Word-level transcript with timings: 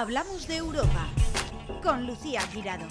Hablamos 0.00 0.48
de 0.48 0.56
Europa 0.56 1.08
con 1.82 2.06
Lucía 2.06 2.40
Girado. 2.40 2.88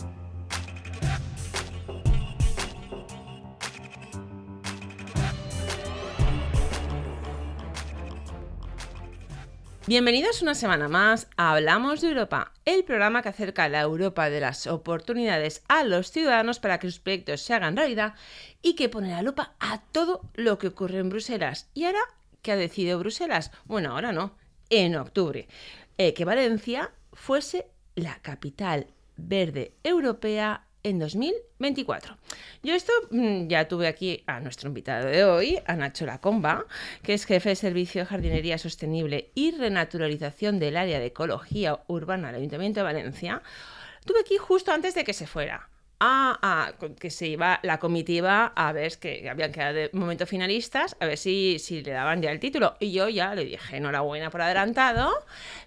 Bienvenidos 9.87 10.43
una 10.43 10.53
semana 10.53 10.87
más 10.87 11.27
a 11.35 11.53
Hablamos 11.53 12.01
de 12.01 12.09
Europa, 12.09 12.53
el 12.65 12.83
programa 12.83 13.23
que 13.23 13.29
acerca 13.29 13.67
la 13.69 13.81
Europa 13.81 14.29
de 14.29 14.41
las 14.41 14.67
oportunidades 14.67 15.63
a 15.67 15.83
los 15.83 16.11
ciudadanos 16.11 16.59
para 16.59 16.77
que 16.77 16.91
sus 16.91 16.99
proyectos 16.99 17.41
se 17.41 17.55
hagan 17.55 17.75
realidad 17.75 18.13
y 18.61 18.75
que 18.75 18.87
pone 18.87 19.09
la 19.09 19.23
lupa 19.23 19.55
a 19.59 19.81
todo 19.81 20.29
lo 20.35 20.59
que 20.59 20.67
ocurre 20.67 20.99
en 20.99 21.09
Bruselas. 21.09 21.71
¿Y 21.73 21.85
ahora 21.85 22.01
qué 22.43 22.51
ha 22.51 22.55
decidido 22.55 22.99
Bruselas? 22.99 23.49
Bueno, 23.65 23.93
ahora 23.93 24.11
no, 24.11 24.37
en 24.69 24.95
octubre, 24.95 25.47
eh, 25.97 26.13
que 26.13 26.23
Valencia 26.23 26.91
fuese 27.19 27.67
la 27.95 28.15
capital 28.21 28.87
verde 29.17 29.73
europea 29.83 30.65
en 30.83 30.99
2024. 30.99 32.17
Yo 32.63 32.73
esto 32.73 32.93
mm, 33.11 33.47
ya 33.47 33.67
tuve 33.67 33.87
aquí 33.87 34.23
a 34.25 34.39
nuestro 34.39 34.69
invitado 34.69 35.07
de 35.07 35.25
hoy, 35.25 35.59
a 35.67 35.75
Nacho 35.75 36.05
Lacomba, 36.05 36.65
que 37.03 37.13
es 37.13 37.25
jefe 37.25 37.49
de 37.49 37.55
Servicio 37.55 38.01
de 38.01 38.05
Jardinería 38.05 38.57
Sostenible 38.57 39.31
y 39.35 39.51
Renaturalización 39.51 40.59
del 40.59 40.77
Área 40.77 40.99
de 40.99 41.07
Ecología 41.07 41.81
Urbana 41.87 42.27
del 42.27 42.37
Ayuntamiento 42.37 42.79
de 42.79 42.85
Valencia. 42.85 43.43
Tuve 44.05 44.21
aquí 44.21 44.37
justo 44.37 44.71
antes 44.71 44.95
de 44.95 45.03
que 45.03 45.13
se 45.13 45.27
fuera 45.27 45.68
a, 45.99 46.73
que 46.99 47.09
se 47.09 47.27
iba 47.27 47.59
la 47.63 47.79
comitiva 47.79 48.53
a 48.55 48.71
ver 48.71 48.97
que 48.99 49.29
habían 49.29 49.51
quedado 49.51 49.73
de 49.73 49.89
momento 49.93 50.25
finalistas, 50.25 50.95
a 50.99 51.05
ver 51.05 51.17
si, 51.17 51.59
si 51.59 51.81
le 51.81 51.91
daban 51.91 52.21
ya 52.21 52.31
el 52.31 52.39
título. 52.39 52.75
Y 52.79 52.91
yo 52.91 53.09
ya 53.09 53.35
le 53.35 53.43
dije, 53.45 53.77
enhorabuena 53.77 54.29
por 54.29 54.41
adelantado, 54.41 55.11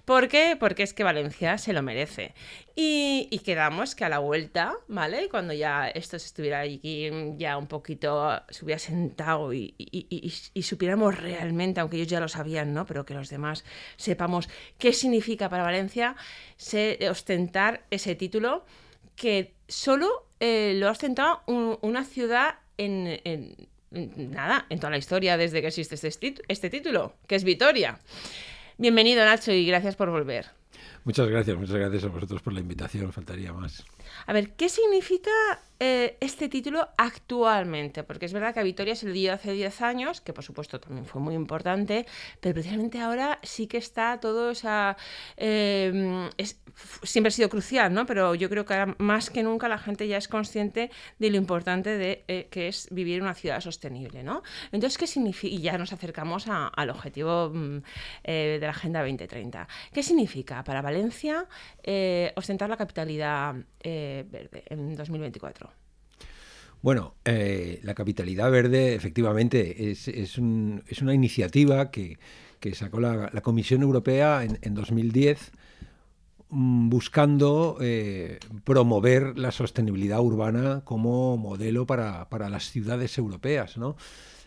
porque, 0.05 0.57
porque 0.59 0.83
es 0.83 0.95
que 0.95 1.05
Valencia 1.05 1.59
se 1.59 1.73
lo 1.73 1.83
merece. 1.83 2.35
Y, 2.75 3.29
quedamos 3.45 3.95
que 3.95 4.05
a 4.05 4.09
la 4.09 4.21
vuelta, 4.21 4.75
¿vale? 4.89 5.29
Cuando 5.29 5.53
ya 5.53 5.89
esto 5.89 6.19
se 6.19 6.27
estuviera 6.27 6.61
aquí 6.61 7.11
ya 7.37 7.59
un 7.59 7.67
poquito, 7.67 8.41
se 8.49 8.65
hubiera 8.65 8.79
sentado 8.79 9.53
y, 9.53 9.75
y, 9.79 10.63
supiéramos 10.63 11.19
realmente, 11.19 11.81
aunque 11.81 11.97
ellos 11.97 12.09
ya 12.09 12.21
lo 12.21 12.29
sabían, 12.29 12.73
¿no? 12.73 12.87
Pero 12.87 13.05
que 13.05 13.15
los 13.15 13.29
demás 13.29 13.65
sepamos 13.97 14.49
qué 14.79 14.93
significa 14.93 15.51
para 15.51 15.65
Valencia 15.65 16.17
ostentar 17.11 17.85
ese 17.91 18.15
título 18.15 18.65
que 19.17 19.55
solo 19.69 20.27
eh, 20.41 20.75
lo 20.77 20.89
ha 20.89 20.93
ostentado 20.93 21.43
una 21.47 22.05
ciudad 22.05 22.57
en, 22.79 23.69
nada, 23.91 24.67
en 24.69 24.79
toda 24.79 24.91
la 24.91 24.99
historia 24.99 25.37
desde 25.37 25.61
que 25.61 25.69
existe 25.69 25.95
este, 25.95 26.35
este 26.49 26.71
título, 26.71 27.15
que 27.27 27.37
es 27.37 27.45
Vitoria. 27.45 27.99
Bienvenido 28.79 29.25
Nacho 29.25 29.53
y 29.53 29.67
gracias 29.67 29.97
por 29.97 30.11
volver. 30.11 30.47
Muchas 31.05 31.29
gracias, 31.29 31.57
muchas 31.57 31.77
gracias 31.77 32.05
a 32.05 32.09
vosotros 32.09 32.43
por 32.43 32.53
la 32.53 32.61
invitación, 32.61 33.13
faltaría 33.13 33.53
más. 33.53 33.85
A 34.27 34.33
ver, 34.33 34.53
¿qué 34.53 34.69
significa 34.69 35.31
eh, 35.85 36.17
este 36.21 36.49
título 36.49 36.89
actualmente? 36.97 38.05
Porque 38.05 38.27
es 38.27 38.33
verdad 38.33 38.55
que 38.55 38.61
a 38.61 38.63
Vitoria 38.63 38.95
se 38.95 39.07
le 39.07 39.15
dio 39.15 39.33
hace 39.33 39.53
10 39.53 39.83
años, 39.83 40.21
que 40.21 40.33
por 40.33 40.45
supuesto 40.45 40.79
también 40.79 41.07
fue 41.07 41.21
muy 41.21 41.35
importante, 41.35 42.07
pero 42.41 42.55
precisamente 42.55 43.01
ahora 43.01 43.41
sí 43.43 43.67
que 43.67 43.79
está 43.79 44.21
todo, 44.21 44.51
o 44.51 44.55
sea, 44.55 44.97
em, 45.37 46.31
siempre 47.03 47.29
ha 47.29 47.31
sido 47.33 47.49
crucial, 47.49 47.93
¿no? 47.93 48.07
Pero 48.07 48.37
yo 48.37 48.49
creo 48.49 48.65
que 48.65 48.95
más 48.99 49.29
que 49.31 49.43
nunca 49.43 49.69
la 49.69 49.77
gente 49.77 50.07
ya 50.07 50.19
es 50.19 50.29
consciente 50.29 50.93
de 51.19 51.31
lo 51.31 51.37
importante 51.37 51.99
de 51.99 52.25
eh, 52.29 52.47
que 52.49 52.69
es 52.69 52.87
vivir 52.93 53.17
en 53.17 53.25
una 53.25 53.35
ciudad 53.35 53.61
sostenible, 53.61 54.23
¿no? 54.23 54.45
Entonces, 54.71 54.97
¿qué 54.99 55.09
significa? 55.09 55.53
Y 55.53 55.63
ya 55.63 55.77
nos 55.79 55.93
acercamos 55.93 56.47
al 56.47 56.91
objetivo 56.91 57.51
mm, 57.53 57.79
eh, 58.23 58.59
de 58.61 58.67
la 58.67 58.71
Agenda 58.71 59.01
2030. 59.01 59.67
¿Qué 59.93 60.05
significa 60.05 60.63
para 60.63 60.81
Valencia 60.81 61.49
ostentar 62.37 62.71
la 62.71 62.77
capitalidad 62.77 63.57
verde 64.31 64.65
en 64.67 64.95
2024? 64.95 65.71
Bueno, 66.83 67.15
eh, 67.25 67.79
la 67.85 67.95
capitalidad 67.95 68.51
verde 68.51 68.95
efectivamente 68.95 69.91
es, 69.93 70.39
una 70.39 71.15
iniciativa 71.15 71.91
que, 71.93 72.19
sacó 72.75 73.01
la, 73.01 73.31
Comisión 73.43 73.83
Europea 73.83 74.45
en, 74.45 74.75
2010 74.75 75.53
mm, 76.51 76.89
buscando 76.89 77.79
eh, 77.81 78.41
promover 78.65 79.39
la 79.39 79.53
sostenibilidad 79.53 80.21
urbana 80.21 80.83
como 80.85 81.37
modelo 81.37 81.87
para, 81.87 82.29
para 82.29 82.49
las 82.49 82.71
ciudades 82.71 83.17
europeas, 83.17 83.77
¿no? 83.77 83.97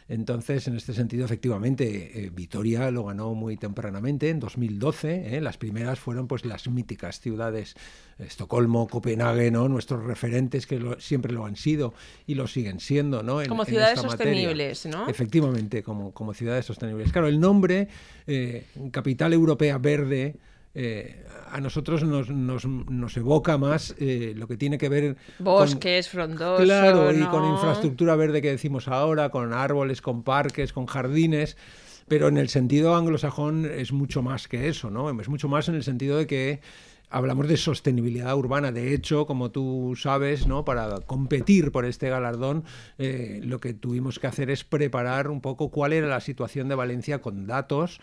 Entonces, 0.07 0.67
en 0.67 0.75
este 0.75 0.93
sentido, 0.93 1.25
efectivamente, 1.25 2.25
eh, 2.25 2.31
Vitoria 2.31 2.91
lo 2.91 3.05
ganó 3.05 3.33
muy 3.33 3.57
tempranamente, 3.57 4.29
en 4.29 4.39
2012. 4.39 5.35
¿eh? 5.35 5.41
Las 5.41 5.57
primeras 5.57 5.99
fueron 5.99 6.27
pues 6.27 6.45
las 6.45 6.67
míticas 6.67 7.19
ciudades, 7.19 7.75
Estocolmo, 8.19 8.87
Copenhague, 8.87 9.49
¿no? 9.49 9.67
nuestros 9.67 10.03
referentes 10.03 10.67
que 10.67 10.95
siempre 10.99 11.33
lo 11.33 11.45
han 11.45 11.55
sido 11.55 11.95
y 12.27 12.35
lo 12.35 12.45
siguen 12.45 12.79
siendo. 12.79 13.23
¿no? 13.23 13.41
como 13.47 13.65
ciudades 13.65 13.99
sostenibles, 13.99 14.85
¿no? 14.85 15.09
Efectivamente, 15.09 15.81
como, 15.81 16.11
como 16.11 16.35
ciudades 16.35 16.65
sostenibles. 16.65 17.11
Claro, 17.11 17.27
el 17.27 17.39
nombre, 17.39 17.87
eh, 18.27 18.67
Capital 18.91 19.33
Europea 19.33 19.79
Verde, 19.79 20.35
eh, 20.75 21.25
a 21.51 21.61
nosotros 21.61 22.03
nos, 22.03 22.29
nos, 22.29 22.65
nos 22.65 23.15
evoca 23.15 23.57
más 23.57 23.95
eh, 23.97 24.33
lo 24.35 24.45
que 24.45 24.57
tiene 24.57 24.77
que 24.77 24.89
ver 24.89 25.15
bosques, 25.39 26.09
frondosos. 26.09 26.65
Claro, 26.65 27.13
y 27.13 27.23
con 27.27 27.49
infraestructura 27.49 28.17
verde 28.17 28.41
que 28.41 28.51
decimos 28.51 28.89
ahora, 28.89 29.29
con 29.29 29.53
árboles, 29.53 30.01
con 30.01 30.23
parques, 30.23 30.73
con 30.73 30.85
jardines. 30.85 31.55
Pero 32.07 32.27
en 32.27 32.37
el 32.37 32.49
sentido 32.49 32.95
anglosajón 32.95 33.65
es 33.65 33.91
mucho 33.91 34.21
más 34.21 34.47
que 34.47 34.67
eso, 34.67 34.91
¿no? 34.91 35.09
Es 35.19 35.29
mucho 35.29 35.47
más 35.47 35.69
en 35.69 35.75
el 35.75 35.83
sentido 35.83 36.17
de 36.17 36.27
que 36.27 36.59
hablamos 37.09 37.47
de 37.47 37.57
sostenibilidad 37.57 38.35
urbana. 38.35 38.71
De 38.71 38.93
hecho, 38.93 39.25
como 39.25 39.49
tú 39.51 39.93
sabes, 39.97 40.47
¿no? 40.47 40.65
para 40.65 40.97
competir 41.01 41.71
por 41.71 41.85
este 41.85 42.09
galardón, 42.09 42.63
eh, 42.97 43.39
lo 43.43 43.59
que 43.59 43.73
tuvimos 43.73 44.19
que 44.19 44.27
hacer 44.27 44.49
es 44.49 44.63
preparar 44.63 45.29
un 45.29 45.41
poco 45.41 45.69
cuál 45.69 45.93
era 45.93 46.07
la 46.07 46.19
situación 46.19 46.67
de 46.67 46.75
Valencia 46.75 47.21
con 47.21 47.47
datos 47.47 47.99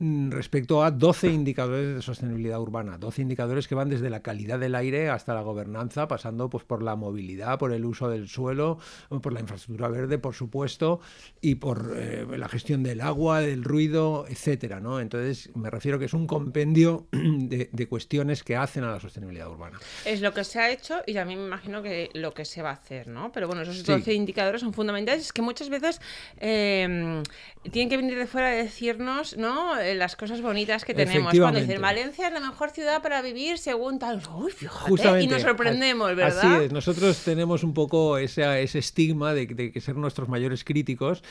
respecto 0.00 0.82
a 0.82 0.90
12 0.90 1.28
indicadores 1.28 1.94
de 1.94 2.02
sostenibilidad 2.02 2.60
urbana, 2.60 2.98
12 2.98 3.22
indicadores 3.22 3.68
que 3.68 3.74
van 3.74 3.88
desde 3.88 4.10
la 4.10 4.22
calidad 4.22 4.58
del 4.58 4.74
aire 4.74 5.10
hasta 5.10 5.34
la 5.34 5.42
gobernanza, 5.42 6.08
pasando 6.08 6.50
pues, 6.50 6.64
por 6.64 6.82
la 6.82 6.96
movilidad, 6.96 7.58
por 7.58 7.72
el 7.72 7.84
uso 7.84 8.08
del 8.08 8.28
suelo, 8.28 8.78
por 9.22 9.32
la 9.32 9.40
infraestructura 9.40 9.88
verde, 9.88 10.18
por 10.18 10.34
supuesto, 10.34 11.00
y 11.40 11.56
por 11.56 11.92
eh, 11.96 12.26
la 12.36 12.48
gestión 12.48 12.82
del 12.82 13.00
agua, 13.00 13.40
del 13.40 13.64
ruido, 13.64 14.26
etcétera. 14.28 14.80
¿no? 14.80 15.00
Entonces, 15.00 15.50
me 15.54 15.70
refiero 15.70 15.98
que 15.98 16.06
es 16.06 16.14
un 16.14 16.26
compendio 16.26 17.06
de, 17.12 17.86
cuestiones 17.88 18.42
que 18.42 18.56
hacen 18.56 18.82
a 18.84 18.90
la 18.90 19.00
sostenibilidad 19.00 19.48
urbana. 19.50 19.78
Es 20.04 20.20
lo 20.20 20.32
que 20.32 20.42
se 20.42 20.58
ha 20.58 20.70
hecho 20.70 21.02
y 21.06 21.14
también 21.14 21.38
me 21.40 21.46
imagino 21.46 21.82
que 21.82 22.10
lo 22.14 22.32
que 22.32 22.44
se 22.44 22.62
va 22.62 22.70
a 22.70 22.74
hacer, 22.74 23.08
¿no? 23.08 23.30
Pero 23.30 23.46
bueno, 23.46 23.62
esos 23.62 23.84
12 23.84 24.14
indicadores 24.14 24.62
son 24.62 24.72
fundamentales. 24.72 25.26
Es 25.26 25.32
que 25.32 25.42
muchas 25.42 25.68
veces 25.68 26.00
eh, 26.38 27.22
tienen 27.70 27.88
que 27.88 27.96
venir 27.96 28.18
de 28.18 28.26
fuera 28.26 28.48
a 28.48 28.52
decirnos, 28.52 29.36
¿no? 29.36 29.76
Eh, 29.84 29.94
las 29.94 30.16
cosas 30.16 30.40
bonitas 30.40 30.84
que 30.84 30.94
tenemos. 30.94 31.32
Cuando 31.38 31.60
dicen 31.60 31.80
Valencia 31.80 32.28
es 32.28 32.32
la 32.32 32.40
mejor 32.40 32.70
ciudad 32.70 33.02
para 33.02 33.22
vivir 33.22 33.58
según 33.58 33.98
tal. 33.98 34.22
Uy, 34.34 34.50
fíjate, 34.52 35.22
y 35.22 35.26
nos 35.26 35.42
sorprendemos, 35.42 36.14
¿verdad? 36.16 36.54
Así 36.54 36.64
es, 36.64 36.72
nosotros 36.72 37.18
tenemos 37.24 37.62
un 37.62 37.74
poco 37.74 38.18
ese, 38.18 38.62
ese 38.62 38.78
estigma 38.78 39.34
de, 39.34 39.46
de 39.46 39.80
ser 39.80 39.96
nuestros 39.96 40.28
mayores 40.28 40.64
críticos 40.64 41.22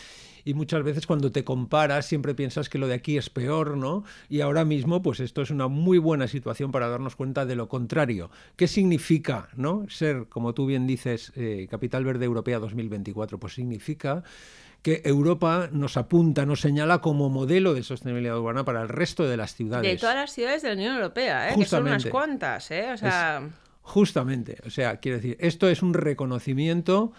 y 0.45 0.53
muchas 0.53 0.83
veces 0.83 1.07
cuando 1.07 1.31
te 1.31 1.43
comparas 1.43 2.05
siempre 2.05 2.35
piensas 2.35 2.69
que 2.69 2.77
lo 2.77 2.87
de 2.87 2.95
aquí 2.95 3.17
es 3.17 3.29
peor, 3.29 3.77
¿no? 3.77 4.03
Y 4.29 4.41
ahora 4.41 4.65
mismo 4.65 5.01
pues 5.01 5.19
esto 5.19 5.41
es 5.41 5.49
una 5.49 5.67
muy 5.67 5.97
buena 5.97 6.27
situación 6.27 6.71
para 6.71 6.87
darnos 6.87 7.15
cuenta 7.15 7.45
de 7.45 7.55
lo 7.55 7.67
contrario. 7.69 8.29
¿Qué 8.55 8.67
significa, 8.67 9.49
¿no? 9.55 9.85
Ser, 9.89 10.27
como 10.29 10.53
tú 10.53 10.65
bien 10.65 10.87
dices, 10.87 11.31
eh, 11.35 11.67
Capital 11.69 12.03
Verde 12.03 12.25
Europea 12.25 12.59
2024? 12.59 13.39
Pues 13.39 13.53
significa 13.53 14.23
que 14.83 15.01
Europa 15.05 15.69
nos 15.71 15.95
apunta, 15.95 16.45
nos 16.45 16.59
señala 16.59 16.99
como 16.99 17.29
modelo 17.29 17.73
de 17.73 17.83
sostenibilidad 17.83 18.37
urbana 18.37 18.65
para 18.65 18.81
el 18.81 18.89
resto 18.89 19.23
de 19.23 19.37
las 19.37 19.55
ciudades. 19.55 19.89
De 19.89 19.97
todas 19.97 20.15
las 20.15 20.31
ciudades 20.31 20.61
de 20.61 20.67
la 20.67 20.73
Unión 20.75 20.95
Europea, 20.95 21.51
¿eh? 21.51 21.55
que 21.57 21.65
son 21.65 21.83
unas 21.83 22.05
cuantas, 22.05 22.69
¿eh? 22.69 22.91
O 22.91 22.97
sea... 22.97 23.49
justamente, 23.81 24.57
o 24.65 24.69
sea, 24.69 24.97
quiero 24.97 25.17
decir, 25.17 25.37
esto 25.39 25.69
es 25.69 25.81
un 25.81 25.93
reconocimiento 25.93 27.13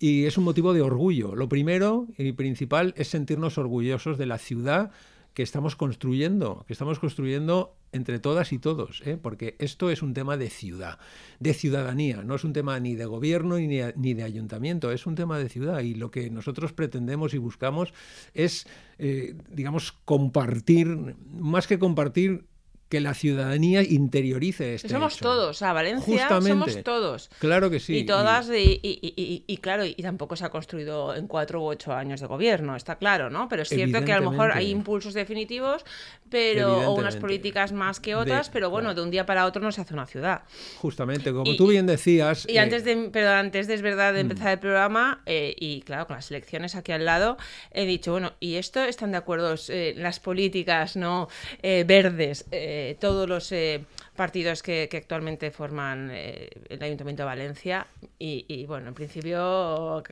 y 0.00 0.24
es 0.24 0.38
un 0.38 0.44
motivo 0.44 0.72
de 0.72 0.80
orgullo. 0.80 1.36
Lo 1.36 1.50
primero 1.50 2.06
y 2.16 2.32
principal 2.32 2.94
es 2.96 3.08
sentirnos 3.08 3.58
orgullosos 3.58 4.16
de 4.16 4.26
la 4.26 4.38
ciudad 4.38 4.90
que 5.34 5.42
estamos 5.42 5.76
construyendo, 5.76 6.64
que 6.66 6.72
estamos 6.72 6.98
construyendo 6.98 7.76
entre 7.92 8.18
todas 8.18 8.52
y 8.52 8.58
todos, 8.58 9.02
¿eh? 9.04 9.18
porque 9.20 9.56
esto 9.58 9.90
es 9.90 10.02
un 10.02 10.14
tema 10.14 10.36
de 10.36 10.50
ciudad, 10.50 10.98
de 11.40 11.54
ciudadanía, 11.54 12.22
no 12.22 12.34
es 12.34 12.44
un 12.44 12.52
tema 12.52 12.80
ni 12.80 12.94
de 12.94 13.04
gobierno 13.04 13.58
ni, 13.58 13.80
ni 13.96 14.14
de 14.14 14.22
ayuntamiento, 14.22 14.90
es 14.90 15.06
un 15.06 15.14
tema 15.14 15.38
de 15.38 15.48
ciudad 15.48 15.80
y 15.80 15.94
lo 15.94 16.10
que 16.10 16.30
nosotros 16.30 16.72
pretendemos 16.72 17.34
y 17.34 17.38
buscamos 17.38 17.92
es, 18.34 18.66
eh, 18.98 19.34
digamos, 19.50 19.92
compartir, 20.04 21.16
más 21.32 21.66
que 21.66 21.78
compartir, 21.78 22.46
que 22.92 23.00
la 23.00 23.14
ciudadanía 23.14 23.82
interiorice 23.82 24.74
este 24.74 24.90
Somos 24.90 25.14
hecho. 25.14 25.24
todos, 25.24 25.48
o 25.48 25.54
sea, 25.54 25.72
Valencia 25.72 26.28
Justamente. 26.28 26.48
somos 26.72 26.84
todos. 26.84 27.30
Claro 27.38 27.70
que 27.70 27.80
sí. 27.80 27.96
Y 27.96 28.04
todas, 28.04 28.50
y, 28.50 28.80
y- 28.82 28.98
y- 29.00 29.14
y- 29.16 29.44
y 29.46 29.56
claro, 29.56 29.86
y 29.86 29.94
tampoco 29.94 30.36
se 30.36 30.44
ha 30.44 30.50
construido 30.50 31.14
en 31.14 31.26
cuatro 31.26 31.62
u 31.62 31.64
ocho 31.64 31.94
años 31.94 32.20
de 32.20 32.26
gobierno, 32.26 32.76
está 32.76 32.96
claro, 32.96 33.30
¿no? 33.30 33.48
Pero 33.48 33.62
es 33.62 33.70
cierto 33.70 34.04
que 34.04 34.12
a 34.12 34.20
lo 34.20 34.30
mejor 34.30 34.52
hay 34.52 34.68
impulsos 34.70 35.14
definitivos, 35.14 35.86
pero 36.28 36.90
o 36.90 36.94
unas 36.98 37.16
políticas 37.16 37.72
más 37.72 37.98
que 37.98 38.10
De- 38.10 38.16
otras, 38.16 38.50
pero 38.50 38.68
bueno, 38.68 38.88
claro. 38.90 38.96
de 39.00 39.02
un 39.06 39.10
día 39.10 39.24
para 39.24 39.46
otro 39.46 39.62
no 39.62 39.72
se 39.72 39.80
hace 39.80 39.94
una 39.94 40.06
ciudad. 40.06 40.42
Justamente, 40.76 41.32
como 41.32 41.56
tú 41.56 41.68
bien 41.68 41.86
decías. 41.86 42.46
Y 42.46 42.56
eh, 42.56 42.60
antes 42.60 42.84
de, 42.84 43.08
pero 43.10 43.30
antes 43.30 43.68
de 43.68 43.72
es 43.74 43.80
verdad 43.82 44.12
de 44.12 44.22
Mm. 44.22 44.30
empezar 44.30 44.52
el 44.52 44.58
programa, 44.58 45.22
eh, 45.24 45.54
y 45.58 45.80
claro, 45.80 46.06
con 46.06 46.16
las 46.16 46.30
elecciones 46.30 46.74
aquí 46.74 46.92
al 46.92 47.06
lado, 47.06 47.38
he 47.70 47.86
dicho, 47.86 48.12
bueno, 48.12 48.32
¿y 48.38 48.56
esto 48.56 48.82
están 48.84 49.12
de 49.12 49.16
acuerdo 49.16 49.54
eh, 49.70 49.94
las 49.96 50.20
políticas 50.20 50.94
no 50.96 51.28
eh, 51.62 51.84
verdes, 51.86 52.44
eh, 52.50 52.81
todos 53.00 53.28
los 53.28 53.50
eh, 53.52 53.84
partidos 54.16 54.62
que, 54.62 54.88
que 54.90 54.98
actualmente 54.98 55.50
forman 55.50 56.10
eh, 56.12 56.48
el 56.68 56.82
Ayuntamiento 56.82 57.22
de 57.22 57.26
Valencia? 57.26 57.86
Y, 58.18 58.44
y, 58.48 58.66
bueno, 58.66 58.88
en 58.88 58.94
principio 58.94 60.02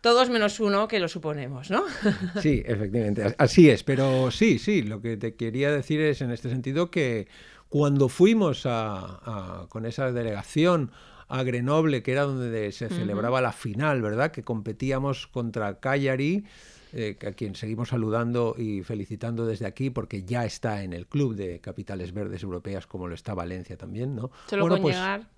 todos 0.00 0.30
menos 0.30 0.60
uno 0.60 0.88
que 0.88 0.98
lo 1.00 1.08
suponemos, 1.08 1.70
¿no? 1.70 1.84
Sí, 2.40 2.62
efectivamente, 2.64 3.22
as- 3.22 3.34
así 3.38 3.68
es, 3.70 3.82
pero 3.82 4.30
sí, 4.30 4.58
sí, 4.58 4.82
lo 4.82 5.00
que 5.00 5.16
te 5.16 5.34
quería 5.34 5.70
decir 5.72 6.00
es 6.00 6.20
en 6.22 6.30
este 6.30 6.48
sentido 6.48 6.90
que 6.90 7.28
cuando 7.68 8.08
fuimos 8.08 8.66
a, 8.66 9.62
a- 9.62 9.66
con 9.68 9.86
esa 9.86 10.10
delegación 10.12 10.90
a 11.28 11.44
Grenoble, 11.44 12.02
que 12.02 12.10
era 12.12 12.22
donde 12.22 12.72
se 12.72 12.88
celebraba 12.88 13.40
la 13.40 13.52
final, 13.52 14.02
¿verdad? 14.02 14.32
Que 14.32 14.42
competíamos 14.42 15.28
contra 15.28 15.78
Cagliari, 15.78 16.44
eh, 16.92 17.16
a 17.26 17.32
quien 17.32 17.54
seguimos 17.54 17.90
saludando 17.90 18.54
y 18.58 18.82
felicitando 18.82 19.46
desde 19.46 19.66
aquí 19.66 19.90
porque 19.90 20.24
ya 20.24 20.44
está 20.44 20.82
en 20.82 20.92
el 20.92 21.06
club 21.06 21.34
de 21.34 21.60
capitales 21.60 22.12
verdes 22.12 22.42
europeas 22.42 22.86
como 22.86 23.08
lo 23.08 23.14
está 23.14 23.34
Valencia 23.34 23.76
también, 23.76 24.14
¿no? 24.16 24.30
Solo 24.48 24.62
Bueno, 24.62 24.76
con 24.76 24.82
pues, 24.82 24.96
llegar. 24.96 25.28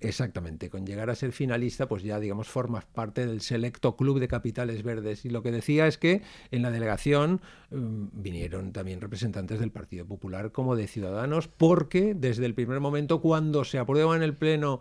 Exactamente, 0.00 0.70
con 0.70 0.86
llegar 0.86 1.10
a 1.10 1.14
ser 1.14 1.32
finalista, 1.32 1.86
pues 1.86 2.02
ya, 2.02 2.18
digamos, 2.18 2.48
formas 2.48 2.84
parte 2.84 3.26
del 3.26 3.40
selecto 3.40 3.96
club 3.96 4.20
de 4.20 4.28
capitales 4.28 4.82
verdes. 4.82 5.24
Y 5.24 5.30
lo 5.30 5.42
que 5.42 5.52
decía 5.52 5.86
es 5.86 5.98
que 5.98 6.22
en 6.50 6.62
la 6.62 6.70
delegación 6.70 7.40
mm, 7.70 8.06
vinieron 8.12 8.72
también 8.72 9.00
representantes 9.00 9.60
del 9.60 9.70
Partido 9.70 10.06
Popular 10.06 10.52
como 10.52 10.76
de 10.76 10.86
Ciudadanos, 10.88 11.48
porque 11.48 12.14
desde 12.14 12.46
el 12.46 12.54
primer 12.54 12.80
momento, 12.80 13.20
cuando 13.20 13.64
se 13.64 13.78
aprueba 13.78 14.16
en 14.16 14.22
el 14.22 14.34
Pleno 14.34 14.80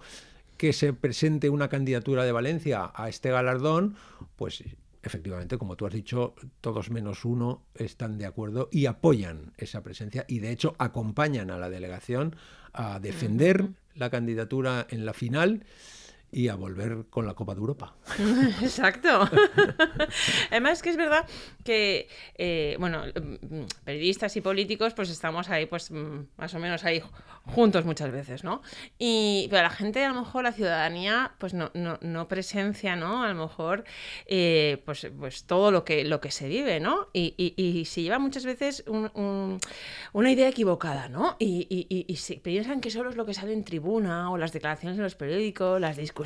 que 0.58 0.74
se 0.74 0.94
presente 0.94 1.50
una 1.50 1.70
candidatura 1.70 2.24
de 2.24 2.32
Valencia 2.32 2.92
a 2.94 3.10
este 3.10 3.32
galardón, 3.32 3.96
pues 4.36 4.64
efectivamente, 5.04 5.58
como 5.58 5.76
tú 5.76 5.86
has 5.86 5.94
dicho, 5.94 6.36
todos 6.62 6.90
menos 6.92 7.26
uno 7.26 7.64
están 7.76 8.18
de 8.18 8.26
acuerdo 8.26 8.70
y 8.72 8.86
apoyan 8.86 9.54
esa 9.58 9.82
presencia 9.84 10.26
y 10.28 10.40
de 10.40 10.52
hecho 10.52 10.76
acompañan 10.78 11.52
a 11.52 11.58
la 11.58 11.70
delegación 11.70 12.36
a 12.74 13.00
defender 13.00 13.70
la 13.96 14.10
candidatura 14.10 14.88
en 14.90 15.06
la 15.06 15.14
final 15.14 15.66
y 16.32 16.48
a 16.48 16.56
volver 16.56 17.06
con 17.10 17.26
la 17.26 17.34
Copa 17.34 17.54
de 17.54 17.60
Europa. 17.60 17.94
Exacto. 18.62 19.30
Además 20.50 20.82
que 20.82 20.90
es 20.90 20.98
verdad 20.98 21.26
que, 21.64 22.08
eh, 22.38 22.76
bueno, 22.80 23.04
mm, 23.06 23.64
periodistas 23.84 24.36
y 24.38 24.42
políticos 24.42 24.94
pues 24.94 25.10
estamos 25.10 25.50
ahí 25.50 25.66
pues 25.66 25.92
mm, 25.92 26.20
más 26.38 26.54
o 26.54 26.60
menos 26.60 26.84
ahí 26.86 27.02
juntos 27.46 27.86
muchas 27.86 28.12
veces, 28.12 28.44
¿no? 28.44 28.62
Y, 28.98 29.48
pero 29.50 29.64
la 29.64 29.70
gente, 29.70 30.04
a 30.06 30.10
lo 30.14 30.22
mejor 30.22 30.44
la 30.44 30.54
ciudadanía 30.54 31.34
pues 31.38 31.54
no, 31.54 31.72
no, 31.74 31.98
no 32.02 32.28
presencia, 32.28 32.96
¿no? 32.96 33.24
A 33.24 33.28
lo 33.34 33.36
mejor 33.36 33.84
eh, 34.26 34.82
pues, 34.86 35.08
pues 35.20 35.44
todo 35.44 35.72
lo 35.72 35.84
que, 35.84 36.04
lo 36.06 36.22
que 36.22 36.32
se 36.32 36.48
vive, 36.48 36.80
¿no? 36.80 37.10
Y, 37.14 37.34
y, 37.38 37.62
y 37.62 37.86
se 37.86 38.04
lleva 38.04 38.20
muchas 38.20 38.46
veces 38.46 38.84
un- 38.88 39.12
un- 39.16 39.60
una 40.14 40.32
idea 40.32 40.48
equivocada, 40.48 41.10
¿no? 41.10 41.36
Y, 41.40 41.68
y, 41.70 41.88
y- 41.90 42.06
y 42.08 42.16
se 42.18 42.36
piensan 42.36 42.80
que 42.80 42.90
solo 42.90 43.10
es 43.10 43.16
lo 43.18 43.26
que 43.26 43.34
sale 43.34 43.54
en 43.54 43.64
tribuna 43.64 44.32
o 44.32 44.38
las 44.38 44.54
declaraciones 44.54 44.98
en 44.98 45.04
los 45.04 45.16
periódicos, 45.16 45.80
las 45.82 45.98
discusiones, 45.98 46.21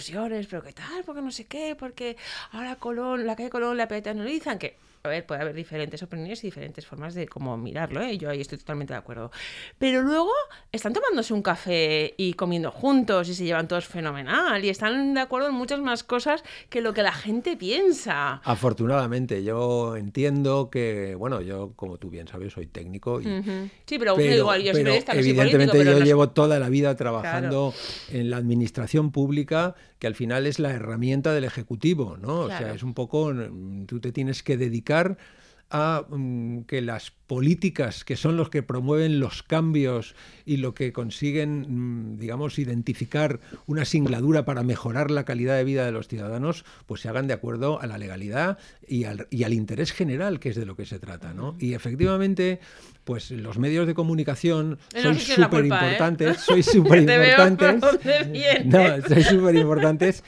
pero 0.50 0.64
qué 0.64 0.74
tal, 0.74 1.04
porque 1.06 1.22
no 1.22 1.32
sé 1.32 1.46
qué, 1.46 1.76
porque 1.78 2.18
ahora 2.52 2.76
Colón, 2.76 3.26
la 3.26 3.36
calle 3.36 3.50
Colón 3.50 3.78
la 3.78 3.88
peatonalizan, 3.88 4.60
que 4.60 4.78
a 5.06 5.10
ver, 5.10 5.26
puede 5.26 5.42
haber 5.42 5.56
diferentes 5.56 6.02
opiniones 6.04 6.44
y 6.44 6.48
diferentes 6.48 6.86
formas 6.86 7.14
de 7.14 7.28
cómo 7.28 7.58
mirarlo, 7.58 8.02
¿eh? 8.02 8.18
yo 8.18 8.30
ahí 8.30 8.42
estoy 8.42 8.58
totalmente 8.58 8.94
de 8.94 9.00
acuerdo. 9.00 9.32
Pero 9.78 10.02
luego 10.02 10.32
están 10.72 10.94
tomándose 10.94 11.34
un 11.34 11.42
café 11.42 12.14
y 12.18 12.34
comiendo 12.34 12.72
juntos 12.72 13.30
y 13.30 13.36
se 13.36 13.44
llevan 13.46 13.68
todos 13.68 13.86
fenomenal 13.86 14.64
y 14.64 14.70
están 14.70 15.14
de 15.14 15.22
acuerdo 15.22 15.50
en 15.50 15.56
muchas 15.56 15.80
más 15.80 16.04
cosas 16.04 16.44
que 16.70 16.82
lo 16.82 16.94
que 16.94 17.04
la 17.04 17.14
gente 17.14 17.56
piensa. 17.58 18.42
Afortunadamente, 18.44 19.44
yo 19.44 19.96
entiendo 19.96 20.70
que, 20.72 21.16
bueno, 21.16 21.42
yo, 21.42 21.74
como 21.76 21.98
tú 21.98 22.10
bien 22.10 22.28
sabes, 22.28 22.54
soy 22.54 22.68
técnico 22.68 23.22
y, 23.22 23.28
Ujú. 23.28 23.70
Sí, 23.86 24.00
pero, 24.00 24.16
pero, 24.16 24.36
igual, 24.36 24.62
yo 24.64 24.72
soy 24.74 24.84
pero 24.84 24.96
no 24.96 25.02
soy 25.02 25.20
evidentemente 25.20 25.52
político, 25.72 25.72
pero 25.78 25.92
yo 25.92 26.00
nos- 26.00 26.08
llevo 26.08 26.30
toda 26.30 26.60
la 26.60 26.70
vida 26.70 26.96
trabajando 26.96 27.74
en 28.10 28.30
la 28.30 28.38
administración 28.38 29.12
pública, 29.12 29.76
que 30.00 30.08
al 30.08 30.16
final 30.16 30.46
es 30.48 30.60
la 30.60 30.72
herramienta 30.72 31.34
del 31.34 31.44
ejecutivo, 31.44 32.18
¿no? 32.18 32.40
O 32.42 32.48
sea, 32.48 32.58
Claro. 32.60 32.74
es 32.74 32.84
un 32.84 32.94
poco, 32.94 33.32
tú 33.88 34.00
te 34.00 34.12
tienes 34.12 34.42
que 34.44 34.58
dedicar 34.58 34.95
a 35.72 36.06
mm, 36.08 36.62
que 36.62 36.82
las 36.82 37.12
políticas 37.12 38.04
que 38.04 38.16
son 38.16 38.38
los 38.38 38.50
que 38.50 38.62
promueven 38.62 39.20
los 39.20 39.42
cambios 39.42 40.16
y 40.46 40.58
lo 40.58 40.76
que 40.76 40.94
consiguen, 40.94 42.14
mm, 42.14 42.18
digamos, 42.20 42.60
identificar 42.60 43.40
una 43.66 43.84
singladura 43.84 44.46
para 44.46 44.64
mejorar 44.64 45.10
la 45.10 45.26
calidad 45.26 45.58
de 45.58 45.64
vida 45.64 45.86
de 45.86 45.92
los 45.92 46.08
ciudadanos, 46.08 46.66
pues 46.86 47.02
se 47.02 47.10
hagan 47.10 47.28
de 47.28 47.34
acuerdo 47.34 47.82
a 47.82 47.88
la 47.88 47.98
legalidad 47.98 48.60
y 48.88 49.06
al, 49.06 49.28
y 49.32 49.44
al 49.44 49.54
interés 49.54 49.92
general, 49.92 50.40
que 50.40 50.50
es 50.50 50.56
de 50.56 50.66
lo 50.66 50.76
que 50.76 50.86
se 50.86 51.00
trata, 51.00 51.34
¿no? 51.34 51.56
Y 51.60 51.74
efectivamente, 51.74 52.60
pues 53.04 53.32
los 53.32 53.58
medios 53.58 53.88
de 53.88 53.96
comunicación 53.96 54.78
Eh, 54.94 55.02
son 55.02 55.20
súper 55.20 55.64
¿eh? 55.64 55.68
importantes, 55.68 56.38
sois 56.46 56.66
súper 56.66 57.00
importantes. 57.00 57.82
No, 58.66 59.08
sois 59.08 59.28
súper 59.28 59.56
importantes 59.56 60.24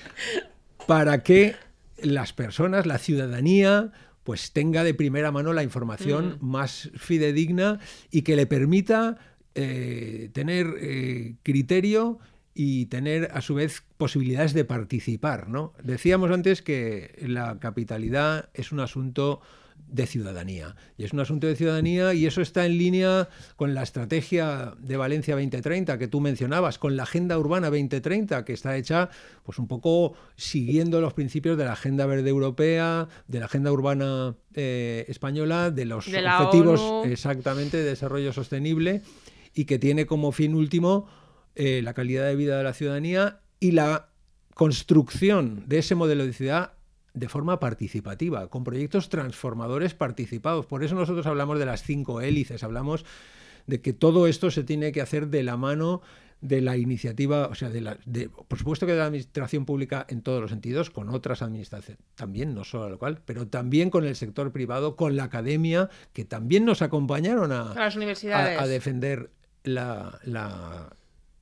para 0.87 1.21
que 1.21 1.55
las 2.01 2.33
personas, 2.33 2.85
la 2.85 2.97
ciudadanía, 2.97 3.91
pues 4.27 4.51
tenga 4.51 4.83
de 4.83 4.93
primera 4.93 5.31
mano 5.31 5.53
la 5.53 5.63
información 5.63 6.37
más 6.41 6.91
fidedigna 6.97 7.79
y 8.11 8.23
que 8.23 8.35
le 8.35 8.45
permita 8.45 9.15
eh, 9.55 10.31
tener 10.33 10.67
eh, 10.81 11.35
criterio 11.43 12.19
y 12.53 12.87
tener 12.87 13.29
a 13.33 13.39
su 13.39 13.55
vez 13.55 13.85
posibilidades 13.95 14.53
de 14.53 14.65
participar. 14.65 15.47
¿no? 15.47 15.71
Decíamos 15.81 16.29
antes 16.29 16.61
que 16.61 17.15
la 17.25 17.57
capitalidad 17.59 18.49
es 18.53 18.73
un 18.73 18.81
asunto 18.81 19.39
de 19.87 20.05
ciudadanía. 20.05 20.75
Y 20.97 21.05
es 21.05 21.13
un 21.13 21.19
asunto 21.19 21.47
de 21.47 21.55
ciudadanía 21.55 22.13
y 22.13 22.25
eso 22.25 22.41
está 22.41 22.65
en 22.65 22.77
línea 22.77 23.29
con 23.55 23.73
la 23.73 23.83
estrategia 23.83 24.73
de 24.79 24.97
Valencia 24.97 25.35
2030 25.35 25.97
que 25.97 26.07
tú 26.07 26.19
mencionabas, 26.19 26.77
con 26.77 26.97
la 26.97 27.03
Agenda 27.03 27.37
Urbana 27.39 27.67
2030 27.67 28.43
que 28.43 28.53
está 28.53 28.75
hecha 28.75 29.09
pues 29.43 29.59
un 29.59 29.67
poco 29.67 30.13
siguiendo 30.35 30.99
los 30.99 31.13
principios 31.13 31.57
de 31.57 31.65
la 31.65 31.73
Agenda 31.73 32.05
Verde 32.05 32.29
Europea, 32.29 33.07
de 33.27 33.39
la 33.39 33.45
Agenda 33.45 33.71
Urbana 33.71 34.35
eh, 34.53 35.05
Española, 35.07 35.71
de 35.71 35.85
los 35.85 36.11
De 36.11 36.25
objetivos 36.25 36.81
ONU. 36.81 37.11
exactamente 37.11 37.77
de 37.77 37.83
desarrollo 37.83 38.33
sostenible 38.33 39.01
y 39.53 39.65
que 39.65 39.79
tiene 39.79 40.05
como 40.05 40.31
fin 40.31 40.53
último 40.53 41.07
eh, 41.55 41.81
la 41.81 41.93
calidad 41.93 42.25
de 42.25 42.35
vida 42.35 42.57
de 42.57 42.63
la 42.63 42.73
ciudadanía 42.73 43.39
y 43.59 43.71
la 43.71 44.09
construcción 44.53 45.63
de 45.67 45.79
ese 45.79 45.95
modelo 45.95 46.25
de 46.25 46.33
ciudad 46.33 46.73
de 47.19 47.29
forma 47.29 47.59
participativa, 47.59 48.47
con 48.49 48.63
proyectos 48.63 49.09
transformadores 49.09 49.93
participados. 49.93 50.65
Por 50.65 50.83
eso 50.83 50.95
nosotros 50.95 51.25
hablamos 51.25 51.57
de 51.59 51.65
las 51.65 51.83
cinco 51.83 52.21
hélices, 52.21 52.63
hablamos 52.63 53.05
de 53.65 53.81
que 53.81 53.93
todo 53.93 54.27
esto 54.27 54.51
se 54.51 54.63
tiene 54.63 54.91
que 54.91 55.01
hacer 55.01 55.27
de 55.27 55.43
la 55.43 55.57
mano 55.57 56.01
de 56.39 56.61
la 56.61 56.77
iniciativa, 56.77 57.47
o 57.47 57.55
sea, 57.55 57.69
de 57.69 57.81
la, 57.81 57.97
de, 58.05 58.29
por 58.29 58.59
supuesto 58.59 58.85
que 58.85 58.91
de 58.91 58.99
la 58.99 59.07
administración 59.07 59.65
pública 59.65 60.05
en 60.07 60.21
todos 60.21 60.39
los 60.39 60.51
sentidos, 60.51 60.91
con 60.91 61.09
otras 61.09 61.41
administraciones 61.41 61.97
también, 62.13 62.53
no 62.53 62.63
solo 62.63 62.83
la 62.83 62.89
local, 62.91 63.21
pero 63.25 63.47
también 63.47 63.89
con 63.89 64.05
el 64.05 64.15
sector 64.15 64.51
privado, 64.51 64.95
con 64.95 65.15
la 65.15 65.23
academia, 65.23 65.89
que 66.13 66.25
también 66.25 66.63
nos 66.63 66.83
acompañaron 66.83 67.51
a, 67.51 67.73
las 67.73 67.95
universidades. 67.95 68.59
a, 68.59 68.63
a 68.63 68.67
defender 68.67 69.31
la, 69.63 70.19
la- 70.25 70.93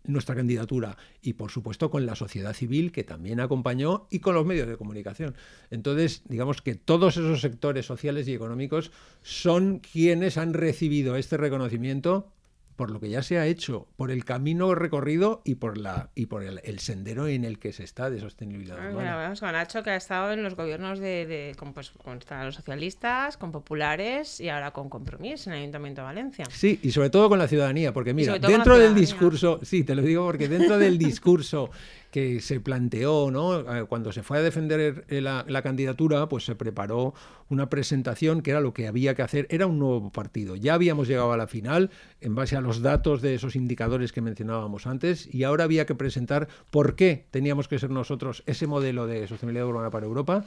nuestra 0.07 0.35
candidatura 0.35 0.97
y 1.21 1.33
por 1.33 1.51
supuesto 1.51 1.89
con 1.89 2.05
la 2.05 2.15
sociedad 2.15 2.53
civil 2.53 2.91
que 2.91 3.03
también 3.03 3.39
acompañó 3.39 4.07
y 4.09 4.19
con 4.19 4.35
los 4.35 4.45
medios 4.45 4.67
de 4.67 4.77
comunicación. 4.77 5.35
Entonces, 5.71 6.23
digamos 6.27 6.61
que 6.61 6.75
todos 6.75 7.17
esos 7.17 7.41
sectores 7.41 7.85
sociales 7.85 8.27
y 8.27 8.33
económicos 8.33 8.91
son 9.21 9.79
quienes 9.79 10.37
han 10.37 10.53
recibido 10.53 11.15
este 11.15 11.37
reconocimiento 11.37 12.31
por 12.75 12.91
lo 12.91 12.99
que 12.99 13.09
ya 13.09 13.23
se 13.23 13.37
ha 13.39 13.45
hecho, 13.45 13.87
por 13.95 14.11
el 14.11 14.25
camino 14.25 14.75
recorrido 14.75 15.41
y 15.45 15.55
por 15.55 15.77
la 15.77 16.09
y 16.15 16.25
por 16.25 16.43
el, 16.43 16.59
el 16.63 16.79
sendero 16.79 17.27
en 17.27 17.45
el 17.45 17.57
que 17.59 17.71
se 17.71 17.83
está 17.83 18.09
de 18.09 18.19
sostenibilidad 18.19 18.77
Ah. 18.79 18.91
Bueno, 18.93 19.15
vamos 19.15 19.39
con 19.39 19.51
Nacho, 19.51 19.81
que 19.83 19.91
ha 19.91 19.95
estado 19.95 20.31
en 20.33 20.43
los 20.43 20.55
gobiernos 20.55 20.99
de, 20.99 21.25
de- 21.25 21.55
con, 21.57 21.73
pues, 21.73 21.91
con 21.91 22.19
los 22.43 22.55
socialistas, 22.55 23.37
con 23.37 23.51
populares 23.51 24.39
y 24.39 24.49
ahora 24.49 24.71
con 24.71 24.89
Compromís 24.89 25.47
en 25.47 25.53
el 25.53 25.59
Ayuntamiento 25.59 26.01
de 26.01 26.05
Valencia. 26.05 26.45
Sí, 26.51 26.79
y 26.83 26.91
sobre 26.91 27.09
todo 27.09 27.29
con 27.29 27.39
la 27.39 27.47
ciudadanía, 27.47 27.93
porque 27.93 28.13
mira, 28.13 28.37
dentro 28.39 28.77
del 28.77 28.93
discurso, 28.95 29.59
sí, 29.63 29.83
te 29.83 29.95
lo 29.95 30.01
digo 30.01 30.25
porque 30.25 30.47
dentro 30.47 30.77
del 30.77 30.97
discurso 30.97 31.69
que 32.15 32.39
se 32.39 32.61
planteó, 32.61 33.29
¿no? 33.29 33.59
Eh, 33.59 33.83
cuando 33.89 34.13
se 34.13 34.23
fue 34.23 34.37
a 34.37 34.41
defender 34.41 35.03
eh, 35.09 35.19
la, 35.19 35.43
la, 35.49 35.61
candidatura, 35.61 36.29
pues 36.29 36.45
se 36.45 36.55
preparó 36.55 37.13
una 37.49 37.69
presentación 37.69 38.41
que 38.41 38.51
era 38.51 38.61
lo 38.61 38.73
que 38.73 38.87
había 38.87 39.15
que 39.15 39.21
hacer, 39.21 39.47
era 39.49 39.67
un 39.67 39.79
nuevo 39.79 40.13
partido. 40.13 40.55
Ya 40.55 40.75
habíamos 40.75 41.09
llegado 41.09 41.33
a 41.33 41.35
la 41.35 41.47
final 41.47 41.91
en 42.21 42.33
base 42.33 42.55
a 42.55 42.61
los 42.61 42.81
datos 42.81 43.21
de 43.21 43.35
esos 43.35 43.57
indicadores 43.57 44.13
que 44.13 44.21
mencionábamos 44.21 44.87
antes 44.87 45.27
y 45.29 45.43
ahora 45.43 45.65
había 45.65 45.85
que 45.85 45.93
presentar 45.93 46.47
por 46.71 46.95
qué 46.95 47.25
teníamos 47.31 47.67
que 47.67 47.79
ser 47.79 47.89
nosotros 47.89 48.43
ese 48.45 48.65
modelo 48.65 49.07
de 49.07 49.27
sostenibilidad 49.27 49.67
urbana 49.67 49.89
para 49.89 50.05
Europa 50.05 50.45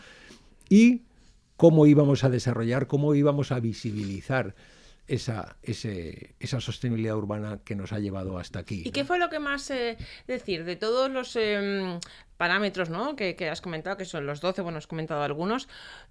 y 0.71 1.03
cómo 1.59 1.87
íbamos 1.87 2.25
a 2.25 2.31
desarrollar, 2.31 2.87
cómo 2.87 3.15
íbamos 3.15 3.53
a 3.53 3.61
visibilizar 3.61 4.55
esa, 5.09 5.57
esa 5.62 6.61
sostenibilidad 6.61 7.17
urbana 7.17 7.61
que 7.65 7.75
nos 7.75 7.93
ha 7.93 7.99
llevado 7.99 8.38
hasta 8.38 8.61
aquí. 8.61 8.83
¿Y 8.85 8.91
qué 8.91 9.05
fue 9.05 9.19
lo 9.19 9.31
que 9.31 9.38
más, 9.38 9.71
eh, 9.71 9.97
decir, 10.27 10.65
de 10.65 10.77
todos 10.77 11.11
los 11.11 11.35
em, 11.37 11.99
parámetros 12.37 12.88
¿no? 12.88 13.17
que, 13.17 13.37
has 13.50 13.61
comentado, 13.61 13.97
que 13.97 14.05
son 14.05 14.27
los 14.27 14.41
12, 14.41 14.62
bueno, 14.62 14.79
has 14.79 14.87
comentado 14.87 15.23
algunos, 15.23 15.69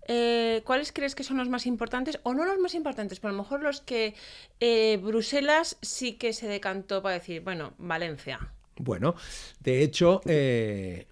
eh, 0.08 0.62
¿cuáles 0.66 0.92
crees 0.92 1.16
que 1.16 1.24
son 1.24 1.38
los 1.38 1.50
más 1.50 1.66
importantes? 1.66 2.20
O 2.24 2.34
no 2.34 2.46
los 2.46 2.60
más 2.60 2.76
importantes, 2.76 3.20
pero 3.20 3.30
a 3.30 3.38
lo 3.38 3.44
mejor 3.44 3.64
los 3.64 3.82
que 3.82 4.14
eh, 4.60 5.00
Bruselas 5.02 5.78
sí 5.82 6.14
que 6.14 6.34
se 6.34 6.48
decantó 6.48 7.02
para 7.02 7.16
decir, 7.16 7.42
bueno, 7.42 7.74
Valencia. 7.78 8.52
Bueno, 8.76 9.16
de 9.62 9.82
hecho, 9.82 10.22
eh, 10.26 11.08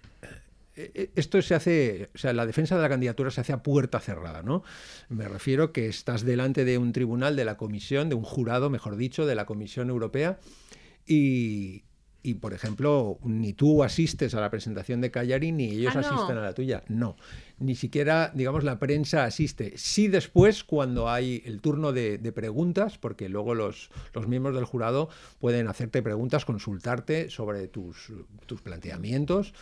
esto 0.76 1.40
se 1.40 1.54
hace, 1.54 2.10
o 2.14 2.18
sea, 2.18 2.32
la 2.32 2.46
defensa 2.46 2.76
de 2.76 2.82
la 2.82 2.88
candidatura 2.88 3.30
se 3.30 3.40
hace 3.40 3.52
a 3.52 3.62
puerta 3.62 3.98
cerrada, 3.98 4.42
¿no? 4.42 4.62
Me 5.08 5.26
refiero 5.26 5.72
que 5.72 5.88
estás 5.88 6.24
delante 6.24 6.64
de 6.64 6.76
un 6.78 6.92
tribunal 6.92 7.34
de 7.34 7.44
la 7.44 7.56
Comisión, 7.56 8.08
de 8.08 8.14
un 8.14 8.24
jurado, 8.24 8.68
mejor 8.68 8.96
dicho, 8.96 9.26
de 9.26 9.34
la 9.34 9.46
Comisión 9.46 9.88
Europea 9.88 10.38
y, 11.06 11.84
por 12.40 12.52
ejemplo, 12.52 13.18
ni 13.22 13.52
tú 13.52 13.84
asistes 13.84 14.34
a 14.34 14.40
la 14.40 14.50
presentación 14.50 15.00
de 15.00 15.10
Callari 15.12 15.52
ni 15.52 15.70
ellos 15.70 15.94
ah, 15.94 16.00
asisten 16.00 16.36
a 16.36 16.42
la 16.42 16.52
tuya. 16.52 16.82
No, 16.88 17.16
ni 17.58 17.76
siquiera, 17.76 18.32
digamos, 18.34 18.64
la 18.64 18.78
prensa 18.78 19.24
asiste. 19.24 19.74
Sí 19.76 20.08
después, 20.08 20.64
cuando 20.64 21.08
hay 21.08 21.42
el 21.46 21.60
turno 21.60 21.92
de, 21.92 22.18
preguntas, 22.34 22.98
porque 22.98 23.28
luego 23.28 23.54
los, 23.54 23.90
los, 24.12 24.26
miembros 24.26 24.56
del 24.56 24.64
jurado 24.64 25.08
pueden 25.38 25.68
hacerte 25.68 26.02
preguntas, 26.02 26.44
consultarte 26.44 27.30
sobre 27.30 27.68
tus, 27.68 28.12
tus 28.46 28.60
planteamientos. 28.60 29.54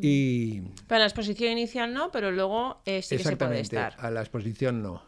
Y... 0.00 0.60
Para 0.86 1.00
la 1.00 1.06
exposición 1.06 1.50
inicial 1.52 1.92
no, 1.92 2.10
pero 2.12 2.30
luego 2.30 2.80
eh, 2.84 3.02
sí 3.02 3.16
que 3.16 3.24
se 3.24 3.36
puede 3.36 3.60
estar. 3.60 3.94
A 3.98 4.10
la 4.10 4.20
exposición 4.20 4.82
no. 4.82 5.02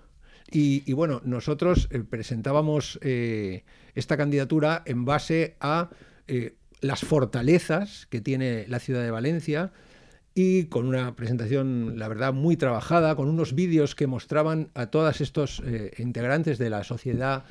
Y, 0.53 0.93
bueno, 0.95 1.21
nosotros 1.25 1.87
eh, 1.93 2.01
presentábamos 2.01 2.99
eh, 3.03 3.63
esta 3.95 4.17
candidatura 4.17 4.83
en 4.85 5.05
base 5.05 5.55
a 5.61 5.91
las 6.81 7.01
fortalezas 7.01 8.07
que 8.07 8.21
tiene 8.21 8.65
la 8.69 8.79
ciudad 8.79 9.03
de 9.03 9.11
Valencia 9.11 9.73
y 10.33 10.67
con 10.67 10.87
una 10.87 11.17
presentación, 11.17 11.99
la 11.99 12.07
verdad, 12.07 12.33
muy 12.33 12.57
trabajada, 12.57 13.17
con 13.17 13.29
unos 13.29 13.53
vídeos 13.55 13.97
que 13.97 14.07
mostraban 14.07 14.71
a 14.75 14.87
todos 14.87 15.21
estos 15.21 15.61
integrantes 15.99 16.59
de 16.59 16.71
la 16.71 16.85
sociedad 16.85 17.45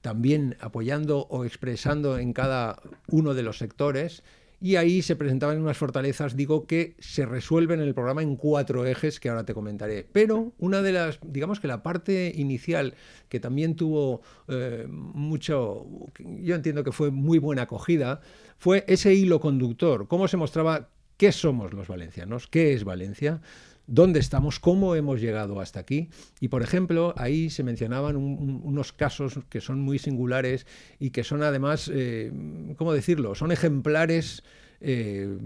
también 0.00 0.56
apoyando 0.60 1.26
o 1.28 1.44
expresando 1.44 2.18
en 2.18 2.32
cada 2.32 2.80
uno 3.08 3.34
de 3.34 3.42
los 3.42 3.58
sectores 3.58 4.22
y 4.62 4.76
ahí 4.76 5.02
se 5.02 5.16
presentaban 5.16 5.60
unas 5.60 5.76
fortalezas, 5.76 6.36
digo, 6.36 6.68
que 6.68 6.94
se 7.00 7.26
resuelven 7.26 7.80
en 7.80 7.88
el 7.88 7.94
programa 7.94 8.22
en 8.22 8.36
cuatro 8.36 8.86
ejes 8.86 9.18
que 9.18 9.28
ahora 9.28 9.44
te 9.44 9.54
comentaré. 9.54 10.06
Pero 10.12 10.52
una 10.58 10.82
de 10.82 10.92
las, 10.92 11.18
digamos 11.20 11.58
que 11.58 11.66
la 11.66 11.82
parte 11.82 12.32
inicial, 12.36 12.94
que 13.28 13.40
también 13.40 13.74
tuvo 13.74 14.22
eh, 14.46 14.86
mucho, 14.88 15.86
yo 16.16 16.54
entiendo 16.54 16.84
que 16.84 16.92
fue 16.92 17.10
muy 17.10 17.38
buena 17.38 17.62
acogida, 17.62 18.20
fue 18.56 18.84
ese 18.86 19.12
hilo 19.12 19.40
conductor, 19.40 20.06
cómo 20.06 20.28
se 20.28 20.36
mostraba 20.36 20.90
qué 21.16 21.32
somos 21.32 21.72
los 21.74 21.88
valencianos, 21.88 22.46
qué 22.46 22.72
es 22.72 22.84
Valencia 22.84 23.40
dónde 23.86 24.20
estamos, 24.20 24.58
cómo 24.60 24.94
hemos 24.94 25.20
llegado 25.20 25.60
hasta 25.60 25.80
aquí. 25.80 26.08
Y, 26.40 26.48
por 26.48 26.62
ejemplo, 26.62 27.14
ahí 27.16 27.50
se 27.50 27.62
mencionaban 27.62 28.16
unos 28.16 28.92
casos 28.92 29.40
que 29.48 29.60
son 29.60 29.80
muy 29.80 29.98
singulares 29.98 30.66
y 30.98 31.10
que 31.10 31.24
son 31.24 31.42
además, 31.42 31.90
eh, 31.92 32.32
¿cómo 32.76 32.92
decirlo?, 32.92 33.34
son 33.34 33.52
ejemplares. 33.52 34.42
Eh, 34.80 35.38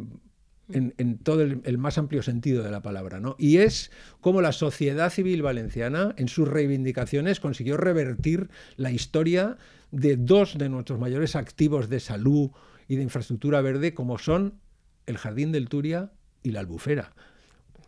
en, 0.69 1.19
todo 1.19 1.43
el, 1.43 1.78
más 1.78 1.97
amplio 1.97 2.25
sentido 2.25 2.64
de 2.64 2.73
la 2.73 2.83
palabra, 2.83 3.21
¿no? 3.21 3.37
Y 3.38 3.59
es 3.59 3.93
cómo 4.21 4.43
la 4.43 4.50
sociedad 4.50 5.11
civil 5.11 5.43
valenciana, 5.43 6.12
en 6.19 6.26
sus 6.26 6.49
reivindicaciones, 6.49 7.38
consiguió 7.38 7.76
revertir 7.76 8.49
la 8.76 8.90
historia 8.90 9.59
de 9.93 10.16
dos 10.16 10.59
de 10.59 10.69
nuestros 10.69 10.99
mayores 10.99 11.37
activos 11.37 11.88
de 11.88 12.00
salud 12.00 12.50
y 12.88 12.97
de 12.97 13.05
infraestructura 13.05 13.61
verde, 13.61 13.95
como 13.95 14.19
son 14.19 14.55
el 15.07 15.19
Jardín 15.19 15.52
del 15.52 15.69
Turia 15.69 16.11
y 16.43 16.50
la 16.50 16.61
Albufera 16.61 17.14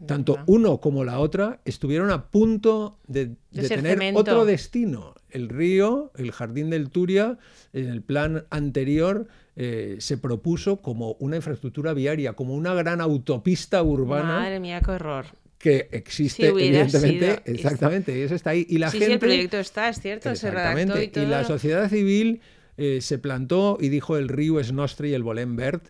tanto 0.06 0.38
uno 0.46 0.80
como 0.80 1.04
la 1.04 1.18
otra 1.18 1.60
estuvieron 1.64 2.10
a 2.10 2.26
punto 2.26 2.98
de, 3.06 3.36
tener 3.52 4.12
otro 4.14 4.44
destino. 4.44 5.14
El 5.30 5.48
río, 5.48 6.12
el 6.16 6.32
jardín 6.32 6.70
del 6.70 6.90
Turia, 6.90 7.38
en 7.72 7.88
el 7.88 8.02
plan 8.02 8.46
anterior 8.50 9.26
eh, 9.56 9.96
se 9.98 10.16
propuso 10.16 10.80
como 10.80 11.12
una 11.14 11.36
infraestructura 11.36 11.92
viaria, 11.92 12.34
como 12.34 12.54
una 12.54 12.74
gran 12.74 13.00
autopista 13.00 13.82
urbana. 13.82 14.40
Madre 14.40 14.60
mía, 14.60 14.80
qué 14.80 14.92
horror. 14.92 15.26
que 15.58 15.88
existe 15.90 16.46
evidentemente. 16.46 17.42
exactamente 17.44 18.16
y 18.16 18.22
eso 18.22 18.34
está 18.34 18.50
ahí. 18.50 18.66
Y 18.68 18.78
la 18.78 18.90
sí, 18.90 18.98
gente 18.98 19.06
sí, 19.06 19.12
el 19.14 19.18
proyecto 19.18 19.58
está 19.58 19.88
es 19.88 20.00
cierto 20.00 20.34
se 20.36 20.50
redactó 20.50 21.02
y, 21.02 21.08
todo. 21.08 21.24
y 21.24 21.26
la 21.26 21.44
sociedad 21.44 21.88
civil 21.88 22.40
eh, 22.76 23.00
se 23.00 23.18
plantó 23.18 23.76
y 23.80 23.88
dijo 23.88 24.16
el 24.16 24.28
río 24.28 24.60
es 24.60 24.72
nostre 24.72 25.08
y 25.08 25.14
el 25.14 25.24
volem 25.24 25.56
verd 25.56 25.82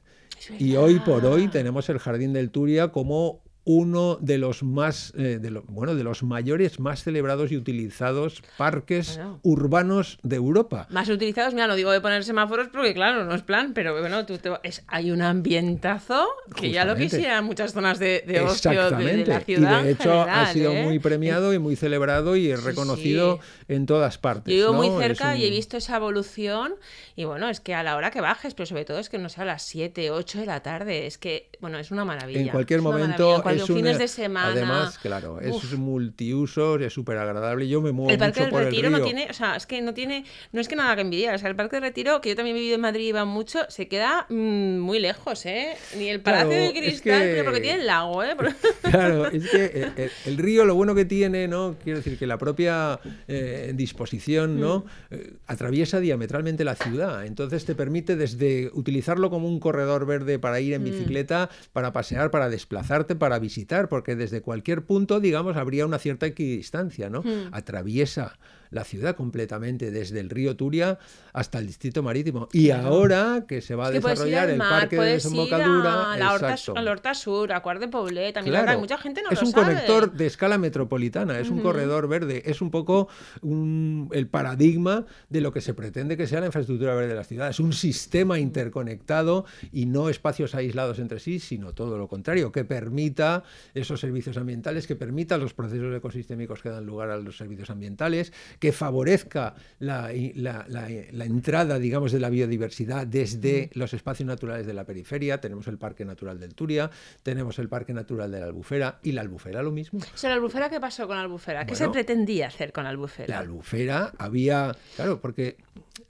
y 0.59 0.77
hoy 0.77 1.01
por 1.01 1.25
hoy 1.27 1.49
tenemos 1.49 1.89
el 1.89 1.99
jardín 1.99 2.33
del 2.33 2.51
Turia 2.51 2.89
como 2.89 3.43
uno 3.71 4.17
de 4.19 4.39
los 4.39 4.63
más, 4.63 5.13
eh, 5.15 5.39
de 5.39 5.51
bueno, 5.67 5.95
de 5.95 6.03
los 6.03 6.23
mayores, 6.23 6.81
más 6.81 7.03
celebrados 7.03 7.53
y 7.53 7.57
utilizados 7.59 8.43
parques 8.57 9.21
urbanos 9.43 10.19
de 10.23 10.37
Europa. 10.37 10.87
Más 10.89 11.11
utilizados, 11.11 11.53
mira, 11.53 11.67
no 11.67 11.77
digo 11.77 11.91
de 11.91 12.01
poner 12.01 12.25
semáforos 12.25 12.69
porque 12.69 12.95
claro, 12.95 13.27
no 13.27 13.35
es 13.35 13.43
plan, 13.43 13.75
pero 13.75 13.93
bueno, 14.01 14.25
tú 14.25 14.39
es, 14.63 14.85
hay 14.87 15.11
un 15.11 15.21
ambientazo 15.21 16.27
que 16.57 16.71
ya 16.71 16.87
lo 16.87 16.97
quisieran 16.97 17.45
muchas 17.45 17.75
zonas 17.75 17.99
de, 17.99 18.23
ocio 18.43 18.91
de, 18.91 19.27
la 19.27 19.41
ciudad. 19.41 19.83
Y 19.83 19.85
de 19.85 19.91
hecho 19.91 20.23
ha 20.23 20.47
sido 20.47 20.73
¿eh? 20.73 20.85
muy 20.85 20.99
premiado 20.99 21.53
y 21.53 21.59
muy 21.59 21.77
celebrado 21.77 22.37
y 22.37 22.51
es 22.51 22.65
reconocido 22.65 23.39
en 23.69 23.85
todas 23.85 24.17
partes. 24.17 24.55
Yo 24.55 24.73
vivo 24.73 24.83
muy 24.83 24.99
cerca 24.99 25.37
y 25.37 25.45
he 25.45 25.51
visto 25.51 25.77
esa 25.77 25.97
evolución 25.97 26.73
y 27.17 27.25
bueno, 27.25 27.51
es 27.51 27.61
que 27.61 27.75
a 27.75 27.83
la 27.83 27.97
hora 27.97 28.11
que 28.11 28.23
bajes, 28.23 28.55
pero 28.55 28.65
sobre 28.65 28.87
todo 28.87 28.99
es 28.99 29.11
que 29.11 29.19
no 29.19 29.29
sea 29.29 29.43
a 29.43 29.47
las 29.47 29.63
7, 29.65 30.11
8 30.11 30.39
de 30.39 30.47
la 30.47 30.63
tarde, 30.63 31.07
es 31.07 31.19
que, 31.19 31.51
bueno, 31.61 31.79
es 31.79 31.91
una 31.91 32.07
maravilla. 32.07 32.41
En 32.41 32.49
cualquier 32.49 32.81
momento 32.81 33.43
fines 33.67 33.99
de 33.99 34.09
semana. 34.09 34.53
Además, 34.53 34.99
claro, 34.99 35.41
es 35.41 35.73
multiusos, 35.75 36.81
es 36.81 36.93
súper 36.93 37.19
agradable. 37.19 37.69
Yo 37.69 37.81
me 37.81 37.93
muevo 37.93 38.11
el 38.11 38.19
Parque 38.19 38.41
del 38.41 38.51
Retiro 38.53 38.91
no 38.91 39.03
tiene, 39.03 39.29
o 39.31 39.33
sea, 39.33 39.57
es 39.57 39.67
que 39.67 39.81
no 39.83 39.95
tiene, 39.95 40.25
no 40.53 40.61
es 40.61 40.69
que 40.69 40.77
nada 40.77 40.95
que 40.95 41.03
envidiar. 41.03 41.35
O 41.35 41.39
sea, 41.39 41.49
el 41.49 41.57
Parque 41.57 41.77
del 41.77 41.83
Retiro, 41.83 42.21
que 42.21 42.31
yo 42.31 42.37
también 42.37 42.57
he 42.57 42.61
vivido 42.61 42.77
en 42.77 42.81
Madrid 42.81 43.05
y 43.05 43.09
iba 43.09 43.25
mucho, 43.25 43.61
se 43.69 43.89
queda 43.89 44.27
mm, 44.29 44.79
muy 44.79 44.99
lejos, 44.99 45.45
¿eh? 45.47 45.77
Ni 45.97 46.09
el 46.09 46.21
Palacio 46.21 46.51
de 46.51 46.73
Cristal, 46.73 47.23
pero 47.23 47.45
porque 47.45 47.61
tiene 47.61 47.81
el 47.81 47.87
lago, 47.87 48.23
¿eh? 48.25 48.37
Claro, 48.83 49.27
es 49.27 49.49
que 49.49 50.11
el, 50.27 50.37
río 50.37 50.65
lo 50.65 50.75
bueno 50.75 50.95
que 50.95 51.05
tiene, 51.05 51.49
¿no? 51.49 51.77
Quiero 51.83 51.99
decir 51.99 52.19
que 52.19 52.27
la 52.27 52.39
propia 52.39 53.01
eh, 53.27 53.73
disposición, 53.75 54.61
¿no? 54.61 54.81
Mm. 54.81 55.15
Eh, 55.15 55.33
atraviesa 55.47 56.01
diametralmente 56.01 56.65
la 56.65 56.75
ciudad. 56.75 57.27
Entonces 57.27 57.65
te 57.65 57.75
permite 57.75 58.17
desde 58.17 58.71
utilizarlo 58.73 59.31
como 59.31 59.49
un 59.49 59.61
corredor 59.61 60.07
verde 60.07 60.39
para 60.39 60.61
ir 60.61 60.75
en 60.75 60.83
mm. 60.83 60.85
bicicleta, 60.85 61.51
para 61.73 61.93
pasear, 61.93 62.31
para 62.31 62.49
desplazarte, 62.49 63.15
para 63.15 63.38
visitar, 63.39 63.89
porque 63.89 64.17
desde 64.17 64.43
cualquier 64.43 64.85
punto, 64.85 65.21
digamos, 65.21 65.57
habría 65.57 65.87
una 65.87 65.99
cierta 65.99 66.27
equidistancia, 66.27 67.09
¿no? 67.11 67.23
Hmm. 67.23 67.49
Atraviesa 67.53 68.39
la 68.71 68.85
ciudad 68.85 69.17
completamente, 69.17 69.91
desde 69.91 70.21
el 70.21 70.31
río 70.31 70.57
Turia 70.57 70.99
hasta 71.33 71.59
el 71.59 71.67
distrito 71.67 72.03
marítimo. 72.03 72.49
Y 72.53 72.71
ahora 72.71 73.45
que 73.47 73.61
se 73.61 73.75
va 73.75 73.87
a 73.87 73.91
desarrollar 73.91 74.51
el 74.51 74.59
parque 74.59 74.97
de 74.97 75.13
desembocadura. 75.13 76.13
a 76.13 76.19
la 76.19 76.33
Horta, 76.33 76.57
Horta 76.91 77.15
Sur, 77.15 77.53
a 77.53 77.61
Cuart 77.61 77.81
de 77.81 77.89
Poblet, 77.89 78.35
también 78.35 78.57
hay 78.57 78.77
mucha 78.77 78.99
gente 78.99 79.23
no 79.23 79.31
Es 79.31 79.43
un 79.43 79.53
conector 79.53 80.13
de 80.13 80.27
escala 80.27 80.59
metropolitana, 80.59 81.39
es 81.39 81.51
un 81.51 81.61
corredor 81.61 82.09
verde, 82.09 82.43
es 82.47 82.61
un 82.61 82.71
poco 82.71 83.09
el 83.43 84.29
paradigma 84.29 85.07
de 85.29 85.41
lo 85.41 85.53
que 85.53 85.61
se 85.61 85.75
pretende 85.75 86.17
que 86.17 86.27
sea 86.27 86.41
la 86.41 86.47
infraestructura 86.47 86.95
verde 86.95 87.09
de 87.09 87.15
la 87.15 87.25
ciudad. 87.25 87.49
Es 87.51 87.61
un 87.61 87.73
sistema 87.73 88.39
interconectado 88.39 89.45
y 89.73 89.87
no 89.87 90.09
espacios 90.09 90.55
aislados 90.55 90.99
entre 90.99 91.21
sí, 91.21 91.39
sino 91.39 91.73
todo 91.73 91.99
lo 91.99 92.09
contrario, 92.09 92.53
que 92.53 92.65
permita 92.65 93.45
esos 93.75 94.01
servicios 94.01 94.37
ambientales, 94.37 94.87
que 94.87 94.97
permitan 94.97 95.41
los 95.41 95.55
procesos 95.55 95.95
ecosistémicos 95.95 96.63
que 96.63 96.71
dan 96.71 96.87
lugar 96.87 97.11
a 97.11 97.17
los 97.17 97.37
servicios 97.37 97.71
ambientales, 97.71 98.33
que 98.59 98.73
favorezca 98.73 99.55
la, 99.79 100.11
entrada, 100.13 101.79
digamos, 101.79 102.13
de 102.13 102.21
la 102.21 102.31
biodiversidad 102.31 103.07
desde 103.07 103.71
los 103.75 103.95
espacios 103.95 104.27
naturales 104.27 104.67
de 104.67 104.75
la 104.75 104.85
periferia. 104.85 105.41
Tenemos 105.41 105.67
el 105.69 105.79
Parque 105.79 106.05
Natural 106.05 106.39
del 106.39 106.55
Turia, 106.55 106.91
tenemos 107.23 107.59
el 107.59 107.69
Parque 107.69 107.93
Natural 107.93 108.31
de 108.31 108.41
la 108.41 108.47
Albufera 108.47 108.99
y 109.03 109.13
la 109.13 109.23
Albufera 109.23 109.63
lo 109.63 109.71
mismo. 109.71 110.01
¿la 110.23 110.33
Albufera 110.35 110.69
qué 110.69 110.81
pasó 110.81 111.07
con 111.07 111.17
la 111.17 111.23
Albufera? 111.23 111.67
¿Qué 111.67 111.75
se 111.75 111.89
pretendía 111.89 112.49
hacer 112.49 112.73
con 112.73 112.85
la 112.85 112.91
Albufera? 112.91 113.29
La 113.29 113.41
Albufera 113.41 114.13
había, 114.19 114.77
claro, 114.97 115.21
porque 115.21 115.57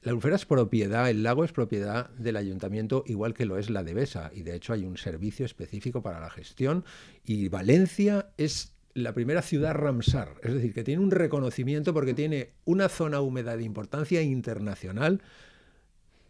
la 0.02 0.11
Albufera 0.11 0.37
es 0.37 0.47
propiedad, 0.47 1.11
el 1.11 1.23
lago 1.23 1.45
es 1.45 1.52
propiedad 1.52 2.11
del 2.11 2.37
ayuntamiento, 2.37 3.05
igual 3.07 3.35
que 3.35 3.47
lo 3.47 3.59
es 3.59 3.71
la 3.71 3.83
Devesa, 3.83 4.31
y 4.35 4.43
de 4.43 4.55
hecho 4.55 4.73
hay 4.73 4.85
un 4.85 4.97
servicio 4.97 5.45
específico 5.45 6.02
para 6.02 6.21
la 6.21 6.31
gestión, 6.31 6.85
y 7.25 7.49
Valencia 7.49 8.31
es 8.37 8.73
la 9.02 9.14
primera 9.14 9.43
ciudad 9.43 9.75
Ramsar, 9.75 10.35
es 10.43 10.55
decir, 10.55 10.73
que 10.73 10.85
tiene 10.85 11.02
un 11.02 11.11
reconocimiento 11.11 11.93
porque 11.95 12.14
tiene 12.14 12.50
una 12.64 12.88
zona 12.88 13.21
húmeda 13.21 13.57
de 13.57 13.64
importancia 13.64 14.23
internacional 14.23 15.23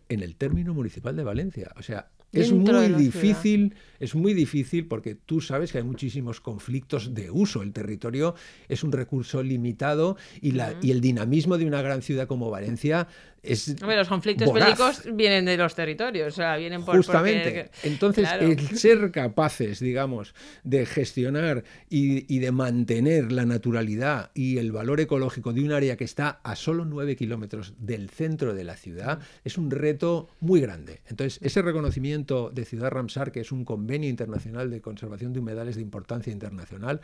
en 0.09 0.23
el 0.23 0.37
término 0.37 0.75
municipal 0.75 1.17
de 1.17 1.25
Valencia. 1.25 1.73
O 1.77 1.83
sea, 1.83 2.11
es 2.33 2.53
muy 2.53 2.89
difícil, 2.89 3.75
es 4.01 4.15
muy 4.15 4.35
difícil 4.35 4.87
porque 4.87 5.15
tú 5.15 5.41
sabes 5.41 5.73
que 5.73 5.79
hay 5.79 5.85
muchísimos 5.85 6.41
conflictos 6.41 7.15
de 7.15 7.31
uso. 7.31 7.63
El 7.63 7.73
territorio 7.73 8.35
es 8.69 8.85
un 8.85 8.93
recurso 8.93 9.43
limitado 9.43 10.17
y, 10.43 10.53
la, 10.53 10.75
y 10.83 10.91
el 10.91 11.01
dinamismo 11.01 11.57
de 11.57 11.67
una 11.67 11.81
gran 11.81 12.03
ciudad 12.03 12.27
como 12.27 12.51
Valencia 12.51 13.09
los 13.43 14.09
conflictos 14.09 14.53
bélicos 14.53 15.03
vienen 15.13 15.45
de 15.45 15.57
los 15.57 15.75
territorios, 15.75 16.33
o 16.33 16.37
sea, 16.37 16.57
vienen 16.57 16.85
por... 16.85 16.97
Justamente. 16.97 17.71
Entonces, 17.83 18.29
el 18.41 18.59
ser 18.77 19.11
capaces, 19.11 19.81
digamos, 19.81 20.35
de 20.65 20.87
gestionar 20.87 21.65
y, 21.89 22.39
de 22.39 22.53
mantener 22.53 23.33
la 23.33 23.45
naturalidad 23.45 24.31
y 24.35 24.59
el 24.59 24.73
valor 24.73 25.01
ecológico 25.01 25.53
de 25.53 25.63
un 25.63 25.73
área 25.73 25.97
que 25.97 26.05
está 26.05 26.41
a 26.43 26.57
solo 26.57 26.85
nueve 26.85 27.17
kilómetros 27.17 27.75
del 27.79 28.11
centro 28.11 28.55
de 28.55 28.65
la 28.65 28.77
ciudad 28.77 29.21
es 29.45 29.59
un 29.59 29.71
reto 29.71 30.29
muy 30.41 30.61
grande. 30.61 31.01
Entonces, 31.09 31.39
ese 31.43 31.63
reconocimiento 31.63 32.51
de 32.51 32.65
Ciudad 32.65 32.91
Ramsar, 32.91 33.33
que 33.33 33.41
es 33.41 33.53
un 33.53 33.65
convenio 33.65 34.09
internacional 34.09 34.71
de 34.71 34.81
conservación 34.81 35.33
de 35.33 35.41
humedales 35.41 35.77
de 35.77 35.83
importancia 35.83 36.33
internacional, 36.33 37.01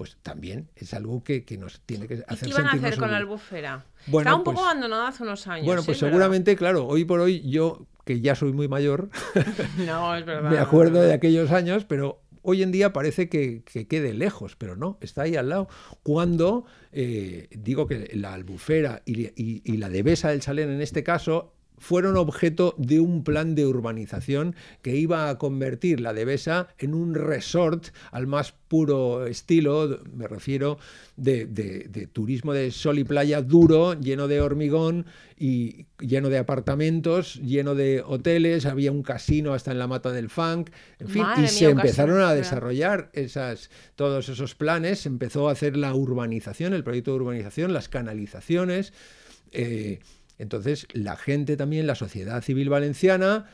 pues 0.00 0.16
también 0.22 0.70
es 0.76 0.94
algo 0.94 1.22
que, 1.22 1.44
nos 1.58 1.82
tiene 1.82 2.08
que 2.08 2.24
hacer 2.26 2.48
¿Y 2.48 2.52
qué 2.52 2.58
iban 2.58 2.68
a 2.68 2.72
hacer 2.72 2.96
con 2.96 3.10
la 3.10 3.18
albufera? 3.18 3.84
Bueno, 4.06 4.30
Está 4.30 4.34
un 4.34 4.44
poco 4.44 4.54
pues 4.54 4.66
abandonada 4.70 5.08
hace 5.08 5.22
unos 5.24 5.46
años. 5.46 5.66
Bueno, 5.66 5.82
pues 5.84 5.98
seguramente, 5.98 6.56
claro, 6.56 6.86
hoy 6.86 7.04
por 7.04 7.20
hoy 7.20 7.46
yo, 7.46 7.86
que 8.06 8.22
ya 8.22 8.34
soy 8.34 8.54
muy 8.54 8.66
mayor, 8.66 9.10
no, 9.86 10.16
es 10.16 10.24
verdad, 10.24 10.50
me 10.50 10.56
acuerdo 10.56 11.02
de 11.02 11.12
aquellos 11.12 11.50
años, 11.50 11.84
pero 11.84 12.22
hoy 12.40 12.62
en 12.62 12.72
día 12.72 12.94
parece 12.94 13.28
que, 13.28 13.62
quede 13.62 14.14
lejos, 14.14 14.56
pero 14.56 14.74
no, 14.74 14.96
está 15.02 15.24
ahí 15.24 15.36
al 15.36 15.50
lado. 15.50 15.68
Cuando 16.02 16.64
eh, 16.92 17.48
digo 17.50 17.86
que 17.86 18.10
la 18.14 18.32
albufera 18.32 19.02
y, 19.04 19.26
y, 19.26 19.60
y 19.66 19.76
la 19.76 19.90
devesa 19.90 20.30
del 20.30 20.40
Salén 20.40 20.70
en 20.70 20.80
este 20.80 21.04
caso 21.04 21.52
fueron 21.80 22.18
objeto 22.18 22.74
de 22.76 23.00
un 23.00 23.24
plan 23.24 23.54
de 23.54 23.66
urbanización 23.66 24.54
que 24.82 24.96
iba 24.96 25.30
a 25.30 25.38
convertir 25.38 26.00
la 26.00 26.12
Devesa 26.12 26.68
en 26.78 26.94
un 26.94 27.14
resort 27.14 27.86
al 28.12 28.26
más 28.26 28.52
puro 28.68 29.26
estilo, 29.26 29.98
me 30.14 30.28
refiero 30.28 30.78
de, 31.16 32.08
turismo 32.12 32.52
de 32.52 32.70
sol 32.70 32.98
y 32.98 33.04
playa 33.04 33.40
duro, 33.40 33.98
lleno 33.98 34.28
de 34.28 34.42
hormigón 34.42 35.06
y 35.38 35.86
lleno 35.98 36.28
de 36.28 36.36
apartamentos, 36.36 37.36
lleno 37.36 37.74
de 37.74 38.04
hoteles, 38.06 38.66
había 38.66 38.92
un 38.92 39.02
casino 39.02 39.54
hasta 39.54 39.72
en 39.72 39.78
la 39.78 39.88
mata 39.88 40.12
del 40.12 40.28
funk, 40.28 40.70
en 40.98 41.08
fin, 41.08 41.24
y 41.42 41.48
se 41.48 41.70
empezaron 41.70 42.20
a 42.20 42.34
desarrollar 42.34 43.10
esas, 43.14 43.70
todos 43.96 44.28
esos 44.28 44.54
planes, 44.54 45.00
se 45.00 45.08
empezó 45.08 45.48
a 45.48 45.52
hacer 45.52 45.78
la 45.78 45.94
urbanización, 45.94 46.74
el 46.74 46.84
proyecto 46.84 47.12
de 47.12 47.16
urbanización, 47.16 47.72
las 47.72 47.88
canalizaciones. 47.88 48.92
Eh, 49.52 49.98
entonces, 50.40 50.86
la 50.92 51.16
gente 51.16 51.56
también, 51.56 51.86
la 51.86 51.94
sociedad 51.94 52.42
civil 52.42 52.70
valenciana, 52.70 53.46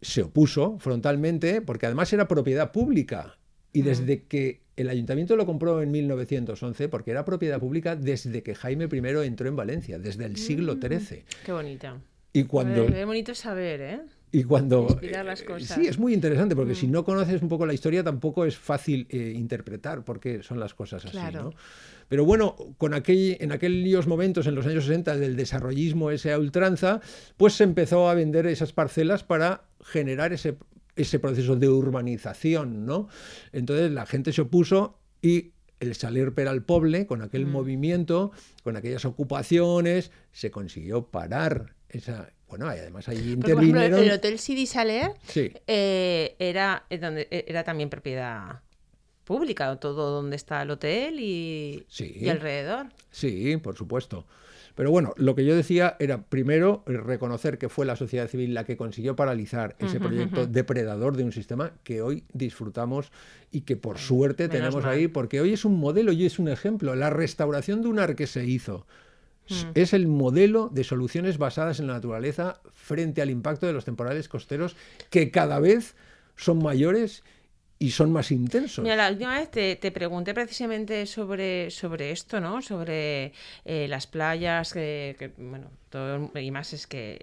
se 0.00 0.22
opuso 0.22 0.78
frontalmente, 0.78 1.60
porque 1.60 1.86
además 1.86 2.12
era 2.12 2.28
propiedad 2.28 2.72
pública. 2.72 3.38
Y 3.72 3.82
desde 3.82 4.22
que 4.22 4.62
el 4.76 4.88
ayuntamiento 4.88 5.36
lo 5.36 5.46
compró 5.46 5.82
en 5.82 5.90
1911, 5.90 6.88
porque 6.88 7.10
era 7.10 7.24
propiedad 7.24 7.58
pública 7.58 7.96
desde 7.96 8.42
que 8.42 8.54
Jaime 8.54 8.88
I 8.90 9.26
entró 9.26 9.48
en 9.48 9.56
Valencia, 9.56 9.98
desde 9.98 10.24
el 10.24 10.36
siglo 10.36 10.74
XIII. 10.74 11.18
Mm, 11.18 11.44
qué 11.44 11.52
bonita. 11.52 12.00
Y 12.32 12.44
cuando... 12.44 12.86
Qué 12.86 13.04
bonito 13.04 13.34
saber, 13.34 13.80
¿eh? 13.80 14.00
Y 14.32 14.44
cuando... 14.44 14.98
las 15.02 15.42
eh, 15.42 15.44
cosas. 15.44 15.76
Sí, 15.76 15.86
es 15.86 15.98
muy 15.98 16.14
interesante, 16.14 16.56
porque 16.56 16.74
si 16.74 16.86
mm. 16.86 16.90
no 16.90 17.04
conoces 17.04 17.42
un 17.42 17.48
poco 17.48 17.66
la 17.66 17.74
historia, 17.74 18.02
tampoco 18.02 18.44
es 18.44 18.56
fácil 18.56 19.06
eh, 19.10 19.32
interpretar 19.36 20.04
por 20.04 20.20
qué 20.20 20.42
son 20.42 20.58
las 20.58 20.72
cosas 20.74 21.04
así, 21.04 21.18
¿no? 21.32 21.52
Pero 22.08 22.24
bueno, 22.24 22.56
con 22.78 22.94
aquel, 22.94 23.36
en 23.40 23.52
aquellos 23.52 24.06
momentos, 24.06 24.46
en 24.46 24.54
los 24.54 24.66
años 24.66 24.84
60, 24.84 25.16
del 25.16 25.36
desarrollismo 25.36 26.10
ese 26.10 26.32
a 26.32 26.38
ultranza, 26.38 27.00
pues 27.36 27.54
se 27.54 27.64
empezó 27.64 28.08
a 28.08 28.14
vender 28.14 28.46
esas 28.46 28.72
parcelas 28.72 29.24
para 29.24 29.64
generar 29.82 30.32
ese, 30.32 30.56
ese 30.96 31.18
proceso 31.18 31.56
de 31.56 31.68
urbanización, 31.68 32.86
¿no? 32.86 33.08
Entonces 33.52 33.90
la 33.90 34.06
gente 34.06 34.32
se 34.32 34.42
opuso 34.42 34.98
y 35.22 35.52
el 35.80 35.94
salir 35.94 36.32
per 36.32 36.48
al 36.48 36.62
poble, 36.62 37.06
con 37.06 37.22
aquel 37.22 37.46
mm. 37.46 37.50
movimiento, 37.50 38.32
con 38.62 38.76
aquellas 38.76 39.04
ocupaciones, 39.04 40.10
se 40.32 40.50
consiguió 40.50 41.06
parar 41.06 41.74
esa... 41.88 42.30
Bueno, 42.48 42.66
y 42.74 42.78
además 42.78 43.08
ahí 43.08 43.32
intervinieron... 43.32 43.98
el 43.98 44.12
Hotel 44.12 44.38
Sidi 44.38 44.66
Saler 44.66 45.12
eh, 45.34 46.36
era, 46.38 46.84
eh, 46.88 46.98
donde, 46.98 47.26
eh, 47.30 47.46
era 47.48 47.64
también 47.64 47.90
propiedad 47.90 48.60
pública, 49.24 49.74
todo 49.76 50.10
donde 50.10 50.36
está 50.36 50.62
el 50.62 50.70
hotel 50.70 51.18
y, 51.18 51.84
alrededor. 52.28 52.86
Sí, 53.10 53.56
por 53.56 53.76
supuesto. 53.76 54.24
Pero 54.74 54.90
bueno, 54.90 55.14
lo 55.16 55.36
que 55.36 55.44
yo 55.44 55.54
decía 55.54 55.96
era 56.00 56.22
primero 56.22 56.82
reconocer 56.86 57.58
que 57.58 57.68
fue 57.68 57.86
la 57.86 57.94
sociedad 57.94 58.26
civil 58.26 58.54
la 58.54 58.64
que 58.64 58.76
consiguió 58.76 59.14
paralizar 59.14 59.76
ese 59.78 60.00
proyecto 60.00 60.46
depredador 60.48 61.16
de 61.16 61.22
un 61.22 61.30
sistema 61.30 61.72
que 61.84 62.02
hoy 62.02 62.24
disfrutamos 62.32 63.12
y 63.52 63.60
que 63.60 63.76
por 63.76 63.98
suerte 63.98 64.48
tenemos 64.48 64.84
ahí, 64.84 65.06
porque 65.06 65.40
hoy 65.40 65.52
es 65.52 65.64
un 65.64 65.78
modelo 65.78 66.10
y 66.10 66.26
es 66.26 66.40
un 66.40 66.48
ejemplo. 66.48 66.96
La 66.96 67.08
restauración 67.08 67.82
de 67.82 67.88
un 67.88 68.00
ar 68.00 68.16
que 68.16 68.26
se 68.26 68.44
hizo 68.46 68.84
mm. 69.48 69.70
es 69.74 69.92
el 69.92 70.08
modelo 70.08 70.68
de 70.72 70.82
soluciones 70.82 71.38
basadas 71.38 71.78
en 71.78 71.86
la 71.86 71.92
naturaleza 71.92 72.60
frente 72.72 73.22
al 73.22 73.30
impacto 73.30 73.66
de 73.66 73.74
los 73.74 73.84
temporales 73.84 74.28
costeros 74.28 74.74
que 75.08 75.30
cada 75.30 75.60
vez 75.60 75.94
son 76.34 76.60
mayores 76.60 77.22
y 77.84 77.90
son 77.90 78.10
más 78.10 78.30
intensos. 78.30 78.82
Mira, 78.82 78.96
la 78.96 79.10
última 79.10 79.38
vez 79.38 79.50
te, 79.50 79.90
pregunté 79.90 80.32
precisamente 80.32 81.04
sobre, 81.04 81.70
sobre 81.70 82.12
esto, 82.12 82.40
¿no? 82.40 82.62
Sobre 82.62 83.34
eh, 83.66 83.86
las 83.88 84.06
playas, 84.06 84.72
que, 84.72 85.32
bueno, 85.36 85.70
todo, 85.90 86.30
y 86.40 86.50
más 86.50 86.72
es 86.72 86.86
que 86.86 87.20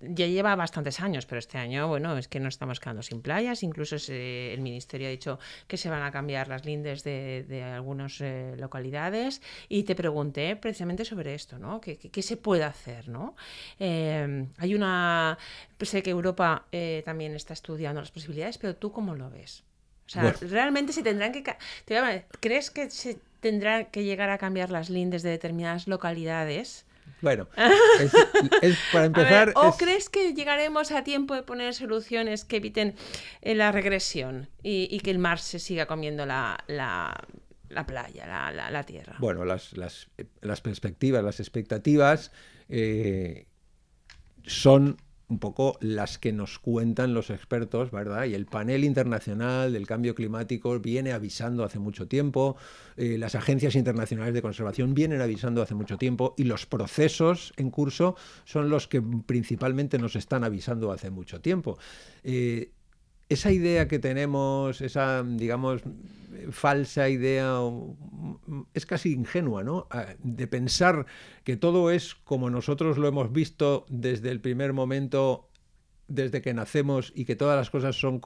ya 0.00 0.26
lleva 0.28 0.54
bastantes 0.54 1.00
años, 1.00 1.26
pero 1.26 1.40
este 1.40 1.58
año, 1.58 1.88
bueno, 1.88 2.16
es 2.16 2.28
que 2.28 2.38
no 2.38 2.48
estamos 2.48 2.78
quedando 2.78 3.02
sin 3.02 3.22
playas, 3.22 3.64
incluso 3.64 3.96
el 4.08 4.60
Ministerio 4.60 5.08
ha 5.08 5.10
dicho 5.10 5.40
que 5.66 5.76
se 5.76 5.90
van 5.90 6.04
a 6.04 6.12
cambiar 6.12 6.46
las 6.46 6.64
lindes 6.64 7.02
de, 7.02 7.44
de 7.48 7.64
algunas 7.64 8.20
eh, 8.20 8.54
localidades, 8.56 9.42
y 9.68 9.82
te 9.82 9.96
pregunté 9.96 10.54
precisamente 10.54 11.04
sobre 11.04 11.34
esto, 11.34 11.58
¿no? 11.58 11.80
¿Qué, 11.80 11.98
qué, 11.98 12.22
se 12.22 12.36
puede 12.36 12.62
hacer, 12.62 13.08
¿no? 13.08 13.34
Eh, 13.80 14.46
hay 14.58 14.74
una... 14.76 15.38
Sé 15.80 16.02
que 16.04 16.10
Europa 16.10 16.66
también 17.04 17.34
está 17.34 17.52
estudiando 17.54 18.00
las 18.00 18.10
posibilidades, 18.10 18.58
pero 18.58 18.76
¿tú 18.76 18.92
cómo 18.92 19.14
lo 19.14 19.30
ves? 19.30 19.64
O 20.08 20.10
sea, 20.10 20.34
realmente 20.40 20.94
se 20.94 21.02
tendrán 21.02 21.32
que... 21.32 21.44
¿Crees 22.40 22.70
que 22.70 22.88
se 22.88 23.18
tendrán 23.40 23.86
que 23.86 24.04
llegar 24.04 24.30
a 24.30 24.38
cambiar 24.38 24.70
las 24.70 24.88
lindes 24.88 25.22
de 25.22 25.28
determinadas 25.28 25.86
localidades? 25.86 26.86
Bueno, 27.20 27.46
es, 28.62 28.78
para 28.90 29.04
empezar... 29.04 29.52
¿O 29.54 29.76
crees 29.76 30.08
que 30.08 30.32
llegaremos 30.32 30.92
a 30.92 31.04
tiempo 31.04 31.34
de 31.34 31.42
poner 31.42 31.74
soluciones 31.74 32.46
que 32.46 32.56
eviten 32.56 32.94
eh, 33.42 33.54
la 33.54 33.70
regresión 33.70 34.48
y, 34.62 34.98
que 35.00 35.10
el 35.10 35.18
mar 35.18 35.40
se 35.40 35.58
siga 35.58 35.84
comiendo 35.84 36.24
la, 36.24 36.64
playa, 37.86 38.50
la, 38.70 38.82
tierra? 38.84 39.16
Bueno, 39.18 39.44
las, 39.44 39.74
perspectivas, 40.62 41.22
las 41.22 41.38
expectativas 41.38 42.32
eh, 42.70 43.46
son 44.46 44.96
un 45.28 45.38
poco 45.38 45.76
las 45.80 46.18
que 46.18 46.32
nos 46.32 46.58
cuentan 46.58 47.12
los 47.12 47.30
expertos, 47.30 47.90
¿verdad? 47.90 48.24
Y 48.24 48.34
el 48.34 48.46
panel 48.46 48.84
internacional 48.84 49.72
del 49.72 49.86
cambio 49.86 50.14
climático 50.14 50.78
viene 50.80 51.12
avisando 51.12 51.64
hace 51.64 51.78
mucho 51.78 52.08
tiempo, 52.08 52.56
eh, 52.96 53.18
las 53.18 53.34
agencias 53.34 53.74
internacionales 53.74 54.34
de 54.34 54.42
conservación 54.42 54.94
vienen 54.94 55.20
avisando 55.20 55.62
hace 55.62 55.74
mucho 55.74 55.98
tiempo 55.98 56.34
y 56.38 56.44
los 56.44 56.66
procesos 56.66 57.52
en 57.56 57.70
curso 57.70 58.16
son 58.44 58.70
los 58.70 58.88
que 58.88 59.02
principalmente 59.02 59.98
nos 59.98 60.16
están 60.16 60.44
avisando 60.44 60.92
hace 60.92 61.10
mucho 61.10 61.40
tiempo. 61.40 61.78
Eh, 62.24 62.70
esa 63.28 63.52
idea 63.52 63.88
que 63.88 63.98
tenemos, 63.98 64.80
esa, 64.80 65.22
digamos, 65.22 65.82
falsa 66.50 67.08
idea, 67.08 67.58
es 68.74 68.86
casi 68.86 69.12
ingenua, 69.12 69.62
¿no? 69.64 69.86
Ah, 69.90 70.14
de 70.22 70.46
pensar 70.46 71.06
que 71.44 71.56
todo 71.56 71.90
es 71.90 72.14
como 72.14 72.50
nosotros 72.50 72.98
lo 72.98 73.08
hemos 73.08 73.32
visto 73.32 73.84
desde 73.88 74.30
el 74.30 74.40
primer 74.40 74.72
momento 74.72 75.48
desde 76.06 76.40
que 76.40 76.54
nacemos 76.54 77.12
y 77.14 77.26
que 77.26 77.36
todas 77.36 77.56
las 77.56 77.70
cosas 77.70 77.96
son 77.96 78.20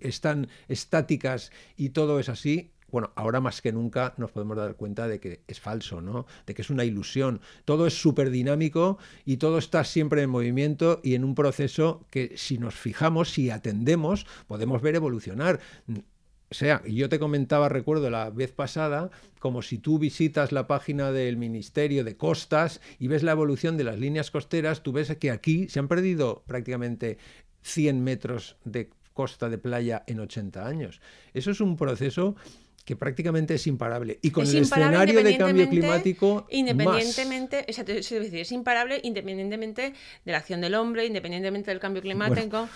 están 0.00 0.48
estáticas 0.68 1.50
y 1.76 1.90
todo 1.90 2.20
es 2.20 2.28
así, 2.28 2.72
bueno, 2.92 3.10
ahora 3.16 3.40
más 3.40 3.62
que 3.62 3.72
nunca 3.72 4.14
nos 4.18 4.30
podemos 4.30 4.56
dar 4.56 4.76
cuenta 4.76 5.08
de 5.08 5.18
que 5.18 5.40
es 5.48 5.58
falso, 5.58 6.02
¿no? 6.02 6.26
De 6.46 6.54
que 6.54 6.60
es 6.60 6.70
una 6.70 6.84
ilusión. 6.84 7.40
Todo 7.64 7.86
es 7.86 7.94
súper 7.94 8.30
dinámico 8.30 8.98
y 9.24 9.38
todo 9.38 9.58
está 9.58 9.82
siempre 9.82 10.22
en 10.22 10.30
movimiento 10.30 11.00
y 11.02 11.14
en 11.14 11.24
un 11.24 11.34
proceso 11.34 12.06
que 12.10 12.34
si 12.36 12.58
nos 12.58 12.74
fijamos, 12.74 13.32
si 13.32 13.50
atendemos, 13.50 14.26
podemos 14.46 14.82
ver 14.82 14.94
evolucionar. 14.94 15.58
O 15.88 16.54
sea, 16.54 16.82
yo 16.86 17.08
te 17.08 17.18
comentaba, 17.18 17.70
recuerdo 17.70 18.10
la 18.10 18.28
vez 18.28 18.52
pasada, 18.52 19.10
como 19.38 19.62
si 19.62 19.78
tú 19.78 19.98
visitas 19.98 20.52
la 20.52 20.66
página 20.66 21.10
del 21.10 21.38
Ministerio 21.38 22.04
de 22.04 22.18
Costas 22.18 22.82
y 22.98 23.08
ves 23.08 23.22
la 23.22 23.32
evolución 23.32 23.78
de 23.78 23.84
las 23.84 23.98
líneas 23.98 24.30
costeras, 24.30 24.82
tú 24.82 24.92
ves 24.92 25.16
que 25.16 25.30
aquí 25.30 25.66
se 25.70 25.78
han 25.78 25.88
perdido 25.88 26.44
prácticamente 26.46 27.16
100 27.62 28.04
metros 28.04 28.56
de 28.64 28.90
costa 29.14 29.48
de 29.48 29.56
playa 29.56 30.04
en 30.06 30.20
80 30.20 30.66
años. 30.66 31.00
Eso 31.32 31.50
es 31.50 31.62
un 31.62 31.78
proceso 31.78 32.36
que 32.84 32.96
prácticamente 32.96 33.54
es 33.54 33.66
imparable. 33.66 34.18
Y 34.22 34.30
con 34.30 34.46
el 34.46 34.56
escenario 34.56 35.22
de 35.22 35.38
cambio 35.38 35.68
climático. 35.68 36.46
Independientemente, 36.50 37.64
es 37.68 37.84
decir, 37.84 38.36
es 38.36 38.52
imparable 38.52 39.00
independientemente 39.02 39.92
de 40.24 40.32
la 40.32 40.38
acción 40.38 40.60
del 40.60 40.74
hombre, 40.74 41.06
independientemente 41.06 41.70
del 41.70 41.80
cambio 41.80 42.02
climático. 42.02 42.68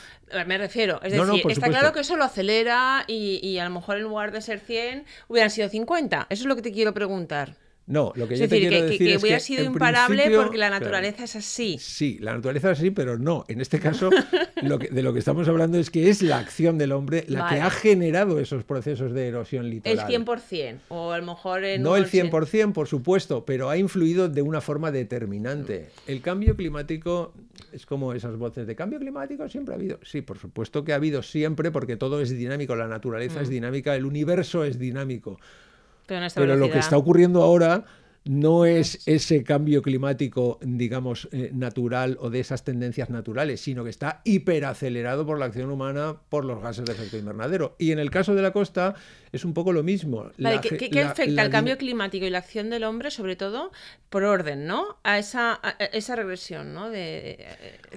Me 0.47 0.59
refiero, 0.59 1.01
es 1.03 1.13
decir, 1.13 1.43
está 1.51 1.69
claro 1.69 1.93
que 1.93 2.01
eso 2.01 2.17
lo 2.17 2.25
acelera 2.25 3.05
y, 3.07 3.41
y, 3.43 3.59
a 3.59 3.65
lo 3.65 3.71
mejor 3.71 3.97
en 3.97 4.05
lugar 4.05 4.33
de 4.33 4.41
ser 4.41 4.61
100 4.61 5.05
hubieran 5.29 5.51
sido 5.51 5.69
50. 5.69 6.27
Eso 6.31 6.43
es 6.43 6.47
lo 6.47 6.57
que 6.57 6.63
te 6.63 6.73
quiero 6.73 6.95
preguntar. 6.95 7.66
No, 7.87 8.13
lo 8.17 8.27
que 8.27 8.37
yo 8.37 8.49
te 8.49 8.59
quiero 8.59 8.85
decir 8.85 8.99
que, 8.99 9.15
es 9.15 9.23
hubiera 9.23 9.39
sido 9.39 9.63
imparable 9.65 10.29
porque 10.35 10.59
la 10.59 10.71
naturaleza 10.71 11.25
es 11.25 11.37
así. 11.37 11.77
Sí, 11.79 12.19
la 12.21 12.35
naturaleza 12.35 12.73
es 12.73 12.79
así, 12.79 12.91
pero 12.91 13.17
no. 13.17 13.45
En 13.47 13.61
este 13.61 13.79
caso, 13.79 14.11
lo 14.63 14.79
de 14.79 15.03
lo 15.03 15.13
que 15.13 15.21
estamos 15.21 15.47
hablando 15.49 15.79
es 15.79 15.91
que 15.91 16.09
es 16.09 16.21
la 16.21 16.39
acción 16.39 16.79
del 16.79 16.91
hombre 16.91 17.25
la 17.29 17.49
que 17.49 17.61
ha 17.61 17.71
generado 17.71 18.41
esos 18.41 18.65
procesos 18.65 19.13
de 19.13 19.29
erosión 19.29 19.71
litoral. 19.71 20.11
El 20.13 20.25
100%, 20.25 20.79
o 20.89 21.13
a 21.13 21.19
lo 21.19 21.27
mejor 21.27 21.65
en 21.65 21.83
No 21.83 21.97
el 21.97 22.07
100%, 22.07 22.73
por 22.73 22.89
supuesto, 22.89 23.45
pero 23.45 23.71
ha 23.71 23.77
influido 23.77 24.29
de 24.29 24.43
una 24.43 24.61
forma 24.61 24.91
determinante. 24.91 25.91
El 26.09 26.21
cambio 26.23 26.57
climático 26.57 27.35
es 27.73 27.87
como 27.87 28.15
esas 28.15 28.37
voces 28.37 28.67
de 28.67 28.75
cambio 28.75 28.99
climático 28.99 29.49
siempre 29.49 29.75
ha 29.75 29.79
habido. 29.79 30.01
Sí, 30.03 30.23
por 30.23 30.39
supuesto 30.39 30.85
que 30.85 30.93
ha 30.93 30.97
habido 30.97 31.23
siempre 31.23 31.71
porque 31.71 31.97
todo 31.97 32.21
es 32.21 32.31
dinámico, 32.31 32.75
la 32.75 32.89
naturaleza 32.89 33.41
es 33.41 33.49
mm. 33.49 33.53
dinámica, 33.53 33.95
el 33.95 34.07
universo 34.07 34.65
es 34.65 34.79
dinámico. 34.79 35.39
Pero, 36.07 36.57
lo 36.57 36.71
que 36.71 36.79
está 36.79 36.97
ocurriendo 36.97 37.43
ahora 37.43 37.85
no 38.27 38.65
es 38.65 39.07
ese 39.07 39.45
cambio 39.45 39.83
climático, 39.83 40.59
digamos, 40.61 41.29
eh, 41.33 41.51
natural 41.55 42.19
o 42.21 42.29
de 42.29 42.41
esas 42.41 42.65
tendencias 42.65 43.09
naturales, 43.09 43.61
sino 43.61 43.85
que 43.85 43.91
está 43.91 44.21
hiperacelerado 44.25 45.25
por 45.25 45.39
la 45.39 45.47
acción 45.47 45.71
humana 45.71 46.17
por 46.29 46.45
los 46.45 46.61
gases 46.61 46.85
de 46.85 46.93
efecto 46.93 47.17
invernadero. 47.17 47.77
Y 47.79 47.93
en 47.93 47.99
el 47.99 48.11
caso 48.11 48.35
de 48.35 48.43
la 48.43 48.53
costa 48.53 48.95
es 49.33 49.45
un 49.45 49.55
poco 49.55 49.73
lo 49.73 49.83
mismo. 49.83 50.31
¿Qué, 50.37 51.03
afecta 51.03 51.43
el 51.43 51.51
cambio 51.51 51.77
climático 51.79 52.27
y 52.27 52.31
la 52.31 52.39
acción 52.39 52.71
del 52.71 52.85
hombre, 52.85 53.11
sobre 53.11 53.37
todo 53.37 53.71
por 54.11 54.25
orden, 54.25 54.67
¿no? 54.67 54.99
A 55.05 55.19
esa, 55.19 55.61
esa 55.93 56.17
regresión, 56.17 56.73
¿no? 56.75 56.91
De, 56.91 57.47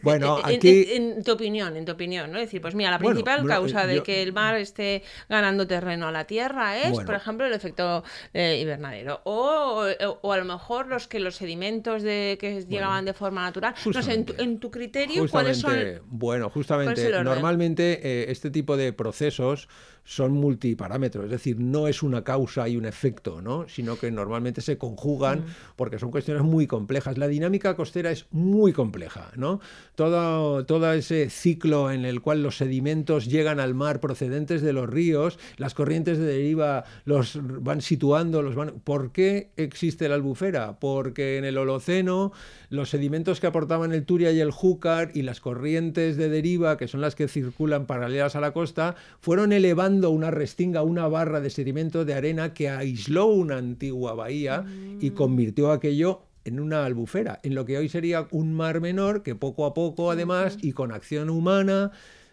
bueno, 0.02 0.39
aquí... 0.44 0.88
En, 0.92 1.24
tu 1.24 1.32
opinión, 1.32 1.76
en 1.78 1.86
tu 1.86 1.94
opinión, 1.94 2.32
¿no? 2.32 2.38
Es 2.38 2.46
decir, 2.46 2.62
pues 2.62 2.76
mira, 2.76 2.92
la 2.92 3.00
principal 3.00 3.46
causa 3.48 3.88
de 3.88 4.04
que 4.04 4.22
el 4.22 4.34
mar 4.34 4.56
esté 4.56 5.04
ganando 5.28 5.65
terreno 5.65 6.08
a 6.08 6.12
la 6.12 6.26
Tierra 6.26 6.78
es, 6.78 7.00
por 7.00 7.15
ejemplo, 7.15 7.46
el 7.46 7.54
efecto 7.54 8.04
eh, 8.34 8.60
invernadero. 8.62 9.22
O, 9.24 9.86
o, 10.06 10.19
a 10.24 10.38
lo 10.38 10.46
mejor 10.46 10.88
los 10.88 11.08
que 11.08 11.20
los 11.20 11.36
sedimentos 11.36 12.04
de 12.04 12.38
que 12.40 12.62
llegaban 12.66 13.06
de 13.06 13.14
forma 13.14 13.44
natural. 13.44 13.74
No 13.94 14.02
sé, 14.02 14.26
en 14.38 14.60
tu, 14.60 14.72
criterio, 14.72 15.28
¿cuáles 15.30 15.60
son? 15.60 15.78
Bueno, 16.06 16.50
justamente, 16.50 17.12
normalmente 17.24 18.00
eh, 18.04 18.32
este 18.32 18.50
tipo 18.50 18.78
de 18.78 18.94
procesos 18.94 19.68
son 20.10 20.32
multiparámetros, 20.32 21.26
es 21.26 21.30
decir, 21.30 21.60
no 21.60 21.88
es 21.88 22.02
una 22.02 22.24
causa 22.24 22.67
y 22.67 22.78
un 22.78 22.88
efecto, 22.88 23.43
¿no? 23.43 23.69
sino 23.69 24.00
que 24.00 24.10
normalmente 24.10 24.60
se 24.60 24.76
conjugan 24.76 25.41
mm. 25.41 25.45
porque 25.76 26.00
son 26.00 26.10
cuestiones 26.10 26.41
muy 26.41 26.65
complejas. 26.65 27.19
La 27.19 27.28
dinámica 27.28 27.76
costera 27.76 28.10
es 28.10 28.26
muy 28.32 28.74
compleja, 28.74 29.32
¿no? 29.36 29.60
Todo, 29.93 30.65
todo 30.65 30.91
ese 30.93 31.30
ciclo 31.30 31.91
en 31.91 32.06
el 32.06 32.22
cual 32.22 32.41
los 32.41 32.58
sedimentos 32.58 33.28
llegan 33.28 33.60
al 33.60 33.76
mar 33.76 34.00
procedentes 34.00 34.63
de 34.63 34.74
los 34.74 34.89
ríos, 34.89 35.38
las 35.58 35.76
corrientes 35.76 36.17
de 36.17 36.26
deriva 36.26 36.86
los 37.06 37.38
van 37.43 37.82
situando, 37.82 38.41
los 38.41 38.56
van... 38.56 38.80
¿Por 38.84 39.12
qué 39.12 39.52
existe 39.58 40.10
la 40.10 40.15
albufera? 40.15 40.80
Porque 40.80 41.38
en 41.38 41.45
el 41.45 41.56
Holoceno 41.56 42.32
los 42.72 42.89
sedimentos 42.89 43.39
que 43.39 43.45
aportaban 43.45 43.93
el 43.93 44.06
Turia 44.06 44.32
y 44.32 44.39
el 44.39 44.50
Júcar 44.50 45.12
y 45.13 45.22
las 45.22 45.39
corrientes 45.39 46.17
de 46.17 46.30
deriva, 46.30 46.78
que 46.78 46.88
son 46.88 47.02
las 47.02 47.13
que 47.13 47.28
circulan 47.28 47.86
paralelas 47.86 48.36
a 48.36 48.41
la 48.41 48.54
costa, 48.54 48.95
fueron 49.22 49.54
elevando 49.54 49.99
una 50.08 50.32
restinga, 50.32 50.84
una 50.84 51.10
barra 51.10 51.42
de 51.42 51.50
sedimento 51.50 52.06
de 52.06 52.14
arena 52.14 52.54
que 52.54 52.70
aisló 52.70 53.26
una 53.26 53.58
antigua 53.58 54.14
bahía 54.14 54.64
y 55.02 55.12
mm. 55.12 55.14
convirtió 55.16 55.72
aquello 55.72 56.22
en 56.46 56.62
una 56.62 56.86
albufera, 56.86 57.42
en 57.44 57.54
lo 57.54 57.66
que 57.66 57.78
hoy 57.78 57.90
sería 57.90 58.26
un 58.32 58.54
mar 58.54 58.80
menor 58.80 59.24
que 59.24 59.36
poco 59.36 59.66
a 59.66 59.74
poco 59.74 60.10
además 60.10 60.58
y 60.62 60.72
con 60.72 60.94
acción 60.94 61.30
humana 61.30 61.92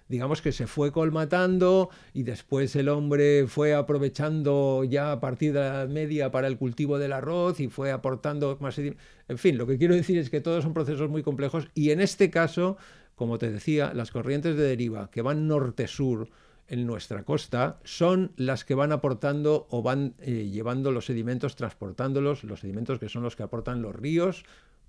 digamos 0.09 0.41
que 0.41 0.53
se 0.53 0.67
fue 0.67 0.93
colmatando 0.93 1.91
y 2.15 2.23
después 2.23 2.77
el 2.77 2.89
hombre 2.89 3.47
fue 3.49 3.75
aprovechando 3.75 4.85
ya 4.85 5.13
a 5.13 5.21
partir 5.21 5.53
de 5.53 5.61
la 5.61 5.87
Media 5.87 6.31
para 6.31 6.47
el 6.47 6.59
cultivo 6.59 6.99
del 6.99 7.13
arroz 7.13 7.61
y 7.61 7.69
fue 7.69 7.91
aportando 7.91 8.57
más... 8.61 8.79
En 8.79 9.39
fin, 9.39 9.59
lo 9.59 9.67
que 9.67 9.79
quiero 9.79 9.95
decir 9.95 10.19
es 10.19 10.31
que 10.31 10.41
todos 10.41 10.63
son 10.63 10.75
procesos 10.75 11.11
muy 11.11 11.23
complejos 11.23 11.69
y 11.75 11.91
en 11.91 12.01
este 12.01 12.31
caso, 12.31 12.77
como 13.15 13.39
te 13.39 13.51
decía, 13.51 13.93
las 13.95 14.11
corrientes 14.11 14.57
de 14.57 14.63
deriva 14.63 15.11
que 15.11 15.23
van 15.23 15.49
norte-sur, 15.49 16.29
en 16.69 16.87
nuestra 16.87 17.23
costa 17.23 17.79
son 17.85 18.33
las 18.37 18.65
que 18.65 18.75
van 18.75 18.93
aportando 18.93 19.67
o 19.71 19.83
van 19.83 20.15
eh, 20.21 20.49
llevando 20.51 20.91
los 20.91 21.07
sedimentos, 21.07 21.57
transportándolos, 21.57 22.45
los 22.45 22.61
sedimentos 22.61 22.99
que 22.99 23.09
son 23.09 23.23
los 23.23 23.37
que 23.37 23.43
aportan 23.43 23.83
los 23.83 23.95
ríos, 23.95 24.45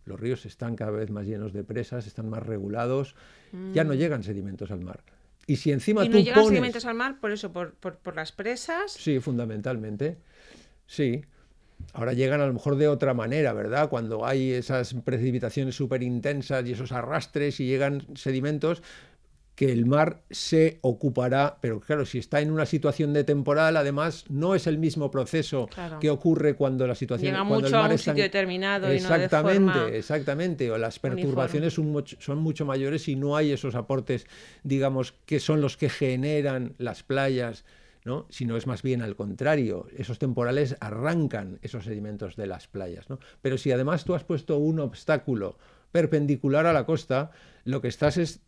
los 0.06 0.20
ríos 0.20 0.46
están 0.46 0.76
cada 0.76 0.92
vez 0.92 1.10
más 1.10 1.26
llenos 1.26 1.54
de 1.54 1.64
presas, 1.64 2.08
están 2.08 2.30
más 2.30 2.44
regulados, 2.44 3.16
ya 3.74 3.84
no 3.84 3.94
mm. 3.94 3.98
llegan 3.98 4.24
sedimentos 4.24 4.72
al 4.72 4.82
mar. 4.82 5.04
Y 5.46 5.58
si 5.58 5.72
encima 5.72 6.04
¿Y 6.04 6.10
no 6.10 6.20
llegan 6.20 6.46
sedimentos 6.46 6.86
al 6.86 6.96
mar 6.96 7.20
por 7.20 7.32
eso, 7.32 7.52
por, 7.54 7.74
las 8.16 8.32
presas? 8.32 8.92
Sí, 8.92 9.20
fundamentalmente. 9.20 10.18
Sí. 10.86 11.24
Ahora 11.94 12.14
llegan 12.14 12.42
a 12.42 12.48
lo 12.48 12.54
mejor 12.54 12.76
de 12.76 12.88
otra 12.88 13.14
manera, 13.14 13.54
¿verdad? 13.54 13.88
Cuando 13.90 14.26
hay 14.26 14.52
esas 14.52 14.94
precipitaciones 14.94 15.76
súper 15.76 16.04
intensas 16.04 16.66
y 16.66 16.72
esos 16.72 16.92
arrastres 16.92 17.60
y 17.60 17.66
llegan 17.66 18.06
sedimentos, 18.16 18.82
que 19.58 19.72
el 19.72 19.88
mar 19.88 20.22
se 20.30 20.78
ocupará, 20.82 21.58
pero 21.60 21.80
claro, 21.80 22.06
si 22.06 22.20
está 22.20 22.42
en 22.42 22.52
una 22.52 22.68
situación 22.68 23.12
de 23.12 23.24
temporal, 23.24 23.76
además 23.76 24.26
no 24.30 24.54
es 24.54 24.68
el 24.68 24.78
mismo 24.78 25.10
proceso 25.10 25.68
que 26.00 26.12
ocurre 26.12 26.54
cuando 26.54 26.86
la 26.86 26.94
situación 26.94 27.32
Llega 27.32 27.40
cuando 27.40 27.56
mucho 27.56 27.66
el 27.66 27.82
mar 27.82 27.90
a 27.90 27.94
un 27.94 27.98
sitio 27.98 28.24
determinado 28.24 28.88
exactamente, 28.88 29.56
y 29.56 29.60
no 29.60 29.72
de 29.72 29.80
forma 29.82 29.98
exactamente, 29.98 30.70
o 30.70 30.78
las 30.78 31.00
perturbaciones 31.00 31.74
son 31.74 31.88
mucho, 31.88 32.18
son 32.20 32.38
mucho 32.38 32.68
mayores 32.68 33.08
y 33.08 33.16
no 33.16 33.36
hay 33.36 33.52
esos 33.52 33.74
aportes, 33.74 34.28
digamos, 34.62 35.16
que 35.26 35.40
son 35.40 35.60
los 35.60 35.76
que 35.76 35.90
generan 35.90 36.76
las 36.78 37.02
playas. 37.02 37.66
¿no? 38.06 38.26
sino 38.30 38.56
es 38.56 38.68
más 38.68 38.84
bien 38.84 39.02
al 39.02 39.18
contrario, 39.18 39.88
esos 39.98 40.18
temporales 40.18 40.78
arrancan 40.80 41.60
esos 41.62 41.84
sedimentos 41.84 42.38
de 42.38 42.48
las 42.48 42.68
playas. 42.68 43.10
¿no? 43.10 43.20
Pero 43.42 43.58
si 43.58 43.70
además 43.72 44.06
tú 44.06 44.16
has 44.16 44.24
puesto 44.24 44.58
un 44.60 44.80
obstáculo 44.80 45.58
perpendicular 45.92 46.68
a 46.68 46.74
la 46.74 46.86
costa, 46.86 47.32
lo 47.66 47.82
que 47.82 47.90
estás 47.90 48.16
es 48.16 48.40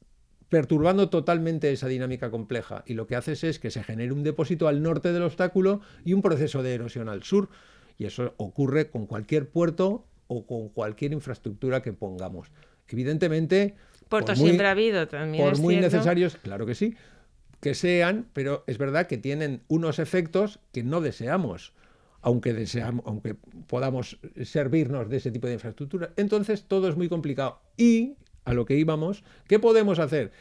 perturbando 0.50 1.10
totalmente 1.10 1.72
esa 1.72 1.88
dinámica 1.88 2.32
compleja. 2.32 2.84
Y 2.86 2.96
lo 2.96 3.08
que 3.08 3.16
haces 3.16 3.44
es 3.44 3.60
que 3.60 3.72
se 3.72 3.84
genere 3.84 4.12
un 4.12 4.24
depósito 4.24 4.68
al 4.68 4.82
norte 4.82 5.14
del 5.14 5.24
obstáculo 5.24 5.82
y 6.04 6.14
un 6.14 6.22
proceso 6.22 6.64
de 6.64 6.74
erosión 6.74 7.08
al 7.08 7.24
sur. 7.24 7.50
Y 7.98 8.06
eso 8.06 8.34
ocurre 8.38 8.90
con 8.90 9.06
cualquier 9.06 9.50
puerto 9.50 10.06
o 10.28 10.46
con 10.46 10.70
cualquier 10.70 11.14
infraestructura 11.14 11.82
que 11.82 11.94
pongamos. 11.94 12.52
Evidentemente... 12.88 13.76
Puertos 14.10 14.40
siempre 14.40 14.66
ha 14.66 14.72
habido 14.72 15.08
también. 15.08 15.44
Por 15.44 15.60
muy 15.60 15.76
necesarios, 15.76 16.36
claro 16.38 16.66
que 16.66 16.74
sí, 16.74 16.96
que 17.62 17.76
sean, 17.76 18.28
pero 18.34 18.64
es 18.66 18.80
verdad 18.80 19.06
que 19.06 19.20
tienen 19.20 19.62
unos 19.68 20.00
efectos 20.00 20.60
que 20.72 20.84
no 20.84 21.00
deseamos 21.00 21.74
aunque 22.22 22.54
deseamos, 22.54 23.06
aunque 23.06 23.36
podamos 23.68 24.20
servirnos 24.44 25.10
de 25.10 25.18
ese 25.18 25.32
tipo 25.32 25.48
de 25.48 25.54
infraestructura. 25.54 26.12
Entonces 26.18 26.66
todo 26.66 26.90
es 26.90 26.98
muy 26.98 27.08
complicado. 27.08 27.62
Y 27.78 28.18
a 28.46 28.54
lo 28.54 28.66
que 28.66 28.76
íbamos, 28.76 29.24
¿qué 29.48 29.60
podemos 29.60 30.00
hacer? 30.00 30.32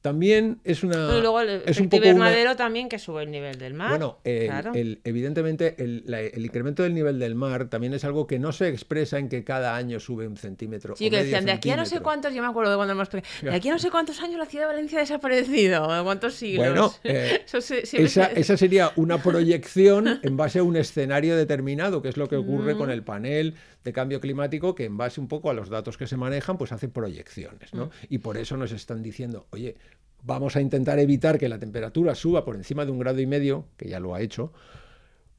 también 0.00 0.60
es 0.64 0.84
una. 0.84 1.16
Y 1.16 1.22
luego 1.22 1.40
el 1.40 1.62
es 1.64 1.80
un 1.80 1.88
poco 1.88 2.02
una- 2.02 2.08
invernadero 2.10 2.56
también 2.56 2.90
que 2.90 2.98
sube 2.98 3.22
el 3.22 3.30
nivel 3.30 3.56
del 3.58 3.72
mar. 3.72 3.88
Bueno, 3.88 4.18
el- 4.24 4.48
Claro. 4.48 4.72
el- 4.74 5.00
evidentemente 5.02 5.76
el, 5.82 6.02
la- 6.04 6.20
el 6.20 6.44
incremento 6.44 6.82
del 6.82 6.92
nivel 6.92 7.18
del 7.18 7.34
mar 7.34 7.70
también 7.70 7.94
es 7.94 8.04
algo 8.04 8.26
que 8.26 8.38
no 8.38 8.52
se 8.52 8.68
expresa 8.68 9.18
en 9.18 9.30
que 9.30 9.44
cada 9.44 9.74
año 9.76 9.98
sube 10.00 10.28
un 10.28 10.36
centímetro. 10.36 10.94
Sí, 10.94 11.06
o 11.06 11.10
que 11.10 11.16
medio 11.16 11.24
decían, 11.24 11.46
de 11.46 11.52
aquí 11.52 11.70
a 11.70 11.76
no 11.76 11.86
sé 11.86 12.00
cuántos, 12.00 12.34
yo 12.34 12.42
me 12.42 12.48
acuerdo 12.48 12.72
de 12.72 12.76
cuando 12.76 12.92
hemos... 12.92 13.08
De 13.08 13.22
aquí 13.50 13.70
a 13.70 13.72
no 13.72 13.78
sé 13.78 13.90
cuántos 13.90 14.20
años 14.20 14.38
la 14.38 14.44
ciudad 14.44 14.64
de 14.66 14.74
Valencia 14.74 14.98
ha 14.98 15.00
desaparecido, 15.00 15.96
¿de 15.96 16.02
cuántos 16.04 16.34
siglos? 16.34 16.66
Bueno, 16.68 16.92
eh, 17.04 17.40
Eso 17.46 17.62
se- 17.62 17.80
Esa, 17.80 18.26
se- 18.28 18.40
esa 18.40 18.56
sería 18.58 18.92
una 18.96 19.16
proyección 19.22 20.20
en 20.22 20.36
base 20.36 20.58
a 20.58 20.64
un 20.64 20.76
escenario 20.76 21.34
determinado, 21.34 22.02
que 22.02 22.10
es 22.10 22.18
lo 22.18 22.28
que 22.28 22.36
ocurre 22.36 22.74
Mm. 22.74 22.78
con 22.78 22.90
el 22.90 23.02
panel 23.04 23.54
de 23.84 23.92
cambio 23.92 24.20
climático, 24.20 24.74
que 24.74 24.86
en 24.86 24.96
base 24.96 25.20
un 25.20 25.28
poco 25.28 25.50
a 25.50 25.54
los 25.54 25.68
datos 25.68 25.96
que 25.98 26.06
se 26.06 26.16
manejan, 26.16 26.56
pues 26.58 26.72
hace 26.72 26.88
proyecciones, 26.88 27.72
Mm. 27.72 27.76
¿no? 27.76 27.90
Y 28.08 28.18
por 28.18 28.36
eso 28.38 28.56
nos 28.56 28.72
están 28.72 29.02
diciendo, 29.02 29.46
oye, 29.50 29.76
vamos 30.22 30.56
a 30.56 30.60
intentar 30.62 30.98
evitar 30.98 31.38
que 31.38 31.48
la 31.50 31.58
temperatura 31.58 32.14
suba 32.14 32.44
por 32.44 32.56
encima 32.56 32.84
de 32.86 32.90
un 32.92 32.98
grado 32.98 33.20
y 33.20 33.26
medio, 33.26 33.66
que 33.76 33.88
ya 33.88 34.00
lo 34.00 34.14
ha 34.14 34.22
hecho, 34.22 34.52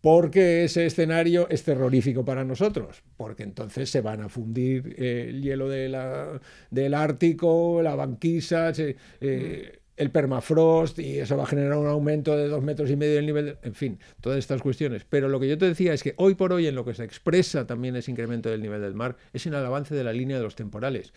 porque 0.02 0.66
ese 0.66 0.86
escenario 0.86 1.48
es 1.50 1.64
terrorífico 1.64 2.24
para 2.24 2.44
nosotros, 2.44 3.02
porque 3.18 3.42
entonces 3.42 3.90
se 3.90 4.02
van 4.02 4.22
a 4.22 4.30
fundir 4.30 4.96
eh, 5.00 5.26
el 5.30 5.42
hielo 5.42 5.68
de 5.68 5.90
la- 5.90 6.40
del 6.70 6.94
Ártico, 6.94 7.82
la 7.82 7.96
banquisa, 7.96 8.72
se- 8.76 8.96
eh, 9.22 9.80
el 9.98 10.12
permafrost, 10.12 11.00
y 11.00 11.20
eso 11.20 11.38
va 11.38 11.44
a 11.44 11.48
generar 11.48 11.78
un 11.78 11.88
aumento 11.88 12.36
de 12.36 12.48
dos 12.48 12.64
metros 12.64 12.90
y 12.90 12.96
medio 12.96 13.16
del 13.16 13.26
nivel, 13.26 13.58
en 13.64 13.76
fin, 13.76 14.00
todas 14.22 14.40
estas 14.40 14.62
cuestiones. 14.62 15.06
Pero 15.10 15.30
lo 15.30 15.40
que 15.40 15.48
yo 15.48 15.58
te 15.58 15.66
decía 15.66 15.94
es 15.94 16.04
que 16.04 16.14
hoy 16.18 16.36
por 16.36 16.52
hoy 16.52 16.68
en 16.68 16.76
lo 16.76 16.84
que 16.84 16.94
se 16.94 17.04
expresa 17.04 17.66
también 17.66 17.96
ese 17.96 18.12
incremento 18.12 18.50
del 18.50 18.62
nivel 18.62 18.82
del 18.82 18.94
mar 18.94 19.16
es 19.34 19.46
en 19.46 19.54
el 19.54 19.66
avance 19.66 19.96
de 19.96 20.04
la 20.04 20.14
línea 20.14 20.38
de 20.38 20.44
los 20.44 20.56
temporales 20.56 21.14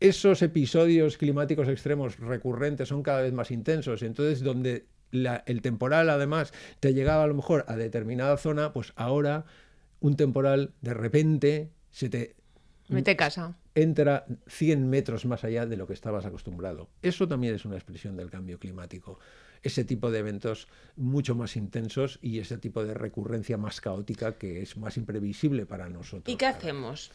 esos 0.00 0.42
episodios 0.42 1.16
climáticos 1.16 1.68
extremos 1.68 2.18
recurrentes 2.18 2.88
son 2.88 3.02
cada 3.02 3.22
vez 3.22 3.32
más 3.32 3.50
intensos. 3.50 4.02
Entonces, 4.02 4.42
donde 4.42 4.86
el 5.12 5.62
temporal, 5.62 6.10
además, 6.10 6.52
te 6.80 6.92
llegaba 6.92 7.24
a 7.24 7.26
lo 7.26 7.34
mejor 7.34 7.64
a 7.68 7.76
determinada 7.76 8.36
zona, 8.36 8.72
pues 8.72 8.92
ahora 8.96 9.46
un 10.00 10.16
temporal 10.16 10.74
de 10.82 10.94
repente 10.94 11.70
se 11.90 12.08
te 12.08 12.36
Mete 12.88 13.16
casa. 13.16 13.56
Entra 13.76 14.24
100 14.48 14.88
metros 14.88 15.26
más 15.26 15.44
allá 15.44 15.66
de 15.66 15.76
lo 15.76 15.86
que 15.86 15.92
estabas 15.92 16.24
acostumbrado. 16.24 16.88
Eso 17.02 17.28
también 17.28 17.54
es 17.54 17.64
una 17.66 17.76
expresión 17.76 18.16
del 18.16 18.30
cambio 18.30 18.58
climático. 18.58 19.20
Ese 19.62 19.84
tipo 19.84 20.10
de 20.10 20.20
eventos 20.20 20.66
mucho 20.96 21.34
más 21.34 21.56
intensos 21.56 22.18
y 22.22 22.38
ese 22.38 22.56
tipo 22.56 22.84
de 22.84 22.94
recurrencia 22.94 23.58
más 23.58 23.80
caótica 23.82 24.32
que 24.38 24.62
es 24.62 24.76
más 24.78 24.96
imprevisible 24.96 25.66
para 25.66 25.88
nosotros. 25.90 26.32
¿Y 26.32 26.36
qué 26.36 26.46
hacemos? 26.46 27.10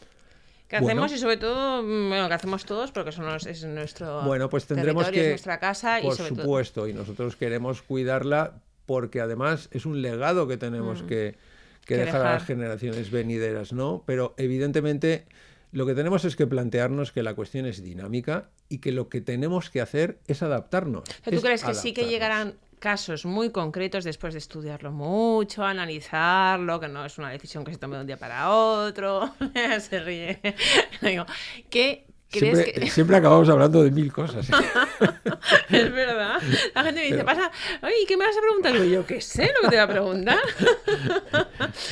¿Qué 0.68 0.78
Bueno. 0.78 1.02
hacemos? 1.02 1.18
Y 1.18 1.20
sobre 1.20 1.36
todo, 1.36 1.82
mm, 1.82 2.08
bueno, 2.08 2.28
que 2.28 2.34
hacemos 2.34 2.64
todos 2.64 2.92
porque 2.92 3.10
son 3.10 3.26
los- 3.26 3.46
es 3.46 3.64
nuestro 3.64 4.22
Bueno, 4.22 4.48
pues 4.48 4.64
tendremos 4.66 5.04
territorio, 5.04 5.20
es 5.22 5.26
que, 5.26 5.32
nuestra 5.32 5.58
casa 5.58 6.00
y 6.00 6.04
por 6.04 6.16
todo... 6.16 6.28
supuesto, 6.28 6.86
y 6.88 6.92
nosotros 6.92 7.34
queremos 7.36 7.82
cuidarla 7.82 8.60
porque 8.86 9.20
además 9.20 9.68
es 9.72 9.84
un 9.84 10.00
legado 10.00 10.46
que 10.46 10.56
tenemos 10.58 11.02
que, 11.02 11.06
que 11.06 11.36
Mm. 11.36 11.84
Que 11.84 11.96
dejar 11.96 12.20
a 12.24 12.34
las 12.34 12.44
generaciones 12.44 13.10
venideras, 13.10 13.72
¿no? 13.72 14.04
Pero 14.06 14.34
evidentemente 14.36 15.26
lo 15.72 15.86
que 15.86 15.94
tenemos 15.94 16.24
es 16.24 16.36
que 16.36 16.46
plantearnos 16.46 17.12
que 17.12 17.22
la 17.22 17.34
cuestión 17.34 17.66
es 17.66 17.82
dinámica 17.82 18.50
y 18.68 18.78
que 18.78 18.92
lo 18.92 19.08
que 19.08 19.20
tenemos 19.20 19.70
que 19.70 19.80
hacer 19.80 20.20
es 20.26 20.42
adaptarnos. 20.42 21.04
¿Tú 21.24 21.30
es 21.30 21.40
crees 21.40 21.64
que 21.64 21.74
sí 21.74 21.92
que 21.92 22.06
llegarán 22.06 22.54
casos 22.78 23.24
muy 23.24 23.50
concretos 23.50 24.04
después 24.04 24.34
de 24.34 24.38
estudiarlo 24.38 24.92
mucho, 24.92 25.64
analizarlo, 25.64 26.78
que 26.78 26.88
no 26.88 27.06
es 27.06 27.16
una 27.16 27.30
decisión 27.30 27.64
que 27.64 27.72
se 27.72 27.78
tome 27.78 27.96
de 27.96 28.02
un 28.02 28.06
día 28.06 28.18
para 28.18 28.50
otro? 28.50 29.34
se 29.80 30.00
ríe. 30.00 30.40
Digo, 31.00 31.24
¿qué 31.70 32.04
crees 32.04 32.11
Siempre, 32.38 32.72
que...? 32.72 32.90
siempre 32.90 33.16
acabamos 33.16 33.48
hablando 33.48 33.82
de 33.82 33.90
mil 33.90 34.12
cosas. 34.12 34.48
es 35.70 35.92
verdad. 35.92 36.40
La 36.74 36.82
gente 36.84 37.00
me 37.00 37.06
dice, 37.06 37.16
Pero- 37.16 37.26
pasa, 37.26 37.50
oye, 37.82 37.94
¿qué 38.08 38.16
me 38.16 38.24
vas 38.26 38.36
a 38.36 38.40
preguntar? 38.40 38.72
Digo, 38.72 38.84
yo 38.84 39.06
qué 39.06 39.20
sé 39.20 39.50
lo 39.54 39.68
que 39.68 39.76
te 39.76 39.76
voy 39.76 39.84
a 39.84 39.88
preguntar. 39.88 40.38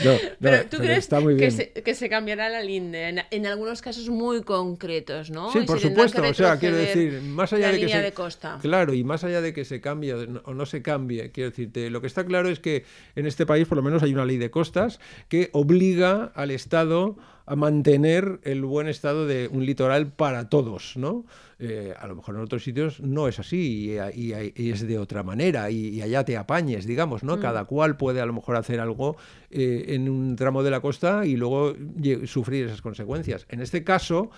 No, 0.05 0.13
no, 0.13 0.19
Pero 0.41 0.63
tú 0.65 0.79
pero 0.79 0.83
crees 0.83 1.09
que 1.39 1.51
se, 1.51 1.73
que 1.73 1.95
se 1.95 2.09
cambiará 2.09 2.49
la 2.49 2.63
linde 2.63 3.09
en, 3.09 3.23
en 3.31 3.47
algunos 3.47 3.81
casos 3.83 4.09
muy 4.09 4.43
concretos, 4.43 5.31
¿no? 5.31 5.53
Sí, 5.53 5.61
Y 5.61 5.67
por 5.67 5.81
supuesto. 5.81 6.23
O 6.23 6.35
sea, 6.35 6.59
quiero 6.59 6.77
decir, 6.77 7.21
más 7.23 7.53
allá 7.53 7.67
la 7.67 7.73
de 7.73 7.79
que 7.79 7.85
línea 7.87 7.97
se, 7.99 8.03
de 8.03 8.13
costa. 8.13 8.59
Claro, 8.61 8.93
y 8.95 9.05
más 9.05 9.25
allá 9.25 9.41
de 9.41 9.53
que 9.53 9.65
se 9.65 9.81
cambie 9.81 10.15
o 10.15 10.27
no- 10.27 10.43
o 10.45 10.55
no 10.55 10.67
se 10.67 10.83
cambie, 10.83 11.31
quiero 11.33 11.51
decirte, 11.51 11.89
lo 11.91 12.01
que 12.01 12.07
está 12.07 12.25
claro 12.25 12.49
es 12.49 12.61
que 12.61 12.85
en 13.17 13.27
este 13.27 13.47
país 13.47 13.67
por 13.69 13.77
lo 13.77 13.83
menos 13.83 14.03
hay 14.03 14.13
una 14.13 14.25
ley 14.25 14.37
de 14.39 14.51
costas 14.51 15.01
que 15.29 15.51
obliga 15.53 16.33
al 16.35 16.51
Estado 16.51 17.17
a 17.47 17.57
mantener 17.57 18.41
el 18.45 18.65
buen 18.65 18.87
estado 18.89 19.27
de 19.27 19.49
un 19.53 19.65
litoral 19.67 20.13
para 20.13 20.49
todos, 20.49 20.97
¿no? 20.97 21.25
Eh, 21.59 21.93
a 21.99 22.07
lo 22.07 22.17
mejor 22.17 22.37
en 22.37 22.41
otros 22.43 22.65
sitios 22.65 23.01
no 23.01 23.29
es 23.29 23.39
así 23.39 23.91
y, 24.15 24.21
y- 24.33 24.53
y 24.57 24.71
es 24.71 24.87
de 24.87 24.99
otra 24.99 25.23
manera 25.23 25.71
y, 25.71 25.89
y 25.89 26.03
allá 26.03 26.25
te 26.25 26.37
apañes, 26.37 26.87
digamos, 26.87 27.23
¿no? 27.23 27.39
Cada 27.41 27.65
cual 27.65 27.97
puede 27.97 28.21
a 28.21 28.27
lo 28.27 28.33
mejor 28.33 28.57
hacer 28.57 28.81
algo 28.81 29.17
eh, 29.51 29.87
en 29.89 30.09
un 30.09 30.37
tramo 30.37 30.63
de 30.63 30.71
la 30.71 30.81
costa 30.81 31.27
y 31.27 31.37
luego 31.37 31.75
sufrir 32.27 32.67
esas 32.67 32.81
consecuencias. 32.83 33.47
En 33.51 33.61
este 33.61 33.85
caso, 33.85 34.31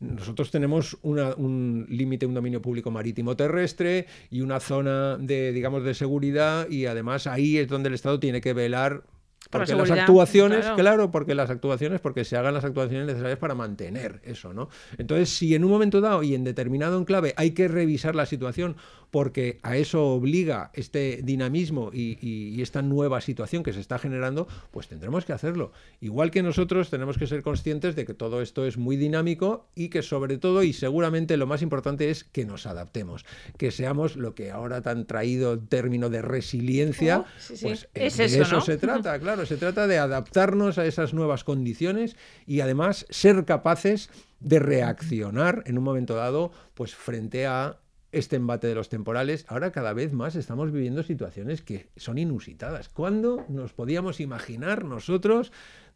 nosotros 0.00 0.50
tenemos 0.50 0.96
una- 1.02 1.34
un 1.36 1.86
límite, 1.88 2.26
un 2.26 2.34
dominio 2.34 2.60
público 2.60 2.90
marítimo 2.90 3.36
terrestre 3.36 4.06
y 4.30 4.40
una 4.40 4.58
zona 4.60 5.16
de, 5.16 5.52
digamos, 5.52 5.84
de 5.84 5.94
seguridad 5.94 6.68
y 6.68 6.86
además 6.86 7.26
ahí 7.26 7.58
es 7.58 7.68
donde 7.68 7.88
el 7.88 7.94
Estado 7.94 8.18
tiene 8.20 8.40
que 8.40 8.52
velar 8.52 9.04
Porque 9.52 9.74
las 9.74 9.90
actuaciones, 9.90 10.60
claro. 10.60 10.76
claro. 10.76 11.10
porque 11.10 11.34
las 11.34 11.50
actuaciones, 11.50 12.00
porque 12.00 12.24
se 12.24 12.36
hagan 12.36 12.54
las 12.54 12.64
actuaciones 12.64 13.06
necesarias 13.06 13.38
para 13.38 13.54
mantener 13.54 14.20
eso, 14.24 14.54
¿no? 14.54 14.70
Entonces, 14.96 15.28
si 15.28 15.54
en 15.54 15.64
un 15.64 15.70
momento 15.70 16.00
dado 16.00 16.22
y 16.22 16.34
en 16.34 16.42
determinado 16.42 16.98
enclave 16.98 17.34
hay 17.36 17.50
que 17.50 17.68
revisar 17.68 18.14
la 18.14 18.24
situación 18.24 18.76
porque 19.12 19.60
a 19.62 19.76
eso 19.76 20.06
obliga 20.06 20.70
este 20.74 21.20
dinamismo 21.22 21.90
y, 21.92 22.18
y- 22.20 22.48
y 22.56 22.62
esta 22.62 22.80
nueva 22.82 23.20
situación 23.20 23.62
que 23.62 23.74
se 23.74 23.78
está 23.80 23.98
generando, 23.98 24.48
pues 24.70 24.88
tendremos 24.88 25.26
que 25.26 25.34
hacerlo. 25.34 25.70
Igual 26.00 26.30
que 26.30 26.42
nosotros 26.42 26.88
tenemos 26.88 27.18
que 27.18 27.26
ser 27.26 27.42
conscientes 27.42 27.94
de 27.94 28.06
que 28.06 28.14
todo 28.14 28.40
esto 28.40 28.66
es 28.66 28.78
muy 28.78 28.96
dinámico 28.96 29.68
y 29.74 29.90
que 29.90 30.00
sobre 30.02 30.38
todo 30.38 30.62
y 30.62 30.72
seguramente 30.72 31.36
lo 31.36 31.46
más 31.46 31.60
importante 31.60 32.08
es 32.10 32.24
que 32.24 32.46
nos 32.46 32.64
adaptemos, 32.66 33.26
que 33.58 33.70
seamos 33.70 34.16
lo 34.16 34.34
que 34.34 34.50
ahora 34.50 34.80
tan 34.80 35.06
traído 35.06 35.58
término 35.60 36.08
de 36.08 36.22
resiliencia, 36.22 37.18
Oh, 37.20 37.24
sí, 37.38 37.56
sí. 37.58 37.66
pues 37.66 37.88
Es 37.94 38.16
de 38.16 38.24
eso, 38.24 38.42
eso 38.42 38.54
¿no? 38.56 38.60
se 38.62 38.76
trata, 38.78 39.18
claro, 39.20 39.44
se 39.44 39.58
trata 39.58 39.86
de 39.86 39.98
adaptarnos 39.98 40.78
a 40.78 40.86
esas 40.86 41.12
nuevas 41.12 41.44
condiciones 41.44 42.16
y 42.46 42.60
además 42.60 43.04
ser 43.10 43.44
capaces 43.44 44.08
de 44.40 44.58
reaccionar 44.58 45.62
en 45.66 45.76
un 45.76 45.84
momento 45.84 46.14
dado, 46.16 46.50
pues 46.72 46.94
frente 46.94 47.46
a 47.46 47.76
este 48.12 48.36
embate 48.36 48.66
de 48.68 48.74
los 48.74 48.88
temporales. 48.88 49.44
Ahora 49.48 49.72
cada 49.72 49.92
vez 49.92 50.12
más 50.12 50.36
estamos 50.36 50.70
viviendo 50.70 51.02
situaciones 51.02 51.62
que 51.62 51.88
son 51.96 52.18
inusitadas. 52.18 52.88
¿Cuándo 52.88 53.44
nos 53.48 53.72
podíamos 53.72 54.20
imaginar 54.20 54.84
nosotros? 54.84 55.50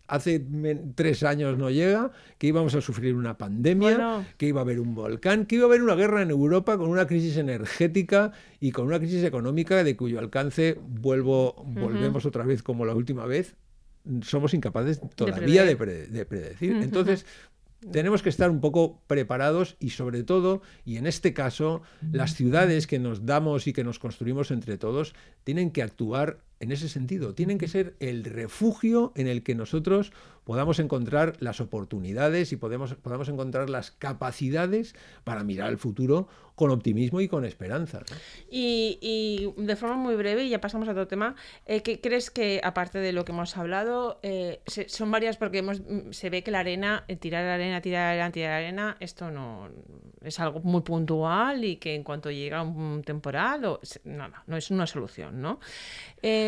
Hace 0.09 0.41
tres 0.95 1.25
años 1.25 1.59
no 1.59 1.69
llega, 1.69 2.13
que 2.39 2.47
íbamos 2.47 2.77
a 2.77 2.81
sufrir 2.81 3.17
una 3.17 3.37
pandemia, 3.39 3.91
Bueno. 3.97 4.25
que 4.37 4.47
iba 4.47 4.61
a 4.61 4.63
haber 4.63 4.79
un 4.79 4.95
volcán, 4.95 5.47
que 5.47 5.57
iba 5.57 5.65
a 5.65 5.67
haber 5.69 5.83
una 5.83 5.97
guerra 5.97 6.23
en 6.23 6.31
Europa 6.31 6.79
con 6.79 6.89
una 6.91 7.09
crisis 7.09 7.37
energética 7.39 8.31
y 8.61 8.71
con 8.71 8.87
una 8.87 9.01
crisis 9.01 9.25
económica 9.25 9.83
de 9.83 9.97
cuyo 9.97 10.21
alcance 10.21 10.79
vuelvo, 10.81 11.55
volvemos 11.67 12.25
otra 12.25 12.45
vez 12.45 12.63
como 12.63 12.87
la 12.87 12.95
última 12.95 13.27
vez, 13.27 13.57
somos 14.23 14.55
incapaces 14.55 15.01
todavía 15.17 15.65
de, 15.65 15.75
prever. 15.77 16.05
pre- 16.07 16.17
de 16.19 16.25
predecir. 16.25 16.77
Entonces, 16.77 17.27
tenemos 17.93 18.23
que 18.23 18.29
estar 18.29 18.51
un 18.51 18.61
poco 18.61 19.03
preparados 19.07 19.77
y 19.79 19.91
sobre 19.91 20.23
todo, 20.23 20.63
y 20.85 20.97
en 20.97 21.07
este 21.07 21.35
caso, 21.35 21.83
las 22.13 22.35
ciudades 22.35 22.87
que 22.87 22.99
nos 22.99 23.27
damos 23.27 23.67
y 23.67 23.73
que 23.73 23.85
nos 23.85 23.99
construimos 23.99 24.51
entre 24.51 24.79
todos 24.79 25.15
tienen 25.45 25.71
que 25.71 25.83
actuar 25.83 26.41
en 26.61 26.73
ese 26.73 26.89
sentido, 26.89 27.35
tienen 27.35 27.59
que 27.59 27.69
ser 27.69 27.95
el 28.01 28.25
refugio 28.25 29.13
en 29.15 29.29
el 29.29 29.43
que 29.43 29.55
nosotros 29.55 30.13
podamos 30.45 30.79
encontrar 30.79 31.35
las 31.41 31.61
oportunidades 31.61 32.53
y 32.53 32.57
podemos, 32.57 32.95
podamos 32.95 33.29
encontrar 33.29 33.69
las 33.69 33.91
capacidades 33.91 34.95
para 35.25 35.43
mirar 35.45 35.69
al 35.69 35.77
futuro 35.77 36.29
con 36.55 36.71
optimismo 36.71 37.21
y 37.21 37.29
con 37.29 37.45
esperanza. 37.45 37.99
¿no? 37.99 38.17
Y, 38.51 39.53
de 39.59 39.77
forma 39.77 39.97
muy 39.97 40.15
breve, 40.15 40.45
y 40.45 40.49
ya 40.49 40.61
pasamos 40.61 40.89
a 40.89 40.93
otro 40.93 41.07
tema, 41.09 41.35
eh, 41.67 41.83
¿qué 41.83 42.01
crees 42.01 42.31
que, 42.31 42.61
aparte 42.65 42.99
de 43.01 43.13
lo 43.13 43.25
que 43.25 43.33
hemos 43.33 43.57
hablado, 43.57 44.19
eh, 44.23 44.61
se- 44.67 44.89
son 44.89 45.11
varias, 45.11 45.37
porque 45.37 45.59
hemos, 45.59 45.81
mm, 45.81 46.13
se 46.13 46.31
ve 46.31 46.43
que 46.43 46.51
la 46.53 46.61
arena, 46.61 47.05
eh, 47.09 47.17
tirar 47.17 47.45
arena, 47.45 47.81
tirar 47.83 48.13
arena, 48.15 48.31
tirar 48.33 48.53
arena, 48.53 48.97
esto 49.01 49.31
no 49.31 49.69
es 50.23 50.41
algo 50.41 50.61
muy 50.61 50.81
puntual 50.81 51.65
y 51.65 51.77
que 51.77 51.95
en 51.95 52.05
cuanto 52.05 52.31
llega 52.31 52.63
un 52.63 53.03
temporal, 53.05 53.65
o, 53.67 53.81
se- 53.83 54.01
nada, 54.05 54.43
no 54.47 54.57
es 54.57 54.71
una 54.71 54.87
solución, 54.87 55.43
¿no? 55.43 55.61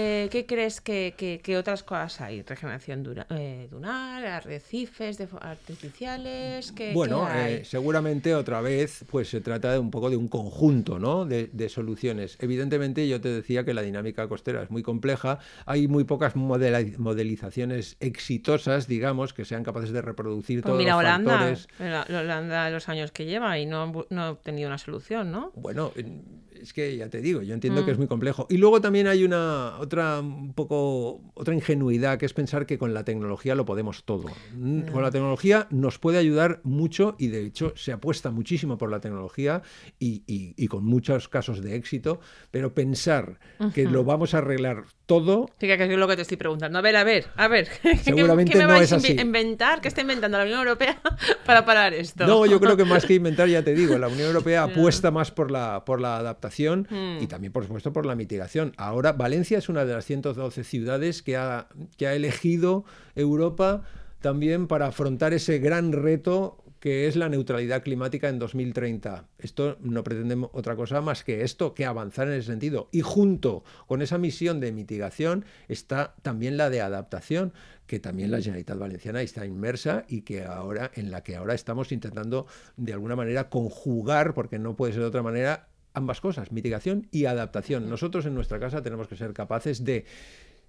Eh, 0.00 0.28
¿Qué 0.30 0.46
crees 0.46 0.80
que, 0.80 1.14
que- 1.16 1.40
que 1.42 1.56
otras 1.56 1.82
cosas 1.82 2.20
hay? 2.20 2.42
Regeneración 2.42 3.02
dura- 3.02 3.26
eh, 3.30 3.66
dunar, 3.70 4.24
arrecifes 4.24 5.18
de- 5.18 5.26
artificiales. 5.40 6.70
¿qué, 6.72 6.92
Bueno, 6.92 7.26
qué 7.26 7.32
hay? 7.32 7.54
eh, 7.54 7.64
seguramente 7.64 8.34
otra 8.36 8.60
vez 8.60 9.04
pues 9.10 9.28
se 9.28 9.40
trata 9.40 9.72
de 9.72 9.78
un 9.80 9.90
poco 9.90 10.08
de 10.10 10.16
un 10.16 10.28
conjunto 10.28 10.98
¿no? 11.00 11.24
de, 11.24 11.50
de 11.52 11.68
soluciones. 11.68 12.36
Evidentemente 12.40 13.08
yo 13.08 13.20
te 13.20 13.28
decía 13.28 13.64
que 13.64 13.74
la 13.74 13.82
dinámica 13.82 14.28
costera 14.28 14.62
es 14.62 14.70
muy 14.70 14.82
compleja, 14.82 15.38
hay 15.66 15.88
muy 15.88 16.04
pocas 16.04 16.36
modelizaciones 16.36 17.96
exitosas, 18.00 18.86
digamos, 18.86 19.32
que 19.34 19.44
sean 19.44 19.64
capaces 19.64 19.90
de 19.90 20.02
reproducir 20.02 20.58
Pues 20.62 20.66
todos 20.70 20.78
mira, 20.78 20.92
los 20.92 21.00
Holanda, 21.00 21.32
factores. 21.38 21.68
la 21.80 22.06
Holanda 22.20 22.70
los 22.70 22.88
años 22.88 23.10
que 23.10 23.24
lleva 23.24 23.58
y 23.58 23.66
no, 23.66 24.06
no 24.10 24.22
ha 24.22 24.30
obtenido 24.30 24.68
una 24.68 24.78
solución, 24.78 25.32
¿no? 25.32 25.52
Bueno, 25.56 25.92
en- 25.96 26.46
es 26.60 26.72
que 26.72 26.96
ya 26.96 27.08
te 27.08 27.20
digo, 27.20 27.40
yo 27.42 27.54
entiendo 27.54 27.82
Mm. 27.82 27.84
que 27.84 27.90
es 27.92 27.98
muy 27.98 28.08
complejo. 28.08 28.46
Y 28.50 28.56
luego 28.56 28.80
también 28.80 29.06
hay 29.06 29.22
una 29.22 29.78
otra 29.88 30.20
un 30.20 30.52
poco 30.54 31.20
otra 31.34 31.54
ingenuidad 31.54 32.18
que 32.18 32.26
es 32.26 32.32
pensar 32.34 32.66
que 32.66 32.78
con 32.78 32.94
la 32.94 33.04
tecnología 33.04 33.54
lo 33.54 33.64
podemos 33.64 34.04
todo. 34.04 34.28
Mm, 34.54 34.82
Con 34.92 35.02
la 35.02 35.10
tecnología 35.10 35.66
nos 35.70 35.98
puede 35.98 36.18
ayudar 36.18 36.60
mucho 36.62 37.16
y 37.18 37.28
de 37.28 37.44
hecho 37.44 37.72
se 37.76 37.92
apuesta 37.92 38.30
muchísimo 38.30 38.78
por 38.78 38.90
la 38.90 39.00
tegnología 39.00 39.62
y, 39.98 40.22
y- 40.26 40.54
y 40.56 40.68
con 40.68 40.84
muchos 40.84 41.28
casos 41.28 41.62
de 41.62 41.74
éxito, 41.74 42.20
pero 42.50 42.74
pensar 42.74 43.38
que 43.74 43.84
lo 43.84 44.04
vamos 44.04 44.34
a 44.34 44.38
arreglar 44.38 44.84
todo 45.06 45.48
Fíjate 45.58 45.88
que 45.88 45.94
es 45.94 45.98
lo 45.98 46.06
que 46.06 46.16
te 46.16 46.22
estoy 46.22 46.36
preguntando. 46.36 46.78
A 46.78 46.82
ver, 46.82 46.96
a 46.96 47.04
ver, 47.04 47.26
a 47.36 47.48
ver. 47.48 47.68
¿qué- 47.82 47.96
Seguramente 47.96 48.52
¿Qué, 48.52 48.58
me 48.58 48.64
no 48.64 48.70
vais 48.74 48.82
es 48.84 48.92
así. 48.92 49.16
inventar? 49.18 49.80
¿Qué 49.80 49.88
está 49.88 50.02
inventando 50.02 50.36
la 50.38 50.44
Unión 50.44 50.60
Europea 50.60 51.00
para 51.46 51.64
parar 51.64 51.94
esto? 51.94 52.26
No, 52.26 52.44
yo 52.46 52.60
creo 52.60 52.76
que 52.76 52.84
más 52.84 53.06
que 53.06 53.14
inventar, 53.14 53.48
ya 53.48 53.62
te 53.64 53.74
digo, 53.74 53.98
la 53.98 54.08
Unión 54.08 54.26
Europea 54.28 54.62
apuesta 54.64 55.10
más 55.10 55.30
por 55.30 55.50
la, 55.50 55.84
por 55.84 56.00
la 56.00 56.18
adaptación 56.18 56.86
y 56.90 57.24
Hmm. 57.24 57.28
también, 57.28 57.52
por 57.52 57.64
supuesto, 57.64 57.92
por 57.92 58.04
la 58.06 58.14
mitigación. 58.14 58.72
Ahora, 58.76 59.12
Valencia 59.12 59.58
es 59.58 59.68
una 59.68 59.77
de 59.84 59.94
las 59.94 60.04
112 60.04 60.64
ciudades 60.64 61.22
que 61.22 61.36
ha, 61.36 61.68
que 61.96 62.06
ha 62.06 62.14
elegido 62.14 62.84
Europa 63.14 63.82
también 64.20 64.66
para 64.66 64.86
afrontar 64.86 65.32
ese 65.32 65.58
gran 65.58 65.92
reto 65.92 66.64
que 66.80 67.08
es 67.08 67.16
la 67.16 67.28
neutralidad 67.28 67.82
climática 67.82 68.28
en 68.28 68.38
2030. 68.38 69.26
Esto 69.38 69.76
no 69.80 70.04
pretende 70.04 70.36
otra 70.52 70.76
cosa 70.76 71.00
más 71.00 71.24
que 71.24 71.42
esto, 71.42 71.74
que 71.74 71.84
avanzar 71.84 72.28
en 72.28 72.34
ese 72.34 72.46
sentido. 72.48 72.88
Y 72.92 73.00
junto 73.00 73.64
con 73.86 74.00
esa 74.00 74.18
misión 74.18 74.60
de 74.60 74.72
mitigación 74.72 75.44
está 75.66 76.14
también 76.22 76.56
la 76.56 76.70
de 76.70 76.80
adaptación, 76.80 77.52
que 77.86 77.98
también 77.98 78.30
la 78.30 78.38
Generalitat 78.38 78.78
Valenciana 78.78 79.22
está 79.22 79.44
inmersa 79.44 80.04
y 80.08 80.20
que 80.20 80.44
ahora 80.44 80.90
en 80.94 81.10
la 81.10 81.22
que 81.22 81.36
ahora 81.36 81.54
estamos 81.54 81.90
intentando 81.90 82.46
de 82.76 82.92
alguna 82.92 83.16
manera 83.16 83.48
conjugar, 83.48 84.34
porque 84.34 84.58
no 84.58 84.76
puede 84.76 84.92
ser 84.92 85.02
de 85.02 85.08
otra 85.08 85.22
manera, 85.22 85.68
ambas 85.94 86.20
cosas, 86.20 86.52
mitigación 86.52 87.08
y 87.10 87.24
adaptación. 87.24 87.88
Nosotros 87.88 88.26
en 88.26 88.34
nuestra 88.34 88.60
casa 88.60 88.82
tenemos 88.82 89.08
que 89.08 89.16
ser 89.16 89.32
capaces 89.32 89.84
de 89.84 90.04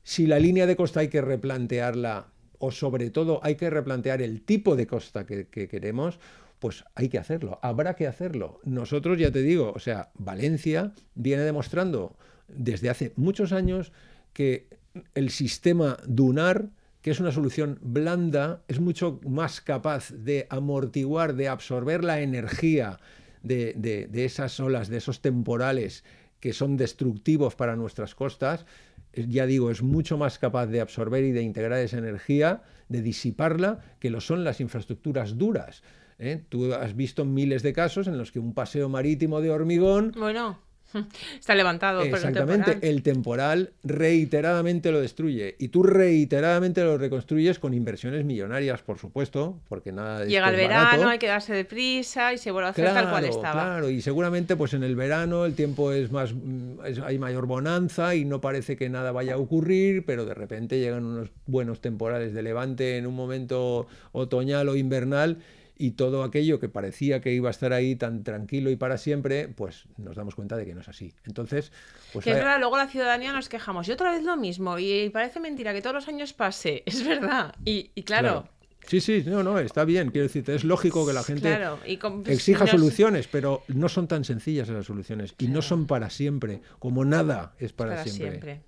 si 0.04 0.28
la 0.28 0.40
línea 0.40 0.66
de 0.66 0.76
costa 0.76 1.02
hay 1.02 1.10
que 1.10 1.22
replantearla 1.22 2.28
o 2.58 2.72
sobre 2.72 3.10
todo 3.10 3.40
hay 3.44 3.56
que 3.56 3.70
replantear 3.70 4.22
el 4.22 4.42
tipo 4.42 4.76
de 4.76 4.88
costa 4.88 5.26
que, 5.26 5.48
que 5.48 5.68
queremos, 5.68 6.20
pues 6.60 6.84
hay 6.96 7.10
que 7.10 7.18
hacerlo, 7.18 7.60
habrá 7.62 7.96
que 7.96 8.08
hacerlo. 8.08 8.60
Nosotros, 8.64 9.18
ya 9.18 9.32
te 9.32 9.42
digo, 9.42 9.72
o 9.76 9.80
sea, 9.80 10.12
Valencia 10.16 10.94
viene 11.16 11.44
demostrando 11.44 12.18
desde 12.48 12.90
hace 12.90 13.14
muchos 13.16 13.54
años 13.54 13.92
que 14.34 14.68
el 15.16 15.30
sistema 15.30 15.98
dunar, 16.06 16.70
que 17.02 17.12
es 17.12 17.20
una 17.20 17.32
solución 17.32 17.80
blanda, 17.82 18.62
es 18.68 18.80
mucho 18.80 19.22
más 19.28 19.62
capaz 19.62 20.12
de 20.12 20.48
amortiguar, 20.50 21.36
de 21.36 21.48
absorber 21.48 22.04
la 22.04 22.22
energía 22.22 23.00
de, 23.44 23.74
de- 23.76 24.26
esas 24.26 24.60
olas, 24.60 24.90
de 24.90 24.98
esos 24.98 25.22
temporales 25.22 26.04
que 26.40 26.54
son 26.54 26.78
destructivos 26.78 27.56
para 27.56 27.76
nuestras 27.76 28.16
costas, 28.16 28.66
eh, 29.14 29.26
ya 29.28 29.46
digo, 29.46 29.72
es 29.72 29.82
mucho 29.82 30.18
más 30.18 30.40
capaz 30.40 30.68
de 30.68 30.82
absorber 30.82 31.24
y 31.24 31.32
de 31.32 31.42
integrar 31.42 31.80
esa 31.80 31.98
energía, 31.98 32.62
de 32.88 33.02
disiparla, 33.02 33.80
que 34.00 34.10
lo 34.10 34.22
son 34.22 34.44
las 34.44 34.62
infraestructuras 34.62 35.38
duras. 35.38 35.84
¿eh? 36.18 36.44
Tú 36.50 36.74
has 36.74 36.96
visto 36.96 37.26
miles 37.26 37.62
de 37.64 37.74
casos 37.74 38.08
en 38.08 38.18
los 38.18 38.32
que 38.32 38.40
un 38.40 38.54
paseo 38.54 38.88
marítimo 38.90 39.42
de 39.42 39.50
hormigón 39.52 40.14
Bueno, 40.18 40.60
está 41.40 41.56
levantado. 41.56 42.00
por 42.00 42.08
el 42.08 42.14
Exactamente, 42.16 42.72
temporal. 42.72 42.90
el 42.90 43.04
temporal 43.04 43.70
reiteradamente 43.84 44.92
lo 44.92 45.00
destruye 45.02 45.56
y 45.60 45.68
tú 45.70 45.84
reiteradamente 45.84 46.84
lo 46.84 46.98
reconstruyes 46.98 47.60
con 47.60 47.74
inversiones 47.74 48.26
millonarias, 48.26 48.82
por 48.82 48.98
supuesto, 48.98 49.60
porque 49.70 49.92
nada 49.92 50.20
de 50.20 50.24
esto 50.26 50.32
Llega 50.32 50.50
el 50.50 50.56
es 50.56 50.62
verano, 50.62 50.84
barato. 50.86 51.10
hay 51.10 51.20
que 51.20 51.28
darse 51.28 51.54
deprisa 51.54 52.34
y 52.34 52.38
se 52.38 52.52
vuelve 52.52 52.68
a 52.68 52.72
hacer 52.72 52.86
tal 52.94 53.10
cual 53.10 53.26
estaba. 53.26 53.52
Claro, 53.52 53.90
y 53.90 54.02
seguramente 54.02 54.56
pues 54.56 54.74
en 54.74 54.84
el 54.84 54.96
verano 54.96 55.46
el 55.46 55.54
tiempo 55.56 55.92
es 55.92 56.12
más, 56.12 56.34
mm, 56.34 56.86
es- 56.86 57.00
hay 57.00 57.18
mayor 57.20 57.46
bonanza 57.46 58.16
y 58.16 58.26
no 58.26 58.42
parece 58.42 58.76
que 58.78 58.90
nada 58.90 59.12
vaya 59.12 59.36
a 59.36 59.38
ocurrir, 59.38 60.06
pero 60.06 60.26
de 60.26 60.34
repente 60.34 60.80
llegan 60.80 61.06
unos 61.06 61.30
buenos 61.46 61.82
temporales 61.82 62.34
de 62.34 62.42
levante 62.44 62.98
en 62.98 63.06
un 63.08 63.16
momento 63.16 63.88
otoñal 64.12 64.70
o 64.70 64.76
invernal 64.76 65.38
y 65.82 65.92
todo 65.92 66.24
aquello 66.24 66.60
que 66.60 66.70
parecía 66.70 67.22
que 67.22 67.32
iba 67.34 67.48
a 67.48 67.52
estar 67.52 67.74
ahí 67.74 67.96
tan 67.96 68.24
tranquilo 68.24 68.70
y 68.70 68.76
para 68.76 68.98
siempre, 69.00 69.48
pues 69.48 69.86
nos 69.98 70.16
damos 70.16 70.36
cuenta 70.36 70.58
de 70.58 70.66
que 70.66 70.76
no 70.76 70.82
es 70.82 70.90
así. 70.90 71.14
Entonces, 71.26 71.72
pues 72.14 72.26
Que 72.26 72.32
es 72.32 72.36
hay- 72.36 72.44
verdad, 72.44 72.60
luego 72.60 72.78
la 72.78 72.88
ciudadanía 72.88 73.32
nos 73.32 73.50
quejamos. 73.50 73.88
Y 73.88 73.92
otra 73.94 74.12
vez 74.12 74.24
lo 74.24 74.36
mismo. 74.38 74.78
Y 74.78 75.10
parece 75.10 75.40
mentira 75.40 75.74
que 75.74 75.82
todos 75.82 75.96
los 75.96 76.08
años 76.08 76.34
pase. 76.34 76.84
Es 76.86 77.04
verdad. 77.08 77.56
Y, 77.66 77.90
y 77.96 78.04
claro, 78.04 78.48
Sí, 78.88 79.02
sí, 79.02 79.24
no, 79.28 79.44
no, 79.44 79.60
está 79.60 79.84
bien. 79.86 80.10
Quiero 80.10 80.24
decirte, 80.28 80.56
es 80.56 80.64
lógico 80.64 81.06
que 81.06 81.14
la 81.14 81.24
gente 81.24 81.42
claro. 81.42 81.80
Y 81.86 81.98
con- 81.98 82.24
exija 82.26 82.62
nos- 82.62 82.72
soluciones, 82.72 83.28
pero 83.28 83.64
no 83.68 83.88
son 83.90 84.08
tan 84.08 84.24
sencillas 84.26 84.68
esas 84.70 84.86
soluciones 84.86 85.36
y 85.38 85.48
no 85.48 85.62
son 85.62 85.86
para 85.86 86.10
siempre, 86.10 86.62
como 86.80 87.06
nada 87.06 87.54
es 87.60 87.72
para, 87.74 87.92
para 87.92 88.04
siempre. 88.06 88.30
siempre. 88.30 88.62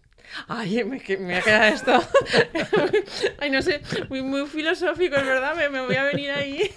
Ay, 0.47 0.83
me, 0.83 1.01
me 1.19 1.37
ha 1.37 1.41
quedado 1.41 1.73
esto. 1.73 2.03
Ay, 3.39 3.49
no 3.49 3.61
sé, 3.61 3.81
muy, 4.09 4.21
muy 4.21 4.47
filosófico, 4.47 5.15
es 5.15 5.25
verdad, 5.25 5.55
me, 5.55 5.69
me 5.69 5.81
voy 5.85 5.95
a 5.95 6.03
venir 6.03 6.31
ahí. 6.31 6.71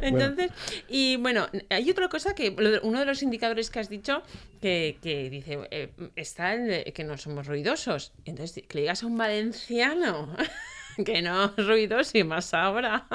Entonces, 0.00 0.50
y 0.88 1.16
bueno, 1.16 1.48
hay 1.70 1.90
otra 1.90 2.08
cosa 2.08 2.34
que 2.34 2.80
uno 2.82 3.00
de 3.00 3.06
los 3.06 3.22
indicadores 3.22 3.70
que 3.70 3.80
has 3.80 3.88
dicho 3.88 4.22
que, 4.60 4.98
que 5.02 5.30
dice, 5.30 5.58
eh, 5.70 5.90
está 6.16 6.54
el 6.54 6.66
de 6.66 6.92
que 6.92 7.04
no 7.04 7.16
somos 7.16 7.46
ruidosos. 7.46 8.12
Entonces, 8.24 8.64
que 8.66 8.74
le 8.78 8.80
digas 8.82 9.02
a 9.02 9.06
un 9.06 9.16
valenciano 9.16 10.34
que 11.04 11.22
no 11.22 11.54
es 11.56 11.66
ruidoso 11.66 12.18
y 12.18 12.24
más 12.24 12.54
ahora. 12.54 13.06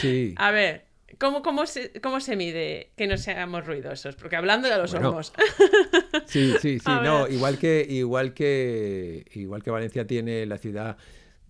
Sí. 0.00 0.34
A 0.36 0.50
ver, 0.50 0.87
¿cómo, 1.18 1.42
cómo, 1.42 1.66
se, 1.66 1.92
¿cómo 2.00 2.20
se 2.20 2.36
mide 2.36 2.90
que 2.96 3.06
no 3.06 3.16
seamos 3.18 3.66
ruidosos? 3.66 4.16
Porque 4.16 4.36
hablando 4.36 4.68
ya 4.68 4.78
lo 4.78 4.86
Bueno, 4.86 5.22
somos. 5.22 5.32
Sí, 6.26 6.56
sí, 6.60 6.78
sí, 6.78 6.82
A 6.84 7.00
no, 7.00 7.24
ver. 7.24 7.32
igual 7.32 7.58
que, 7.58 7.86
igual 7.88 8.34
que, 8.34 9.24
igual 9.34 9.62
que 9.62 9.70
Valencia 9.70 10.06
tiene, 10.06 10.46
la 10.46 10.58
ciudad 10.58 10.96